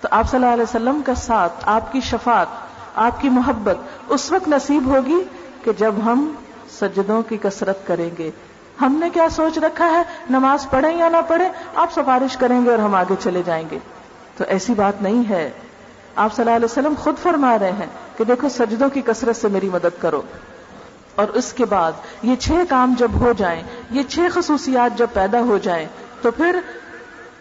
تو 0.00 0.08
آپ 0.10 0.30
صلی 0.30 0.36
اللہ 0.36 0.54
علیہ 0.54 0.62
وسلم 0.62 1.00
کا 1.06 1.14
ساتھ، 1.14 1.52
آپ 1.62 1.92
کی 1.92 2.00
شفاعت، 2.00 2.46
آپ 2.94 3.20
کی 3.20 3.28
محبت 3.28 3.76
اس 4.08 4.32
وقت 4.32 4.48
نصیب 4.48 4.86
ہوگی 4.86 5.22
کہ 5.64 5.72
جب 5.72 5.94
ہم 6.04 6.32
سجدوں 6.70 7.22
کی 7.22 7.36
کثرت 7.36 7.86
کریں 7.86 8.10
گے۔ 8.18 8.30
ہم 8.80 8.96
نے 9.00 9.10
کیا 9.10 9.28
سوچ 9.28 9.58
رکھا 9.58 9.90
ہے؟ 9.90 10.02
نماز 10.30 10.70
پڑھیں 10.70 10.98
یا 10.98 11.08
نہ 11.08 11.16
پڑھیں، 11.28 11.48
آپ 11.74 11.92
سفارش 11.92 12.36
کریں 12.36 12.64
گے 12.64 12.70
اور 12.70 12.78
ہم 12.78 12.94
آگے 12.94 13.14
چلے 13.20 13.42
جائیں 13.46 13.68
گے۔ 13.70 13.78
تو 14.36 14.44
ایسی 14.48 14.74
بات 14.74 15.02
نہیں 15.02 15.22
ہے۔ 15.28 15.50
آپ 16.18 16.34
صلی 16.34 16.44
اللہ 16.44 16.56
علیہ 16.56 16.64
وسلم 16.64 16.94
خود 16.98 17.14
فرما 17.22 17.58
رہے 17.58 17.72
ہیں 17.72 17.86
کہ 18.16 18.24
دیکھو 18.24 18.48
سجدوں 18.48 18.88
کی 18.88 19.02
کثرت 19.06 19.36
سے 19.36 19.48
میری 19.48 19.68
مدد 19.68 20.02
کرو۔ 20.02 20.22
اور 21.14 21.28
اس 21.28 21.52
کے 21.52 21.64
بعد 21.64 21.92
یہ 22.22 22.36
چھ 22.36 22.50
کام 22.68 22.94
جب 22.98 23.10
ہو 23.20 23.32
جائیں، 23.36 23.62
یہ 23.90 24.02
چھ 24.02 24.20
خصوصیات 24.34 24.98
جب 24.98 25.06
پیدا 25.12 25.40
ہو 25.40 25.58
جائیں، 25.58 25.86
تو 26.22 26.30
پھر 26.30 26.60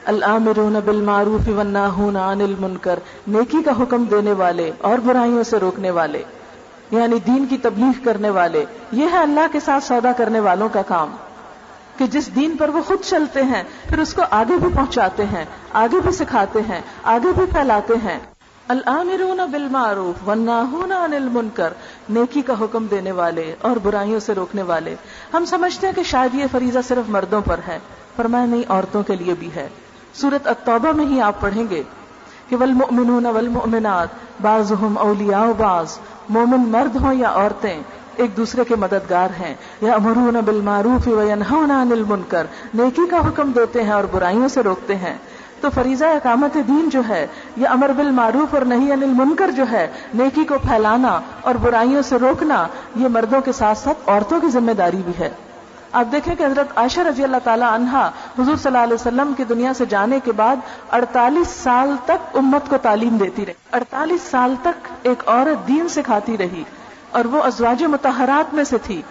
العامرون 0.05 0.75
بالمعروف 0.85 1.49
والناہون 1.55 2.15
عن 2.15 2.41
المنکر، 2.41 2.99
نیکی 3.27 3.63
کا 3.63 3.71
حکم 3.79 4.03
دینے 4.03 4.33
والے 4.33 4.71
اور 4.81 4.97
برائیوں 4.97 5.43
سے 5.43 5.57
روکنے 5.57 5.91
والے 5.91 6.23
یعنی 6.91 7.19
دین 7.27 7.45
کی 7.45 7.57
تبلیغ 7.57 8.03
کرنے 8.03 8.29
والے، 8.29 8.65
یہ 8.91 9.05
ہے 9.11 9.17
اللہ 9.17 9.47
کے 9.51 9.59
ساتھ 9.59 9.83
سودا 9.83 10.11
کرنے 10.11 10.39
والوں 10.39 10.69
کا 10.69 10.81
کام۔ 10.81 11.15
کہ 11.97 12.07
جس 12.07 12.35
دین 12.35 12.57
پر 12.57 12.69
وہ 12.69 12.81
خود 12.81 13.01
چلتے 13.01 13.43
ہیں، 13.43 13.63
پھر 13.89 13.99
اس 13.99 14.13
کو 14.13 14.21
آگے 14.31 14.57
بھی 14.57 14.69
پہنچاتے 14.75 15.25
ہیں، 15.25 15.45
آگے 15.73 15.99
بھی 15.99 16.11
سکھاتے 16.11 16.59
ہیں، 16.69 16.81
آگے 17.03 17.31
بھی 17.37 17.45
پھیلاتے 17.45 17.93
ہیں۔ 18.03 18.19
العامرون 18.67 19.39
بالمعروف 19.51 20.27
والناہون 20.27 20.91
عن 20.91 21.13
المنکر، 21.13 21.73
نیکی 22.09 22.41
کا 22.41 22.53
حکم 22.61 22.85
دینے 22.91 23.11
والے 23.11 23.55
اور 23.61 23.77
برائیوں 23.83 24.19
سے 24.19 24.33
روکنے 24.33 24.61
والے۔ 24.61 24.95
ہم 25.33 25.45
سمجھتے 25.45 25.87
ہیں 25.87 25.93
کہ 25.93 26.03
شاید 26.03 26.35
یہ 26.35 26.45
فریضہ 26.51 26.79
صرف 26.87 27.09
مردوں 27.09 27.41
پر 27.41 27.59
ہے، 27.67 27.79
پر 28.15 28.25
میں 28.25 28.47
نہیں، 28.47 28.63
عورتوں 28.69 29.03
کے 29.03 29.15
لیے 29.15 29.33
بھی 29.39 29.49
ہے۔ 29.55 29.69
سورت 30.13 30.47
التوبہ 30.47 30.91
میں 30.91 31.05
ہی 31.05 31.21
آپ 31.21 31.41
پڑھیں 31.41 31.63
گے 31.69 31.83
کہ 32.49 32.55
والمؤمنون 32.55 33.25
والمؤمنات 33.25 34.07
بعضهم 34.41 34.97
اولیاء 34.97 35.45
بعض۔ 35.57 35.97
مومن 36.29 36.69
مرد 36.69 36.95
ہوں 36.95 37.13
یا 37.13 37.29
عورتیں، 37.29 37.79
ایک 38.15 38.37
دوسرے 38.37 38.63
کے 38.63 38.75
مددگار 38.75 39.29
ہیں۔ 39.39 39.55
یا 39.81 39.93
امرون 39.93 40.33
بالمعروف 40.45 41.07
وینہون 41.07 41.71
عن 41.71 41.91
المنکر۔ 41.91 42.45
نیکی 42.73 43.07
کا 43.09 43.27
حکم 43.27 43.51
دیتے 43.51 43.83
ہیں 43.83 43.91
اور 43.91 44.03
برائیوں 44.03 44.47
سے 44.47 44.63
روکتے 44.63 44.95
ہیں۔ 44.95 45.17
تو 45.61 45.69
فریضہ 45.75 46.05
اقامت 46.05 46.53
دین 46.53 46.89
جو 46.89 47.01
ہے، 47.09 47.27
یہ 47.57 47.67
امر 47.69 47.89
بالمعروف 47.89 48.53
اور 48.53 48.61
نہیں 48.61 48.91
انل 48.91 49.11
منکر 49.13 49.51
جو 49.51 49.63
ہے، 49.71 49.87
نیکی 50.13 50.43
کو 50.43 50.57
پھیلانا 50.57 51.19
اور 51.41 51.55
برائیوں 51.55 52.01
سے 52.01 52.15
روکنا، 52.15 52.67
یہ 52.95 53.07
مردوں 53.07 53.41
کے 53.41 53.51
ساتھ 53.51 53.77
ساتھ 53.77 54.09
عورتوں 54.09 54.39
کی 54.39 54.47
ذمہ 54.47 54.71
داری 54.71 55.01
بھی 55.05 55.13
ہے۔ 55.19 55.29
آپ 55.91 56.11
دیکھیں 56.11 56.35
کہ 56.35 56.43
حضرت 56.43 56.77
عائشہ 56.77 56.99
رضی 56.99 57.23
اللہ 57.23 57.37
تعالیٰ 57.43 57.71
عنہا 57.71 58.07
حضور 58.39 58.55
صلی 58.55 58.65
اللہ 58.65 58.77
علیہ 58.77 58.93
وسلم 58.93 59.33
کی 59.37 59.43
دنیا 59.43 59.73
سے 59.73 59.85
جانے 59.85 60.19
کے 60.23 60.31
بعد 60.31 60.55
اڑتالیس 60.91 61.47
سال 61.47 61.95
تک 62.05 62.37
امت 62.37 62.69
کو 62.69 62.77
تعلیم 62.77 63.17
دیتی 63.17 63.45
رہی۔ 63.45 63.53
اڑتالیس 63.71 64.21
سال 64.21 64.55
تک 64.61 64.87
ایک 65.03 65.23
عورت 65.27 65.67
دین 65.67 65.87
سکھاتی 65.87 66.37
رہی 66.37 66.63
اور 67.11 67.25
وہ 67.25 67.43
ازواج 67.43 67.83
متحرات 67.83 68.53
میں 68.53 68.63
سے 68.63 68.77
تھی۔ 68.77 69.01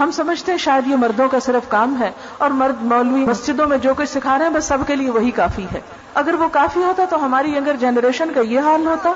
ہم 0.00 0.10
سمجھتے 0.10 0.52
ہیں 0.52 0.58
شاید 0.58 0.86
یہ 0.86 0.96
مردوں 0.96 1.28
کا 1.28 1.40
صرف 1.40 1.70
کام 1.70 2.02
ہے 2.02 2.10
اور 2.38 2.50
مرد 2.50 2.82
مولوی 2.82 3.24
مسجدوں 3.24 3.66
میں 3.66 3.78
جو 3.78 3.94
کچھ 3.94 4.08
سکھا 4.08 4.38
رہے 4.38 4.46
ہیں 4.46 4.52
بس 4.52 4.64
سب 4.64 4.78
کے 4.86 4.96
لیے 4.96 5.10
وہی 5.10 5.30
کافی 5.30 5.66
ہے۔ 5.72 5.80
اگر 6.14 6.34
وہ 6.34 6.48
کافی 6.52 6.82
ہوتا 6.82 7.04
تو 7.10 7.24
ہماری 7.24 7.56
ینگر 7.56 7.76
جنریشن 7.76 8.28
کا 8.34 8.40
یہ 8.40 8.60
حال 8.60 8.86
ہوتا۔ 8.86 9.12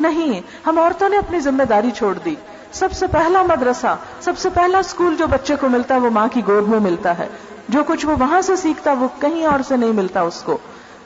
نہیں، 0.00 0.40
ہم 0.66 0.78
عورتوں 0.78 1.08
نے 1.08 1.18
اپنی 1.18 1.40
ذمہ 1.40 1.62
داری 1.62 1.90
چھوڑ 1.90 2.18
دی۔ 2.24 2.34
سب 2.72 2.92
سے 2.92 3.06
پہلا 3.06 3.42
مدرسہ، 3.42 3.96
سب 4.20 4.38
سے 4.38 4.48
پہلا 4.54 4.78
اسکول 4.78 5.16
جو 5.16 5.26
بچے 5.26 5.56
کو 5.56 5.68
ملتا 5.68 5.94
ہے 5.94 6.00
وہ 6.00 6.10
ماں 6.10 6.28
کی 6.32 6.42
گود 6.46 6.68
میں 6.68 6.80
ملتا 6.80 7.18
ہے۔ 7.18 7.28
جو 7.68 7.84
کچھ 7.84 8.06
وہ 8.06 8.14
وہاں 8.18 8.40
سے 8.40 8.56
سیکھتا 8.56 8.92
وہ 8.92 9.08
کہیں 9.20 9.46
اور 9.46 9.60
سے 9.68 9.76
نہیں 9.76 9.92
ملتا 9.92 10.20
اس 10.20 10.42
کو۔ 10.42 10.58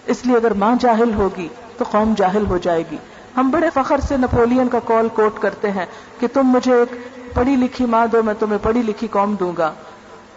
اس 0.07 0.27
لیے 0.27 0.37
اگر 0.37 0.51
ماں 0.51 0.75
جاہل 0.81 1.15
ہوگی 1.15 1.49
تو 1.79 1.85
قوم 1.91 2.15
جاہل 2.17 2.47
ہو 2.47 2.59
جائے 2.59 2.85
گی۔ 2.91 2.97
ہم 3.37 3.51
بڑے 3.51 3.71
فخر 3.75 4.01
سے 4.01 4.17
نپولین 4.17 4.69
کا 4.69 4.79
کال 4.85 5.09
کوٹ 5.09 5.39
کرتے 5.41 5.71
ہیں 5.71 5.87
کہ 6.21 6.27
تم 6.33 6.43
مجھے 6.43 6.75
ایک 6.75 7.18
پڑھی 7.39 7.57
لکھی 7.57 7.87
ماں 7.87 8.07
دو، 8.07 8.23
میں 8.23 8.35
تمہیں 8.39 8.59
پڑھی 8.63 8.83
لکھی 8.83 9.07
قوم 9.07 9.35
دوں 9.35 9.53
گا۔ 9.59 9.73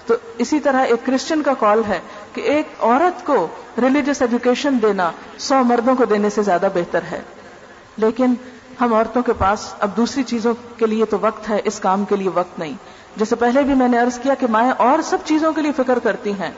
تو 0.06 0.14
اسی 0.38 0.60
طرح 0.60 0.86
ایک 0.86 1.06
کرسچن 1.06 1.42
کا 1.42 1.54
کال 1.54 1.82
ہے 1.88 2.00
کہ 2.34 2.42
ایک 2.42 2.68
عورت 2.80 3.26
کو 3.26 3.48
ریلیجس 3.82 4.22
ایجوکیشن 4.22 4.78
دینا 4.82 5.12
سو 5.38 5.56
مردوں 5.64 5.96
کو 5.96 6.06
دینے 6.06 6.30
سے 6.30 6.42
زیادہ 6.42 6.68
بہتر 6.74 7.00
ہے۔ 7.12 7.22
لیکن 7.98 8.34
ہم 8.82 8.94
عورتوں 8.94 9.22
کے 9.22 9.34
پاس 9.34 9.74
اب 9.80 9.98
دوسری 9.98 10.24
چیزوں 10.24 10.54
کے 10.78 10.86
لیے 10.86 11.06
تو 11.06 11.18
وقت 11.22 11.50
ہے، 11.50 11.62
اس 11.64 11.80
کام 11.80 12.06
کے 12.06 12.16
لیے 12.16 12.30
وقت 12.30 12.60
نہیں۔ 12.60 12.74
جیسے 13.16 13.36
پہلے 13.36 13.62
بھی 13.62 13.74
میں 13.74 13.88
نے 13.88 13.98
عرض 13.98 14.20
کیا 14.20 14.34
کہ 14.34 14.48
مائیں 14.50 14.72
اور 14.78 15.02
سب 15.02 15.18
چیزوں 15.26 15.54
کے 15.54 15.62
لیے 15.62 15.72
فکر 15.72 16.00
کرتی 16.00 16.32
ہیں 16.32 16.52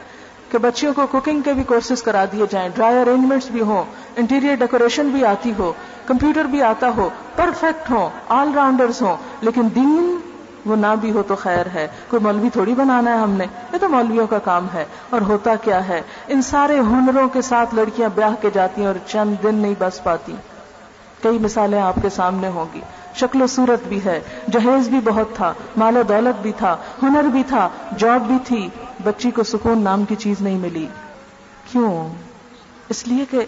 کہ 0.51 0.57
بچیوں 0.57 0.93
کو 0.93 1.07
کوکنگ 1.11 1.41
کے 1.41 1.53
بھی 1.53 1.63
کورسز 1.63 2.03
کرا 2.03 2.25
دیے 2.31 2.45
جائیں 2.49 2.69
ڈرائی 2.75 2.97
ارینجمنٹس 2.97 3.51
بھی 3.51 3.61
ہوں 3.61 3.83
انٹیریئر 4.15 4.55
ڈیکوریشن 4.55 5.09
بھی 5.09 5.25
آتی 5.25 5.53
ہو 5.59 5.73
کمپیوٹر 6.05 6.43
بھی 6.43 6.61
آتا 6.61 6.89
ہو 6.97 7.09
پرفیکٹ 7.35 7.91
ہو 7.91 8.09
آل 8.29 8.49
راؤنڈرز 8.55 9.01
ہوں، 9.01 9.17
لیکن 9.41 9.67
دین 9.75 10.17
وہ 10.65 10.75
نہ 10.75 10.87
بھی 11.01 11.11
ہو 11.11 11.23
تو 11.23 11.35
خیر 11.35 11.65
ہے۔ 11.73 11.87
کوئی 12.07 12.23
مولوی 12.23 12.49
تھوڑی 12.49 12.73
بنانا 12.73 13.13
ہے 13.13 13.17
ہم 13.17 13.31
نے۔ 13.31 13.45
یہ 13.73 13.77
تو 13.77 13.89
مولویوں 13.89 14.27
کا 14.27 14.39
کام 14.39 14.67
ہے۔ 14.73 14.85
اور 15.09 15.21
ہوتا 15.21 15.55
کیا 15.55 15.87
ہے؟ 15.87 16.01
ان 16.27 16.41
سارے 16.41 16.79
ہنروں 16.79 17.29
کے 17.29 17.41
ساتھ 17.41 17.75
لڑکیاں 17.75 18.09
بیاہ 18.15 18.35
کے 18.41 18.49
جاتی 18.53 18.81
ہیں 18.81 18.87
اور 18.87 18.95
چند 19.07 19.43
دن 19.43 19.55
نہیں 19.55 19.73
بس 19.79 20.03
پاتی۔ 20.03 20.35
کئی 21.23 21.37
مثالیں 21.39 21.81
آپ 21.81 21.95
کے 22.01 22.09
سامنے 22.09 22.47
ہوں 22.47 22.65
گی۔ 22.73 22.81
شکل 23.15 23.41
و 23.41 23.47
صورت 23.47 23.87
بھی 23.87 23.99
ہے۔ 24.05 24.19
جہیز 24.51 24.89
بھی 24.89 24.99
بہت 25.03 25.35
تھا۔ 25.35 25.53
مال 25.77 25.97
و 25.97 26.03
دولت 26.03 26.41
بھی 26.41 26.51
تھا۔ 26.57 26.77
ہنر 27.03 27.23
بھی 27.23 27.43
تھا۔ 27.47 27.69
جاب 27.97 28.21
بھی 28.21 28.37
تھی۔ 28.45 28.69
بچی 29.03 29.31
کو 29.31 29.43
سکون 29.43 29.81
نام 29.81 30.05
کی 30.05 30.15
چیز 30.15 30.41
نہیں 30.41 30.57
ملی۔ 30.57 30.87
کیوں؟ 31.71 32.09
اس 32.89 33.07
لیے 33.07 33.25
کہ 33.31 33.39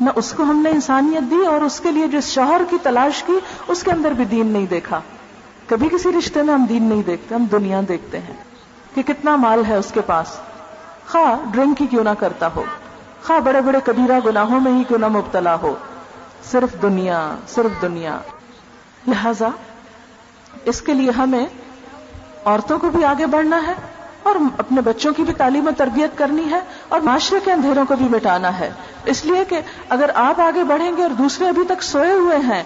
نہ 0.00 0.10
اس 0.14 0.32
کو 0.32 0.42
ہم 0.42 0.60
نے 0.64 0.70
انسانیت 0.70 1.30
دی 1.30 1.46
اور 1.46 1.60
اس 1.60 1.80
کے 1.80 1.92
لیے 1.92 2.06
جس 2.06 2.24
شوہر 2.24 2.60
کی 2.70 2.76
تلاش 2.82 3.22
کی، 3.22 3.32
اس 3.68 3.82
کے 3.82 3.90
اندر 3.90 4.10
بھی 4.12 4.24
دین 4.24 4.46
نہیں 4.46 4.66
دیکھا۔ 4.66 5.00
کبھی 5.70 5.88
کسی 5.88 6.08
رشتے 6.18 6.42
میں 6.42 6.54
ہم 6.54 6.64
دین 6.64 6.82
نہیں 6.82 7.02
دیکھتے، 7.02 7.34
ہم 7.34 7.44
دنیا 7.44 7.80
دیکھتے 7.88 8.18
ہیں 8.18 8.34
کہ 8.94 9.02
کتنا 9.02 9.36
مال 9.36 9.62
ہے 9.68 9.76
اس 9.76 9.90
کے 9.94 10.00
پاس۔ 10.00 10.26
خواہ 11.08 11.50
ڈرنک 11.50 11.82
ہی 11.82 11.86
کیوں 11.86 12.04
نہ 12.04 12.14
کرتا 12.18 12.48
ہو، 12.56 12.64
خواہ 13.26 13.40
بڑے 13.40 13.60
بڑے 13.60 13.78
کبیرہ 13.84 14.20
گناہوں 14.26 14.60
میں 14.60 14.72
ہی 14.72 14.84
کیوں 14.84 14.98
نہ 14.98 15.08
مبتلا 15.08 15.54
ہو۔ 15.54 15.74
صرف 16.50 16.82
دنیا 16.82 17.34
صرف 17.48 17.82
دنیا۔ 17.82 18.18
لہذا 19.08 19.48
اس 20.64 20.82
کے 20.82 20.94
لیے 20.94 21.10
ہمیں 21.10 21.46
عورتوں 22.44 22.78
کو 22.78 22.90
بھی 22.90 23.04
آگے 23.04 23.26
بڑھنا 23.26 23.60
ہے 23.66 23.72
اور 24.22 24.36
اپنے 24.58 24.80
بچوں 24.80 25.12
کی 25.12 25.22
بھی 25.22 25.34
تعلیم 25.34 25.66
و 25.66 25.70
تربیت 25.76 26.18
کرنی 26.18 26.50
ہے 26.50 26.60
اور 26.88 27.00
معاشرے 27.00 27.38
کے 27.44 27.52
اندھیروں 27.52 27.84
کو 27.88 27.96
بھی 27.96 28.08
مٹانا 28.08 28.58
ہے۔ 28.58 28.70
اس 29.04 29.24
لیے 29.24 29.44
کہ 29.44 29.60
اگر 29.88 30.10
آپ 30.14 30.40
آگے 30.40 30.64
بڑھیں 30.64 30.96
گے 30.96 31.02
اور 31.02 31.10
دوسرے 31.10 31.48
ابھی 31.48 31.64
تک 31.64 31.82
سوئے 31.82 32.12
ہوئے 32.12 32.36
ہیں 32.36 32.62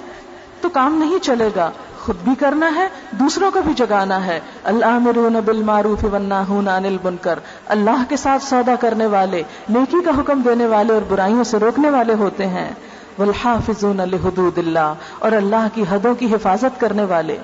تو 0.60 0.68
کام 0.68 0.94
نہیں 0.94 1.18
چلے 1.18 1.48
گا۔ 1.56 1.70
خود 2.04 2.16
بھی 2.24 2.32
کرنا 2.38 2.74
ہے، 2.74 2.88
دوسروں 3.10 3.50
کو 3.50 3.62
بھی 3.62 3.74
جگانا 3.74 4.26
ہے۔ 4.26 4.40
اللہ 4.64 4.98
مرون 4.98 5.36
بالمعروف 5.44 6.04
والناہون 6.12 6.68
عن 6.68 6.84
المنکر۔ 6.84 7.38
اللہ 7.66 8.04
کے 8.08 8.16
ساتھ 8.16 8.42
سودا 8.42 8.74
کرنے 8.74 9.06
والے، 9.06 9.42
نیکی 9.68 9.96
کا 10.04 10.10
حکم 10.18 10.40
دینے 10.40 10.66
والے 10.66 10.92
اور 10.92 11.02
برائیوں 11.08 11.44
سے 11.44 11.58
روکنے 11.58 11.90
والے 11.90 12.14
ہوتے 12.14 12.46
ہیں۔ 12.46 12.70
والحافظون 13.18 13.96
لحدود 13.96 14.58
اللہ 14.58 14.94
اور 15.18 15.32
اللہ 15.32 15.66
کی 15.74 15.84
حدوں 15.90 16.14
کی 16.14 16.34
حفاظت 16.34 16.80
کرنے 16.80 17.04
والے۔ 17.04 17.36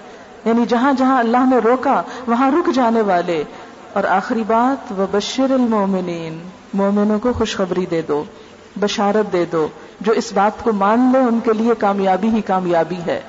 یعنی 0.44 0.66
جہاں 0.68 0.92
جہاں 0.92 1.18
اللہ 1.18 1.50
نے 1.50 1.58
روکا، 1.58 2.02
وہاں 2.26 2.50
رک 2.50 2.74
جانے 2.74 3.00
والے۔ 3.00 3.44
اور 3.92 4.04
آخری 4.04 4.44
بات 4.46 4.92
وہ 4.96 5.06
بشر 5.11 5.50
المومنین 5.50 6.38
مومنوں 6.74 7.18
کو 7.18 7.32
خوشخبری 7.32 7.86
دے 7.86 8.02
دو، 8.02 8.24
بشارت 8.80 9.32
دے 9.32 9.44
دو۔ 9.52 9.68
جو 10.00 10.12
اس 10.12 10.32
بات 10.32 10.64
کو 10.64 10.72
مان 10.72 11.11
لے، 11.12 11.18
ان 11.18 11.40
کے 11.44 11.52
لیے 11.52 11.72
کامیابی 11.78 12.28
ہی 12.28 12.40
کامیابی 12.40 12.98
ہے۔ 13.06 13.20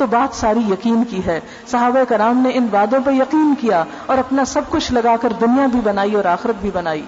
تو 0.00 0.06
بات 0.06 0.36
ساری 0.36 0.60
یقین 0.60 1.04
کی 1.04 1.26
ہے۔ 1.26 1.40
صحابہ 1.66 2.04
کرام 2.08 2.38
نے 2.38 2.50
ان 2.54 2.66
باتوں 2.70 2.98
پہ 3.04 3.10
یقین 3.10 3.54
کیا 3.60 3.84
اور 4.06 4.18
اپنا 4.18 4.44
سب 4.44 4.62
کچھ 4.70 4.92
لگا 4.92 5.16
کر 5.16 5.32
دنیا 5.40 5.66
بھی 5.66 5.80
بنائی 5.80 6.14
اور 6.14 6.24
آخرت 6.24 6.54
بھی 6.60 6.70
بنائی۔ 6.74 7.02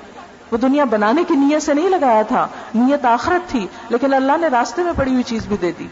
وہ 0.53 0.57
دنیا 0.57 0.85
بنانے 0.85 1.25
کی 1.29 1.35
نیت 1.35 1.63
سے 1.63 1.75
نہیں 1.75 1.89
لگایا 1.89 2.23
تھا۔ 2.23 2.47
نیت 2.75 3.05
آخرت 3.05 3.51
تھی، 3.51 3.67
لیکن 3.89 4.15
اللہ 4.15 4.33
نے 4.41 4.47
راستے 4.47 4.83
میں 4.83 4.93
پڑی 4.97 5.13
ہوئی 5.13 5.23
چیز 5.23 5.47
بھی 5.47 5.57
دے 5.57 5.73
دی۔ 5.79 5.87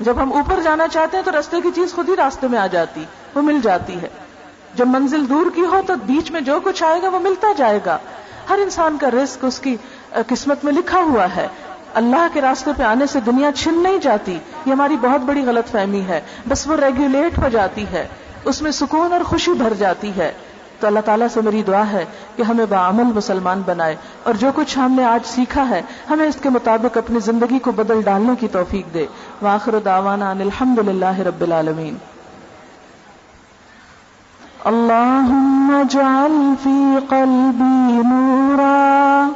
جب 0.00 0.22
ہم 0.22 0.32
اوپر 0.32 0.60
جانا 0.64 0.88
چاہتے 0.88 1.16
ہیں 1.16 1.24
تو 1.24 1.32
راستے 1.32 1.60
کی 1.60 1.68
چیز 1.74 1.94
خود 1.94 2.08
ہی 2.08 2.16
راستے 2.16 2.48
میں 2.48 2.58
آ 2.58 2.66
جاتی، 2.66 3.04
وہ 3.34 3.42
مل 3.42 3.58
جاتی 3.62 4.00
ہے۔ 4.02 4.08
جب 4.74 4.88
منزل 4.88 5.28
دور 5.28 5.46
کی 5.54 5.64
ہو 5.64 5.80
تو 5.86 5.94
بیچ 6.06 6.30
میں 6.30 6.40
جو 6.40 6.60
کچھ 6.64 6.84
آئے 6.84 7.02
گا 7.02 7.08
وہ 7.08 7.18
ملتا 7.18 7.48
جائے 7.56 7.80
گا۔ 7.86 7.98
ہر 8.48 8.58
انسان 8.62 8.96
کا 9.00 9.10
رزق 9.10 9.44
اس 9.44 9.58
کی 9.58 9.76
قسمت 10.26 10.64
میں 10.64 10.72
لکھا 10.72 10.98
ہوا 10.98 11.26
ہے۔ 11.36 11.48
اللہ 11.96 12.26
کے 12.32 12.40
راستے 12.40 12.70
پہ 12.76 12.82
آنے 12.82 13.06
سے 13.06 13.20
دنیا 13.20 13.52
چھن 13.52 13.82
نہیں 13.82 13.98
جاتی، 13.98 14.38
یہ 14.66 14.72
ہماری 14.72 14.96
بہت 14.96 15.20
بڑی 15.20 15.42
غلط 15.46 15.70
فہمی 15.70 16.00
ہے، 16.00 16.20
بس 16.48 16.66
وہ 16.66 16.76
ریگولیٹ 16.76 17.38
ہو 17.38 17.48
جاتی 17.48 17.84
ہے، 17.92 18.08
اس 18.44 18.62
میں 18.62 18.70
سکون 18.70 19.12
اور 19.12 19.20
خوشی 19.20 19.52
بھر 19.52 19.72
جاتی 19.74 20.12
ہے۔ 20.16 20.32
تو 20.80 20.86
اللہ 20.86 21.00
تعالیٰ 21.04 21.26
سے 21.28 21.40
میری 21.40 21.62
دعا 21.62 21.84
ہے 21.92 22.04
کہ 22.36 22.42
ہمیں 22.42 22.66
بعمل 22.68 23.04
مسلمان 23.04 23.62
بنائے 23.66 23.96
اور 24.22 24.34
جو 24.34 24.50
کچھ 24.54 24.78
ہم 24.78 24.92
نے 24.92 25.04
آج 25.04 25.20
سیکھا 25.26 25.68
ہے، 25.68 25.82
ہمیں 26.10 26.26
اس 26.26 26.36
کے 26.42 26.48
مطابق 26.48 26.98
اپنی 26.98 27.18
زندگی 27.18 27.58
کو 27.58 27.72
بدل 27.72 28.02
ڈالنے 28.02 28.32
کی 28.40 28.48
توفیق 28.48 28.94
دے۔ 28.94 29.06
واخر 29.42 29.78
دعوانا 29.84 30.30
الحمد 30.30 30.78
للہ 30.78 31.18
رب 31.18 31.40
العالمین۔ 31.40 31.96
اللهم 34.64 35.76
اجعل 35.80 36.54
في 36.62 37.06
قلبي 37.08 38.08
نورا۔ 38.08 39.28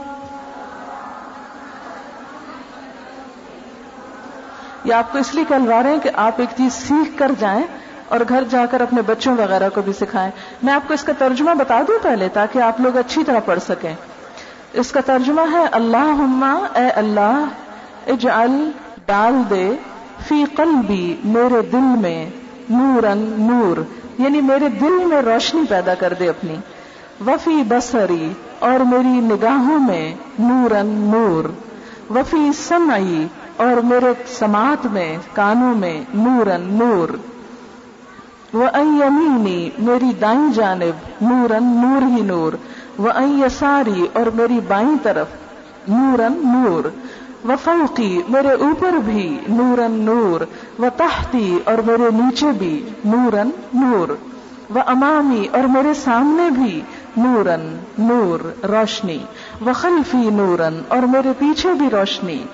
یہ 4.84 4.94
آپ 4.94 5.12
کو 5.12 5.18
اس 5.18 5.34
لیے 5.34 5.44
کہلوا 5.48 5.82
رہے 5.82 5.90
ہیں 5.90 6.00
کہ 6.02 6.10
آپ 6.14 6.32
ایک 6.36 6.48
چیز 6.56 6.72
سیکھ 6.72 7.18
کر 7.18 7.32
جائیں 7.38 7.62
اور 8.08 8.20
گھر 8.28 8.44
جا 8.50 8.66
کر 8.66 8.80
اپنے 8.80 9.02
بچوں 9.02 9.36
وغیرہ 9.36 9.68
کو 9.74 9.82
بھی 9.82 9.92
سکھائیں۔ 9.92 10.30
میں 10.62 10.74
آپ 10.74 10.88
کو 10.88 10.94
اس 10.94 11.02
کا 11.02 11.12
ترجمہ 11.18 11.50
بتا 11.50 11.82
دوں 11.88 11.98
پہلے 12.02 12.28
تاکہ 12.28 12.58
آپ 12.58 12.80
لوگ 12.80 12.96
اچھی 12.96 13.24
طرح 13.24 13.38
پڑھ 13.44 13.58
سکیں۔ 13.68 13.94
اس 14.72 14.92
کا 14.92 15.00
ترجمہ 15.06 15.40
ہے 15.52 15.64
اللہ 15.72 16.66
اے 16.74 16.90
اللہ، 16.90 17.44
اجعل، 18.06 18.70
ڈال 19.06 19.34
دے، 19.50 19.72
فی 20.28 20.44
قلبی، 20.56 21.16
میرے 21.24 21.62
دل 21.72 22.00
میں 22.00 22.30
نورن، 22.70 23.34
نور۔ 23.36 23.80
یعنی 24.18 24.40
میرے 24.40 24.68
دل 24.68 25.04
میں 25.04 25.22
روشنی 25.22 25.62
پیدا 25.68 25.94
کر 25.94 26.12
دے 26.18 26.28
اپنی۔ 26.28 26.56
وفی 27.26 27.62
بسری 27.68 28.32
اور 28.58 28.80
میری 28.80 29.08
نگاہوں 29.08 29.78
میں 29.78 30.14
نورن 30.38 30.86
نور۔ 30.86 31.44
وفی 32.12 32.50
سمعی 32.68 33.26
اور 33.60 33.76
میرے 33.76 34.12
سماعت 34.26 34.86
میں، 34.86 35.16
کانوں 35.32 35.74
میں، 35.74 36.04
نورن، 36.14 36.60
نور۔ 36.60 37.08
وہ 38.52 38.66
یمینی 38.76 39.70
میری 39.78 40.12
دائیں 40.20 40.52
جانب، 40.52 41.24
نورن، 41.24 41.64
نور 41.64 42.02
ہی 42.02 42.22
نور۔ 42.22 42.52
وہ 42.98 43.22
یساری 43.22 44.06
اور 44.12 44.26
میری 44.26 44.60
بائیں 44.68 44.96
طرف، 45.02 45.26
نورن، 45.88 46.32
نور۔ 46.32 46.88
و 47.48 47.52
فوقی 47.64 48.22
میرے 48.28 48.50
اوپر 48.50 48.92
بھی، 49.04 49.38
نورن، 49.48 49.92
نور۔ 49.92 50.40
و 50.78 50.86
تحتی 50.96 51.58
اور 51.64 51.78
میرے 51.78 52.10
نیچے 52.10 52.46
بھی، 52.58 52.88
نورن، 53.04 53.50
نور۔ 53.74 54.08
و 54.74 54.78
امامی 54.86 55.48
اور 55.52 55.62
میرے 55.62 55.94
سامنے 55.94 56.50
بھی، 56.50 56.80
نورن، 57.16 57.78
نور، 57.98 58.64
روشنی۔ 58.66 59.18
و 59.66 59.70
خلفی 59.74 60.30
نورن، 60.30 60.80
اور 60.88 61.02
میرے 61.02 61.32
پیچھے 61.38 61.72
بھی 61.72 61.90
روشنی۔ 61.90 62.44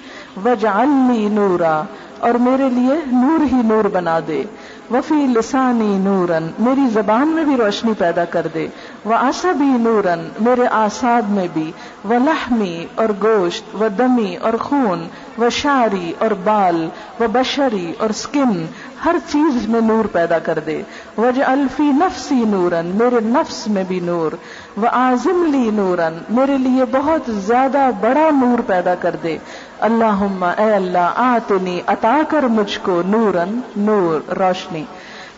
وجعلنی 0.44 1.28
نورا، 1.28 1.82
اور 2.20 2.34
میرے 2.34 2.68
لیے 2.68 2.94
نور 3.12 3.54
ہی 3.54 3.62
نور 3.62 3.84
بنا 3.84 4.18
دے۔ 4.26 4.42
وفی 4.90 5.14
لسانی 5.14 5.98
نورن، 5.98 6.46
میری 6.58 6.88
زبان 6.92 7.28
میں 7.28 7.44
بھی 7.44 7.56
روشنی 7.56 7.92
پیدا 7.98 8.24
کر 8.24 8.46
دے۔ 8.54 8.66
وہ 9.04 9.14
آسا 9.14 9.52
نورن، 9.58 10.28
میرے 10.40 10.66
آساد 10.66 11.22
میں 11.28 11.46
بھی۔ 11.52 11.72
وہ 12.04 12.14
لحمی 12.14 12.86
اور 12.94 13.08
گوشت، 13.22 13.74
و 13.74 13.88
دمی، 13.98 14.36
اور 14.36 14.52
خون، 14.60 15.08
و 15.38 15.50
شاری، 15.50 16.12
اور 16.18 16.30
بال، 16.44 16.88
و 17.20 17.24
بشری، 17.32 17.92
اور 17.98 18.10
سکن، 18.10 18.66
ہر 19.04 19.16
چیز 19.32 19.68
میں 19.68 19.80
نور 19.80 20.04
پیدا 20.04 20.38
کر 20.38 20.58
دے۔ 20.66 20.82
وج 21.18 21.40
الفی 21.46 21.82
نفسی 21.82 22.44
نورن، 22.46 22.90
میرے 22.94 23.20
نفس 23.22 23.68
میں 23.68 23.84
بھی 23.88 24.00
نور۔ 24.00 24.32
وہ 24.76 24.88
آزم 24.92 25.44
لی 25.52 25.70
نورن، 25.70 26.18
میرے 26.28 26.58
لیے 26.58 26.84
بہت 26.84 27.20
زیادہ 27.28 27.90
بڑا 28.00 28.28
نور 28.32 28.58
پیدا 28.66 28.94
کر 28.94 29.16
دے۔ 29.22 29.38
اللہ 29.80 30.42
اے 30.58 30.74
اللہ، 30.74 31.12
آتنی، 31.16 31.80
عطا 31.86 32.18
کر 32.28 32.42
مجھ 32.42 32.78
کو 32.82 33.02
نورن 33.06 33.60
نور، 33.76 34.30
روشنی۔ 34.30 34.84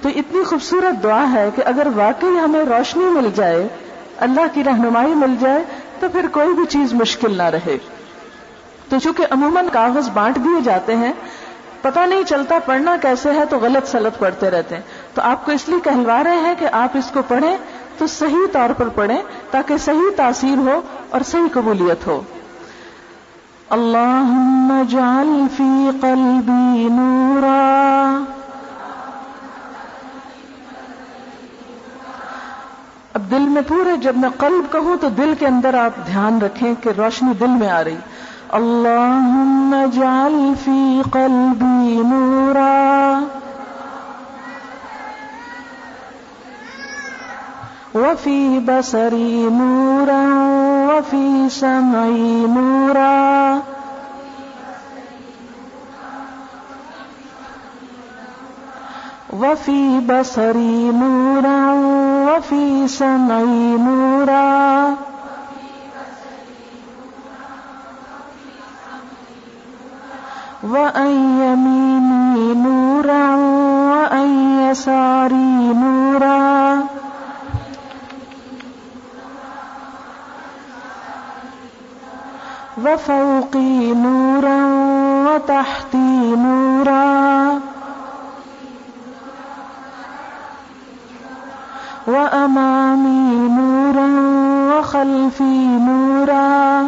تو 0.02 0.08
اتنی 0.08 0.44
خوبصورت 0.44 1.02
دعا 1.02 1.32
ہے 1.32 1.50
کہ 1.54 1.62
اگر 1.66 1.86
واقعی 1.96 2.38
ہمیں 2.44 2.64
روشنی 2.64 3.04
مل 3.04 3.30
جائے، 3.34 3.68
اللہ 4.16 4.40
کی 4.54 4.64
رہنمائی 4.64 5.14
مل 5.14 5.36
جائے، 5.40 5.64
تو 6.00 6.08
پھر 6.08 6.26
کوئی 6.32 6.52
بھی 6.52 6.66
چیز 6.66 6.94
مشکل 6.94 7.36
نہ 7.36 7.42
رہے۔ 7.42 7.78
تو 8.88 8.98
چونکہ 8.98 9.26
عموماً 9.30 9.66
کاغذ 9.72 10.10
بانٹ 10.10 10.36
دیے 10.36 10.60
جاتے 10.64 10.96
ہیں، 10.96 11.12
پتہ 11.80 12.00
نہیں 12.00 12.22
چلتا 12.24 12.58
پڑھنا 12.66 12.96
کیسے 13.02 13.30
ہے 13.30 13.44
تو 13.44 13.58
غلط 13.58 13.88
سلط 13.88 14.18
پڑھتے 14.18 14.50
رہتے 14.50 14.74
ہیں۔ 14.74 14.82
تو 15.14 15.22
آپ 15.22 15.46
کو 15.46 15.52
اس 15.52 15.68
لیے 15.68 15.78
کہلوا 15.84 16.24
رہے 16.24 16.36
ہیں 16.36 16.54
کہ 16.58 16.66
آپ 16.72 16.96
اس 16.96 17.10
کو 17.14 17.20
پڑھیں 17.28 17.56
تو 17.98 18.06
صحیح 18.06 18.46
طور 18.52 18.72
پر 18.72 18.88
پڑھیں 18.88 19.22
تاکہ 19.50 19.76
صحیح 19.76 20.10
تاثیر 20.16 20.58
ہو 20.58 20.80
اور 21.10 21.20
صحیح 21.20 21.48
قبولیت 21.52 22.06
ہو۔ 22.06 22.20
اللهم 23.70 24.72
اجعل 24.72 25.46
في 25.56 25.90
قلبي 26.00 26.88
نورا. 26.88 28.18
اب 33.12 33.30
دل 33.30 33.48
میں 33.48 33.62
پورے 33.68 33.96
جب 33.96 34.16
میں 34.16 34.28
قلب 34.36 34.72
کہوں 34.72 34.96
تو 35.00 35.08
دل 35.08 35.34
کے 35.38 35.46
اندر 35.46 35.74
آپ 35.74 36.06
دھیان 36.06 36.38
رکھیں 36.42 36.74
کہ 36.80 36.90
روشنی 36.98 37.32
دل 37.40 37.50
میں 37.50 37.70
آ 37.70 37.84
رہی. 37.84 37.96
اللهم 38.50 39.74
اجعل 39.74 40.52
في 40.64 41.02
قلبي 41.12 42.02
نورا. 42.08 42.97
وفي 47.98 48.60
بصري 48.60 49.50
نورا 49.50 50.22
وفي 50.88 51.50
سمعي 51.50 52.46
نورا. 52.46 53.58
وفي 59.32 60.00
بصري 60.00 60.92
نورا 60.92 61.58
وفي 62.28 62.88
سمعي 62.88 63.76
نورا. 63.86 64.94
وأن 70.62 71.12
يميني 71.42 72.54
نورا 72.54 73.24
وأن 73.90 74.28
يساري 74.70 75.74
نورا. 75.82 76.97
وفوقي 82.84 83.94
نورا 83.94 84.58
وتحتي 85.28 86.36
نورا. 86.36 87.58
وأمامي 92.06 93.48
نورا 93.48 94.08
وخلفي 94.78 95.66
نورا. 95.66 96.86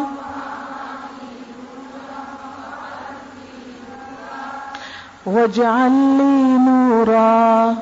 واجعل 5.25 5.91
لي 5.91 6.57
نورا. 6.57 7.75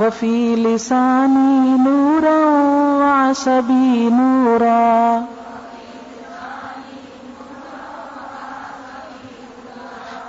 وفي 0.00 0.56
لساني 0.56 1.78
نورا 1.78 2.44
وعصبي 3.00 4.10
نورا. 4.10 5.22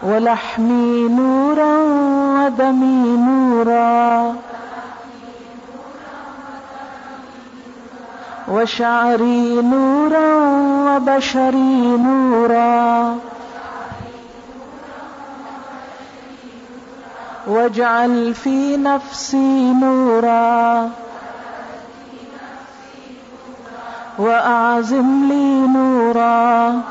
ولحمي 0.06 1.10
نورا 1.10 1.78
ودمي 2.36 3.18
نورا. 3.18 4.34
وشعري 8.48 9.62
نورا 9.62 10.36
وبشري 10.86 11.98
نورا. 11.98 13.16
واجعل 17.48 18.34
في 18.34 18.78
نفسي 18.78 19.74
نورا. 19.74 20.90
وأعزم 24.18 25.30
لي 25.30 25.68
نورا. 25.68 26.82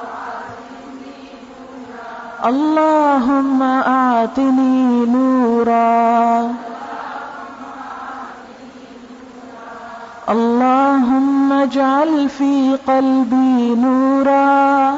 اللهم 2.45 3.62
آتني 3.62 5.07
نورا 5.07 6.53
اللهم 10.28 11.53
اجعل 11.53 12.28
في 12.28 12.76
قلبي 12.88 13.74
نورا 13.74 14.95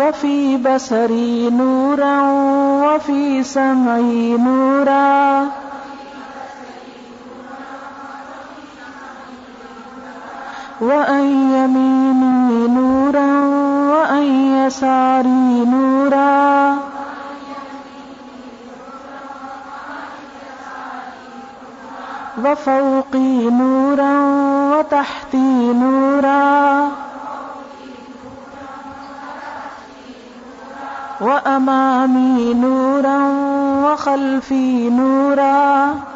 وفي 0.00 0.56
بصري 0.56 1.50
نورا 1.50 2.20
وفي 2.84 3.42
سمعي 3.42 4.36
نورا 4.36 5.61
وأن 10.82 11.24
يميني 11.54 12.68
نورا 12.68 13.40
وأن 13.94 14.22
يساري 14.66 15.64
نورا 15.64 16.76
وفوقي 22.44 23.50
نورا 23.50 24.12
وتحتي 24.72 25.72
نورا 25.72 26.88
وأمامي 31.20 32.54
نورا 32.54 33.18
وخلفي 33.84 34.90
نورا 34.90 36.11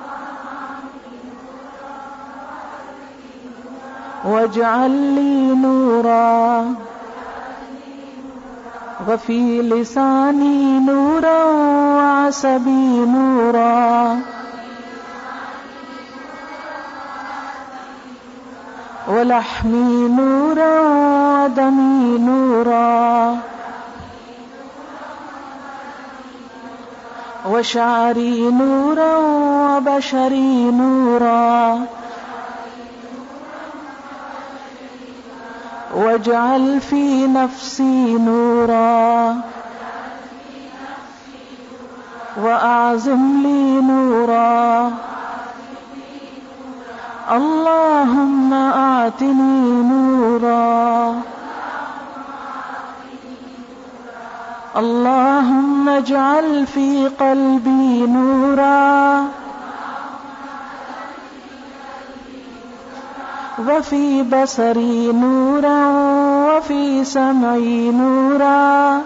واجعل 4.27 4.91
لي 4.91 5.55
نورا. 5.55 6.65
وفي 9.09 9.63
لساني 9.63 10.79
نورا 10.79 11.45
وعصبي 11.45 13.07
نورا. 13.07 14.17
ولحمي 19.09 20.09
نورا 20.09 20.81
ودمي 20.81 22.19
نورا. 22.19 23.37
وشعري 27.51 28.51
نورا 28.51 29.17
وبشري 29.17 30.71
نورا. 30.71 31.79
واجعل 35.97 36.81
في 36.81 37.27
نفسي 37.27 38.19
نورا. 38.19 39.37
وأعزم 42.37 43.43
لي 43.43 43.81
نورا. 43.81 44.91
اللهم 47.31 48.55
آتني 49.05 49.83
نورا. 49.83 51.15
اللهم 54.77 55.89
اجعل 55.89 56.67
في 56.67 57.09
قلبي 57.09 58.07
نورا. 58.07 59.46
وفي 63.57 64.23
بصري 64.23 65.13
نورا 65.13 65.81
وفي 66.49 67.05
سمعي 67.05 67.91
نورا. 67.91 69.01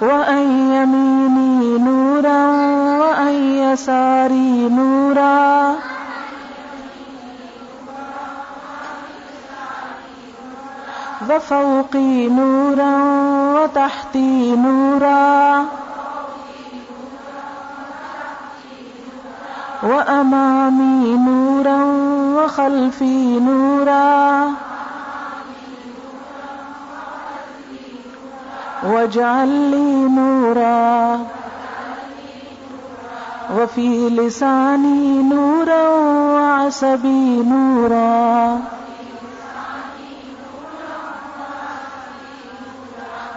وأن 0.00 0.42
يميني 0.74 1.78
نورا 1.78 2.40
وأن 2.98 3.34
يساري 3.54 4.68
نورا. 4.68 5.74
وفوقي 11.30 12.28
نورا 12.28 12.92
وتحتي 13.54 14.56
نورا. 14.56 15.64
وأمامي 19.82 21.16
نورا 21.16 21.84
وخلفي 22.36 23.38
نورا 23.40 24.50
واجعل 28.82 29.48
لي 29.48 30.08
نورا 30.08 31.18
وفي 33.56 34.08
لساني 34.08 35.22
نورا 35.22 35.88
وعصبي 36.34 37.42
نورا 37.42 38.58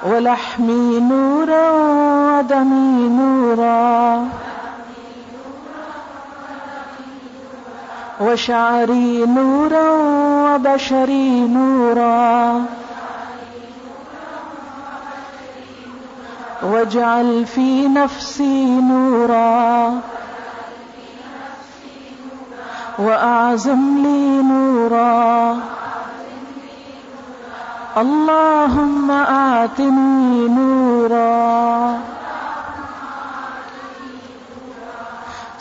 ولحمي 0.03 0.99
نورا 0.99 1.69
ودمي 1.71 3.09
نورا 3.09 4.42
وشعري 8.25 9.25
نورا 9.25 9.89
وبشري 10.45 11.29
نورا 11.47 12.61
واجعل 16.63 17.45
في 17.45 17.87
نفسي 17.87 18.65
نورا 18.89 19.99
وأعزم 22.99 23.97
لي 24.03 24.41
نورا 24.41 25.57
اللهم 27.97 29.11
آتني 29.61 30.47
نورا 30.47 32.12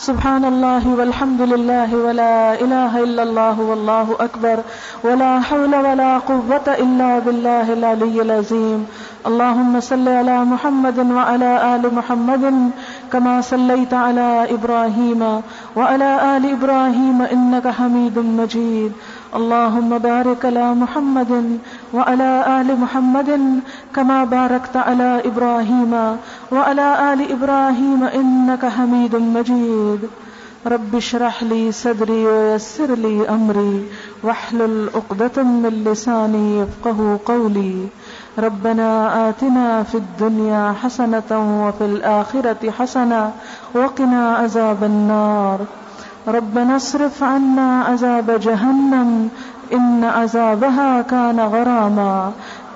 سبحان 0.02 0.44
الله 0.44 0.82
والحمد 0.98 1.40
لله 1.42 1.90
ولا 1.96 2.58
إله 2.60 2.92
إلا 3.06 3.22
الله 3.22 3.60
والله 3.60 4.06
أكبر 4.20 4.58
ولا 5.04 5.40
حول 5.40 5.74
ولا 5.86 6.18
قوة 6.18 6.66
إلا 6.84 7.18
بالله 7.18 7.72
العلي 7.72 8.22
العظيم 8.22 8.80
اللهم 9.26 9.80
صل 9.80 10.08
على 10.08 10.36
محمد 10.52 10.98
وعلى 10.98 11.50
آل 11.74 11.94
محمد 11.94 12.70
كما 13.12 13.40
صليت 13.40 13.94
على 13.94 14.28
إبراهيم 14.50 15.22
وعلى 15.76 16.10
آل 16.36 16.50
إبراهيم 16.56 17.22
إنك 17.22 17.66
حميد 17.68 18.18
مجيد 18.18 18.92
اللهم 19.38 19.98
بارك 19.98 20.44
على 20.44 20.66
محمد 20.74 21.32
وعلى 21.94 22.30
آل 22.60 22.68
محمد 22.80 23.30
كما 23.94 24.24
باركت 24.24 24.76
على 24.76 25.22
إبراهيم 25.30 25.92
وعلى 26.52 27.12
آل 27.12 27.32
إبراهيم 27.32 28.04
إنك 28.04 28.66
حميد 28.66 29.16
مجيد. 29.16 30.00
رب 30.66 30.94
اشرح 30.96 31.42
لي 31.42 31.72
صدري 31.72 32.26
ويسر 32.26 32.94
لي 32.94 33.28
أمري. 33.28 33.86
واحلل 34.22 34.90
عقدة 34.94 35.42
من 35.42 35.84
لساني 35.86 36.58
يفقه 36.60 37.18
قولي. 37.26 37.86
ربنا 38.38 38.88
آتنا 39.28 39.82
في 39.82 39.94
الدنيا 39.94 40.74
حسنة 40.82 41.30
وفي 41.66 41.84
الآخرة 41.84 42.70
حسنة 42.78 43.32
وقنا 43.74 44.34
عذاب 44.34 44.84
النار. 44.84 45.58
ربنا 46.28 46.76
اصرف 46.76 47.22
عنا 47.22 47.82
عذاب 47.82 48.40
جهنم 48.40 49.28
إن 49.72 50.04
عذابها 50.04 51.02
كان 51.02 51.40
غراما. 51.40 52.32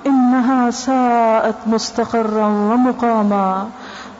إنها 0.07 0.71
ساءت 0.71 1.55
مستقرا 1.67 2.47
ومقاما. 2.47 3.67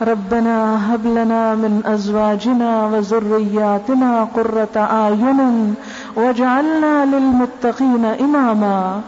ربنا 0.02 0.56
هب 0.86 1.06
لنا 1.06 1.54
من 1.54 1.82
أزواجنا 1.86 2.86
وذرياتنا 2.86 4.10
قرة 4.36 4.76
أعين 4.76 5.74
واجعلنا 6.16 6.94
للمتقين 7.04 8.04
إماما. 8.04 9.00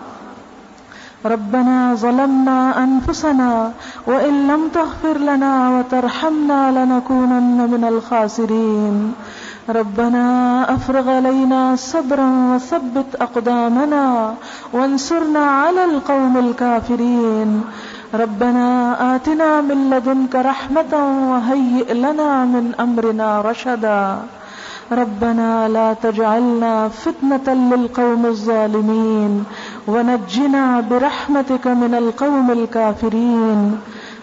ربنا 1.26 1.95
ظلمنا 1.95 2.85
أنفسنا 2.85 3.72
وإن 4.07 4.35
لم 4.49 4.62
تغفر 4.74 5.18
لنا 5.18 5.70
وترحمنا 5.70 6.61
لنكونن 6.72 7.59
من 7.72 7.85
الخاسرين. 7.93 9.12
ربنا 9.69 10.65
أفرغ 10.75 11.11
علينا 11.11 11.77
صبرا 11.77 12.55
وثبت 12.55 13.15
أقدامنا 13.21 14.35
وانصرنا 14.73 15.39
على 15.39 15.85
القوم 15.85 16.39
الكافرين. 16.39 17.63
ربنا 18.15 18.67
آتنا 19.15 19.61
من 19.61 19.91
لدنك 19.91 20.35
رحمة 20.35 20.93
وهيئ 21.31 21.95
لنا 21.95 22.45
من 22.45 22.75
أمرنا 22.81 23.41
رشدا. 23.41 24.19
ربنا 24.93 25.69
لا 25.69 25.93
تجعلنا 25.93 26.89
فتنة 26.89 27.55
للقوم 27.55 28.27
الظالمين. 28.27 29.45
ونجنا 29.89 30.81
برحمتك 30.81 31.67
من 31.67 31.95
القوم 31.95 32.51
الكافرين. 32.51 33.79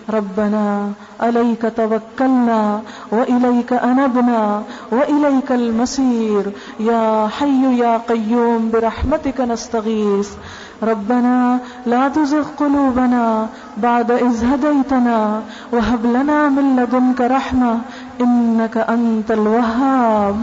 ربنا 0.09 0.91
عليك 1.19 1.73
توكلنا 1.77 2.81
وإليك 3.11 3.73
أنبنا 3.73 4.63
وإليك 4.91 5.51
المسير 5.51 6.45
يا 6.79 7.27
حي 7.27 7.77
يا 7.79 7.97
قيوم 7.97 8.69
برحمتك 8.73 9.41
نستغيث 9.41 10.29
ربنا 10.83 11.59
لا 11.85 12.07
تزغ 12.07 12.45
قلوبنا 12.57 13.47
بعد 13.77 14.11
إذ 14.11 14.45
هديتنا 14.53 15.41
وهب 15.73 16.05
لنا 16.05 16.49
من 16.49 16.75
لدنك 16.79 17.21
رحمة 17.21 17.79
إنك 18.21 18.77
أنت 18.77 19.31
الوهاب 19.31 20.35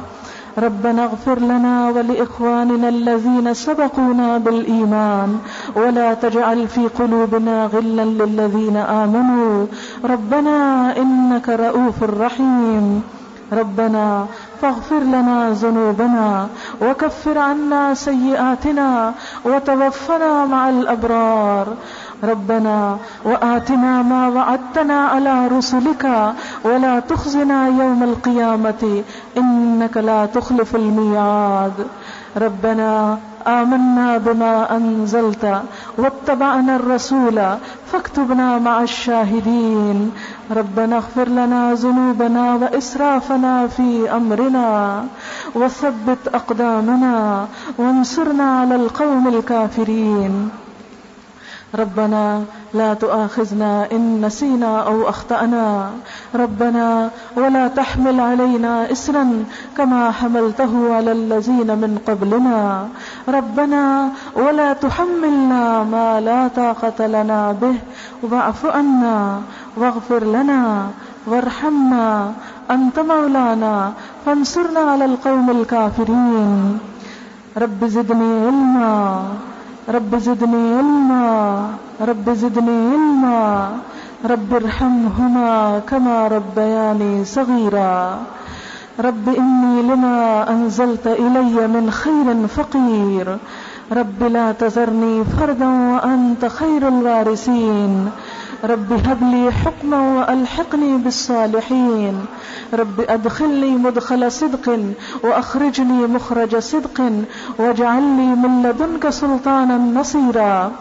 ربنا 0.59 1.05
اغفر 1.05 1.39
لنا 1.39 1.91
ولإخواننا 1.91 2.89
الذين 2.89 3.55
سبقونا 3.55 4.39
بالإيمان 4.39 5.39
ولا 5.77 6.15
تجعل 6.15 6.69
في 6.69 6.89
قلوبنا 6.89 7.67
غلا 7.67 8.05
للذين 8.05 8.77
آمنوا 8.77 9.67
ربنا 10.05 10.57
إنك 10.97 11.49
رؤوف 11.49 12.03
رحيم 12.03 13.03
ربنا 13.53 14.27
فاغفر 14.63 14.99
لنا 14.99 15.51
ذنوبنا 15.51 16.49
وكفر 16.83 17.39
عنا 17.39 17.95
سيئاتنا 17.95 19.13
وتوفنا 19.45 20.45
مع 20.47 20.69
الأبرار 20.69 21.67
ربنا 22.31 22.99
وآتنا 23.25 24.03
ما 24.03 24.29
وعدتنا 24.29 24.99
على 25.07 25.47
رسلك 25.47 26.33
ولا 26.65 27.01
تخزنا 27.01 27.69
يوم 27.69 28.03
القيامة 28.03 29.03
إنك 29.37 29.97
لا 29.97 30.27
تخلف 30.27 30.77
الميعاد. 30.77 31.73
ربنا 32.37 33.19
آمنا 33.47 34.19
بما 34.19 34.77
أنزلت 34.77 35.63
واتبعنا 35.99 36.77
الرسول 36.77 37.39
فاكتبنا 37.93 38.59
مع 38.59 38.83
الشاهدين. 38.83 40.13
ربنا 40.51 40.97
اغفر 40.97 41.29
لنا 41.29 41.75
ذنوبنا 41.75 42.55
وإسرافنا 42.55 43.67
في 43.67 44.11
أمرنا 44.17 45.05
وثبت 45.55 46.29
أقدامنا 46.35 47.47
وانصرنا 47.79 48.61
على 48.61 48.77
القوم 48.77 49.29
الكافرين. 49.29 50.64
ربنا 51.75 52.45
لا 52.75 52.95
تؤاخذنا 52.95 53.93
إن 53.93 54.27
نسينا 54.27 54.81
أو 54.83 55.09
أخطأنا. 55.09 55.91
ربنا 56.35 57.11
ولا 57.37 57.69
تحمل 57.69 58.21
علينا 58.21 58.93
إسرا 58.93 59.45
كما 59.77 60.11
حملته 60.11 60.95
على 60.95 61.13
الذين 61.13 61.67
من 61.67 61.99
قبلنا. 62.09 62.89
ربنا 63.29 64.09
ولا 64.37 64.73
تحملنا 64.73 65.85
ما 65.85 66.21
لا 66.21 66.49
طاقة 66.49 67.07
لنا 67.07 67.53
به. 67.53 67.77
واعف 68.23 68.67
عنا 68.67 69.41
واغفر 69.77 70.25
لنا 70.25 70.87
وارحمنا. 71.27 72.33
أنت 72.71 72.99
مولانا 72.99 73.93
فانصرنا 74.27 74.81
على 74.81 75.05
القوم 75.05 75.51
الكافرين. 75.51 76.79
رب 77.57 77.85
زدني 77.85 78.47
علما. 78.47 79.23
رب 79.89 80.19
زدنی 80.19 80.79
علما، 80.79 81.69
رب 82.01 82.35
زدنی 82.35 82.93
علما، 82.93 83.69
رب 84.25 84.55
ارحمهما 84.55 85.81
كما 85.89 86.29
ربياني 86.29 87.25
صغيرا. 87.25 88.19
رب 89.01 89.29
إني 89.29 89.83
لما 89.83 90.51
أنزلت 90.51 91.07
إلي 91.07 91.67
من 91.67 91.91
خير 91.91 92.47
فقير. 92.47 93.39
رب 93.93 94.23
لا 94.23 94.53
تذرني 94.53 95.25
فردا 95.25 95.67
وأنت 95.67 96.47
خير 96.47 96.89
الوارثين. 96.89 98.09
رب 98.65 98.93
هب 98.93 99.23
لي 99.23 99.53
حكما 99.53 100.01
وألحقني 100.01 100.97
بالصالحين. 100.97 102.27
رب 102.75 103.01
أدخلني 103.01 103.71
مدخل 103.71 104.33
صدق 104.33 104.67
وأخرجني 105.25 106.07
مخرج 106.07 106.57
صدق 106.57 106.99
واجعل 107.59 108.03
لي 108.03 108.27
من 108.43 108.63
لدنك 108.63 109.09
سلطانا 109.09 109.77
نصيرا. 110.01 110.73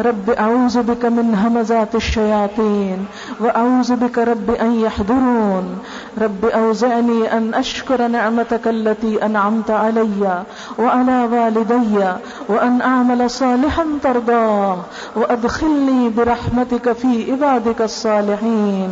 رب 0.00 0.30
أعوذ 0.30 0.82
بك 0.82 1.04
من 1.04 1.34
همزات 1.34 1.94
الشياطين 1.94 3.06
وأعوذ 3.40 3.96
بك 3.96 4.18
رب 4.18 4.50
أن 4.50 4.80
يحضرون 4.80 5.78
رب 6.20 6.44
أوزعني 6.44 7.32
أن 7.32 7.54
أشكر 7.54 8.06
نعمتك 8.06 8.68
التي 8.68 9.24
أنعمت 9.26 9.70
علي 9.70 10.44
وعلى 10.78 11.24
والدي 11.32 12.04
وأن 12.48 12.80
أعمل 12.82 13.30
صالحا 13.30 13.86
ترضاه 14.02 14.78
وأدخلني 15.16 16.08
برحمتك 16.08 16.92
في 16.92 17.32
عبادك 17.32 17.82
الصالحين 17.82 18.90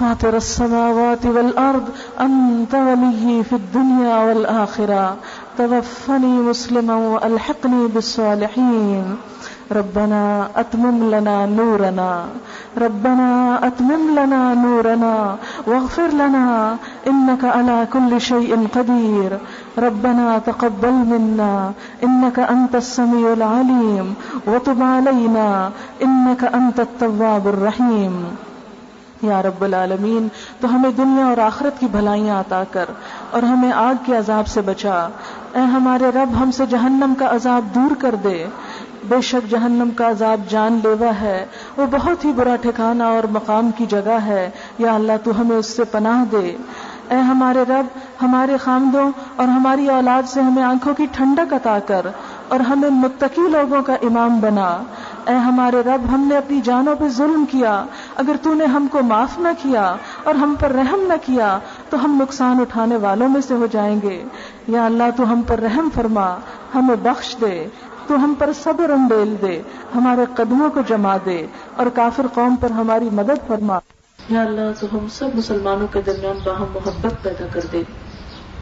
فاطر 0.00 0.36
السماوات 0.36 1.26
والأرض 1.26 1.88
أنت 2.20 2.74
ولي 2.74 3.44
في 3.44 3.52
الدنيا 3.52 4.16
والآخرة 4.24 5.16
توفني 5.58 6.26
مسلما 6.38 6.94
وألحقني 6.94 7.86
بالصالحين 7.88 9.16
ربنا 9.70 10.46
أتمم 10.60 11.14
لنا 11.14 11.46
نورنا. 11.46 12.26
ربنا 12.76 13.58
أتمم 13.62 14.18
لنا 14.18 14.54
نورنا. 14.54 15.36
واغفر 15.66 16.08
لنا. 16.12 16.76
إنك 17.08 17.44
على 17.44 17.82
كل 17.90 18.18
شيء 18.18 18.54
قدير 18.72 19.34
ربنا 19.80 20.38
تقبل 20.44 20.90
منا. 20.90 21.70
إنك 22.04 22.40
أنت 22.50 22.74
السميع 22.74 23.30
العليم 23.30 24.12
وتب 24.46 24.82
علينا 24.82 25.70
إنك 26.04 26.44
أنت 26.54 26.80
التواب 26.80 27.48
الرحيم 27.48 28.34
یا 29.22 29.42
رب 29.42 29.64
العالمین، 29.64 30.28
تو 30.60 30.74
ہمیں 30.74 30.90
دنیا 30.90 31.26
اور 31.26 31.38
آخرت 31.38 31.80
کی 31.80 31.86
بھلائیاں 31.90 32.40
عطا 32.40 32.62
کر 32.70 32.84
اور 33.30 33.42
ہمیں 33.42 33.72
آگ 33.72 33.94
کے 34.06 34.16
عذاب 34.16 34.46
سے 34.46 34.60
بچا۔ 34.60 35.08
اے 35.52 35.60
ہمارے 35.60 36.08
رب، 36.08 36.42
ہم 36.42 36.50
سے 36.50 36.66
جہنم 36.66 37.12
کا 37.18 37.26
عذاب 37.30 37.74
دور 37.74 37.94
کر 37.94 38.14
دے۔ 38.14 38.46
بے 39.08 39.20
شک 39.20 39.50
جہنم 39.50 39.90
کا 39.96 40.08
عذاب 40.08 40.40
جان 40.48 40.80
لیوا 40.82 41.20
ہے۔ 41.20 41.46
وہ 41.76 41.86
بہت 41.90 42.24
ہی 42.24 42.32
برا 42.32 42.56
ٹھکانہ 42.56 43.02
اور 43.02 43.26
مقام 43.30 43.70
کی 43.70 43.86
جگہ 43.86 44.18
ہے۔ 44.26 44.50
یا 44.78 44.94
اللہ 44.94 45.12
تو 45.24 45.40
ہمیں 45.40 45.56
اس 45.56 45.66
سے 45.66 45.84
پناہ 45.84 46.24
دے۔ 46.24 46.56
اے 47.08 47.16
ہمارے 47.16 47.62
رب، 47.68 47.98
ہمارے 48.22 48.56
خامدوں 48.56 49.10
اور 49.36 49.48
ہماری 49.48 49.90
اولاد 49.90 50.22
سے 50.28 50.40
ہمیں 50.40 50.62
آنکھوں 50.62 50.94
کی 50.94 51.06
ٹھنڈک 51.12 51.54
عطا 51.54 51.78
کر 51.78 52.06
اور 52.48 52.60
ہمیں 52.60 52.90
متقی 52.90 53.48
لوگوں 53.48 53.82
کا 53.82 53.94
امام 53.94 54.40
بنا۔ 54.40 54.82
اے 55.26 55.34
ہمارے 55.34 55.80
رب، 55.80 56.14
ہم 56.14 56.20
نے 56.20 56.36
اپنی 56.36 56.60
جانوں 56.60 56.94
پہ 56.96 57.08
ظلم 57.08 57.44
کیا۔ 57.50 57.84
اگر 58.16 58.32
تو 58.42 58.54
نے 58.54 58.64
ہم 58.64 58.86
کو 58.90 59.02
معاف 59.02 59.38
نہ 59.38 59.48
کیا 59.62 59.96
اور 60.24 60.34
ہم 60.34 60.54
پر 60.60 60.70
رحم 60.70 61.00
نہ 61.00 61.14
کیا، 61.26 61.58
تو 61.90 62.04
ہم 62.04 62.18
نقصان 62.22 62.60
اٹھانے 62.60 62.96
والوں 62.96 63.28
میں 63.28 63.40
سے 63.40 63.54
ہو 63.54 63.66
جائیں 63.66 64.00
گے۔ 64.02 64.24
یا 64.68 64.86
اللہ 64.86 65.02
تو 65.16 65.32
ہم 65.32 65.42
پر 65.42 65.58
رحم 65.58 65.88
فرما، 65.94 66.36
ہمیں 66.74 66.96
بخش 67.02 67.36
دے۔ 67.40 67.66
تو 68.06 68.14
ہم 68.14 68.34
پر 68.38 68.50
صبر 68.52 68.90
انڈیل 68.90 69.36
دے، 69.42 69.62
ہمارے 69.94 70.20
قدموں 70.36 70.70
کو 70.70 70.80
جما 70.88 71.16
دے 71.24 71.46
اور 71.76 71.86
کافر 71.94 72.26
قوم 72.34 72.56
پر 72.56 72.70
ہماری 72.70 73.08
مدد 73.12 73.48
فرما۔ 73.48 73.78
یا 74.28 74.42
اللہ، 74.42 74.80
تو 74.80 74.86
ہم 74.92 75.06
سب 75.08 75.28
مسلمانوں 75.34 75.86
کے 75.92 76.02
درمیان 76.06 76.38
باہم 76.44 76.66
محبت 76.74 77.22
پیدا 77.22 77.46
کر 77.52 77.60
دے۔ 77.72 77.82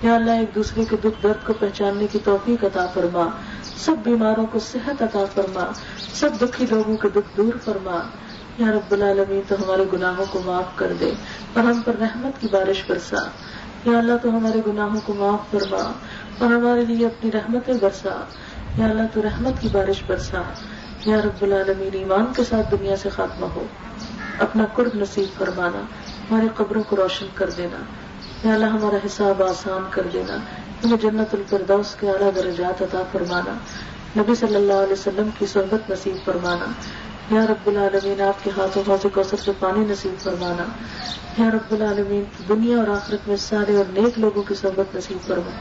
یا 0.02 0.14
اللہ، 0.14 0.30
ایک 0.30 0.54
دوسرے 0.54 0.84
کے 0.84 0.96
دکھ 0.96 1.22
درد 1.22 1.46
کو 1.46 1.52
پہچاننے 1.52 2.06
کی 2.12 2.18
توفیق 2.24 2.64
عطا 2.64 2.86
فرما۔ 2.94 3.26
سب 3.76 3.92
بیماروں 4.02 4.46
کو 4.52 4.58
صحت 4.58 5.02
عطا 5.02 5.24
فرما۔ 5.34 5.72
سب 6.14 6.30
دکھی 6.40 6.66
لوگوں 6.70 6.96
کے 6.96 7.08
دکھ 7.08 7.36
دور 7.36 7.58
فرما۔ 7.64 8.00
یا 8.58 8.66
رب 8.72 8.92
العالمین، 8.92 9.40
تو 9.48 9.54
ہمارے 9.54 9.84
گناہوں 9.92 10.24
کو 10.30 10.40
معاف 10.44 10.76
کر 10.76 10.92
دے 11.00 11.12
اور 11.54 11.64
ہم 11.64 11.80
پر 11.84 11.92
رحمت 12.00 12.40
کی 12.40 12.48
بارش 12.52 12.84
برسا۔ 12.88 13.16
یا 13.84 13.98
اللہ، 13.98 14.12
تو 14.22 14.28
ہمارے 14.30 14.60
گناہوں 14.66 15.00
کو 15.06 15.14
معاف 15.14 15.50
فرما 15.50 15.92
اور 16.38 16.52
ہمارے 16.52 16.84
لیے 16.84 17.06
اپنی 17.06 17.32
رحمتیں 17.32 17.74
برسا۔ 17.80 18.24
یا 18.78 18.86
اللہ 18.86 19.02
تو 19.14 19.22
رحمت 19.22 19.62
کی 19.62 19.68
بارش 19.72 20.02
برسا 20.06 20.42
یا 21.04 21.16
رب 21.16 21.42
العالمین، 21.42 21.88
ایمان 21.92 22.26
کے 22.36 22.44
ساتھ 22.44 22.70
دنیا 22.70 22.96
سے 22.96 23.08
خاتمہ 23.08 23.46
ہو۔ 23.46 23.64
اپنا 24.38 24.64
قرب 24.74 24.90
نصیب 24.94 25.38
فرمانا 25.38 25.80
ہمارے 26.30 26.46
قبروں 26.54 26.82
کو 26.82 26.96
روشن 26.96 27.26
کر 27.34 27.50
دینا۔ 27.50 27.76
یا 28.48 28.54
اللہ، 28.54 28.66
ہمارا 28.66 28.96
حساب 29.06 29.42
آسان 29.42 29.84
کر 29.90 30.02
دینا۔ 30.12 30.36
ہمیں 30.84 30.96
جنت 31.02 31.34
الفردوس 31.34 31.94
کے 32.00 32.10
اعلیٰ 32.10 32.30
درجات 32.34 32.82
عطا 32.82 33.02
فرمانا۔ 33.12 33.52
نبی 34.20 34.34
صلی 34.34 34.54
اللہ 34.54 34.72
علیہ 34.72 34.92
وسلم 34.92 35.28
کی 35.38 35.46
صحبت 35.46 35.90
نصیب 35.90 36.16
فرمانا۔ 36.24 36.64
یا 37.34 37.46
رب 37.46 37.66
العالمین، 37.66 38.20
آپ 38.20 38.44
کے 38.44 38.50
ہاتھوں 38.56 38.82
ہاتھوں 38.88 39.10
کو 39.14 39.22
سے 39.22 39.52
پانی 39.58 39.84
نصیب 39.84 40.22
فرمانا۔ 40.22 40.64
یا 41.42 41.50
رب 41.50 41.74
العالمین، 41.74 42.24
دنیا 42.48 42.76
اور 42.76 42.88
آخرت 42.88 43.28
میں 43.28 43.36
سارے 43.36 43.76
اور 43.76 43.84
نیک 43.92 44.18
لوگوں 44.18 44.42
کی 44.42 44.54
صحبت 44.54 44.96
نصیب 44.96 45.26
فرمانا 45.26 45.60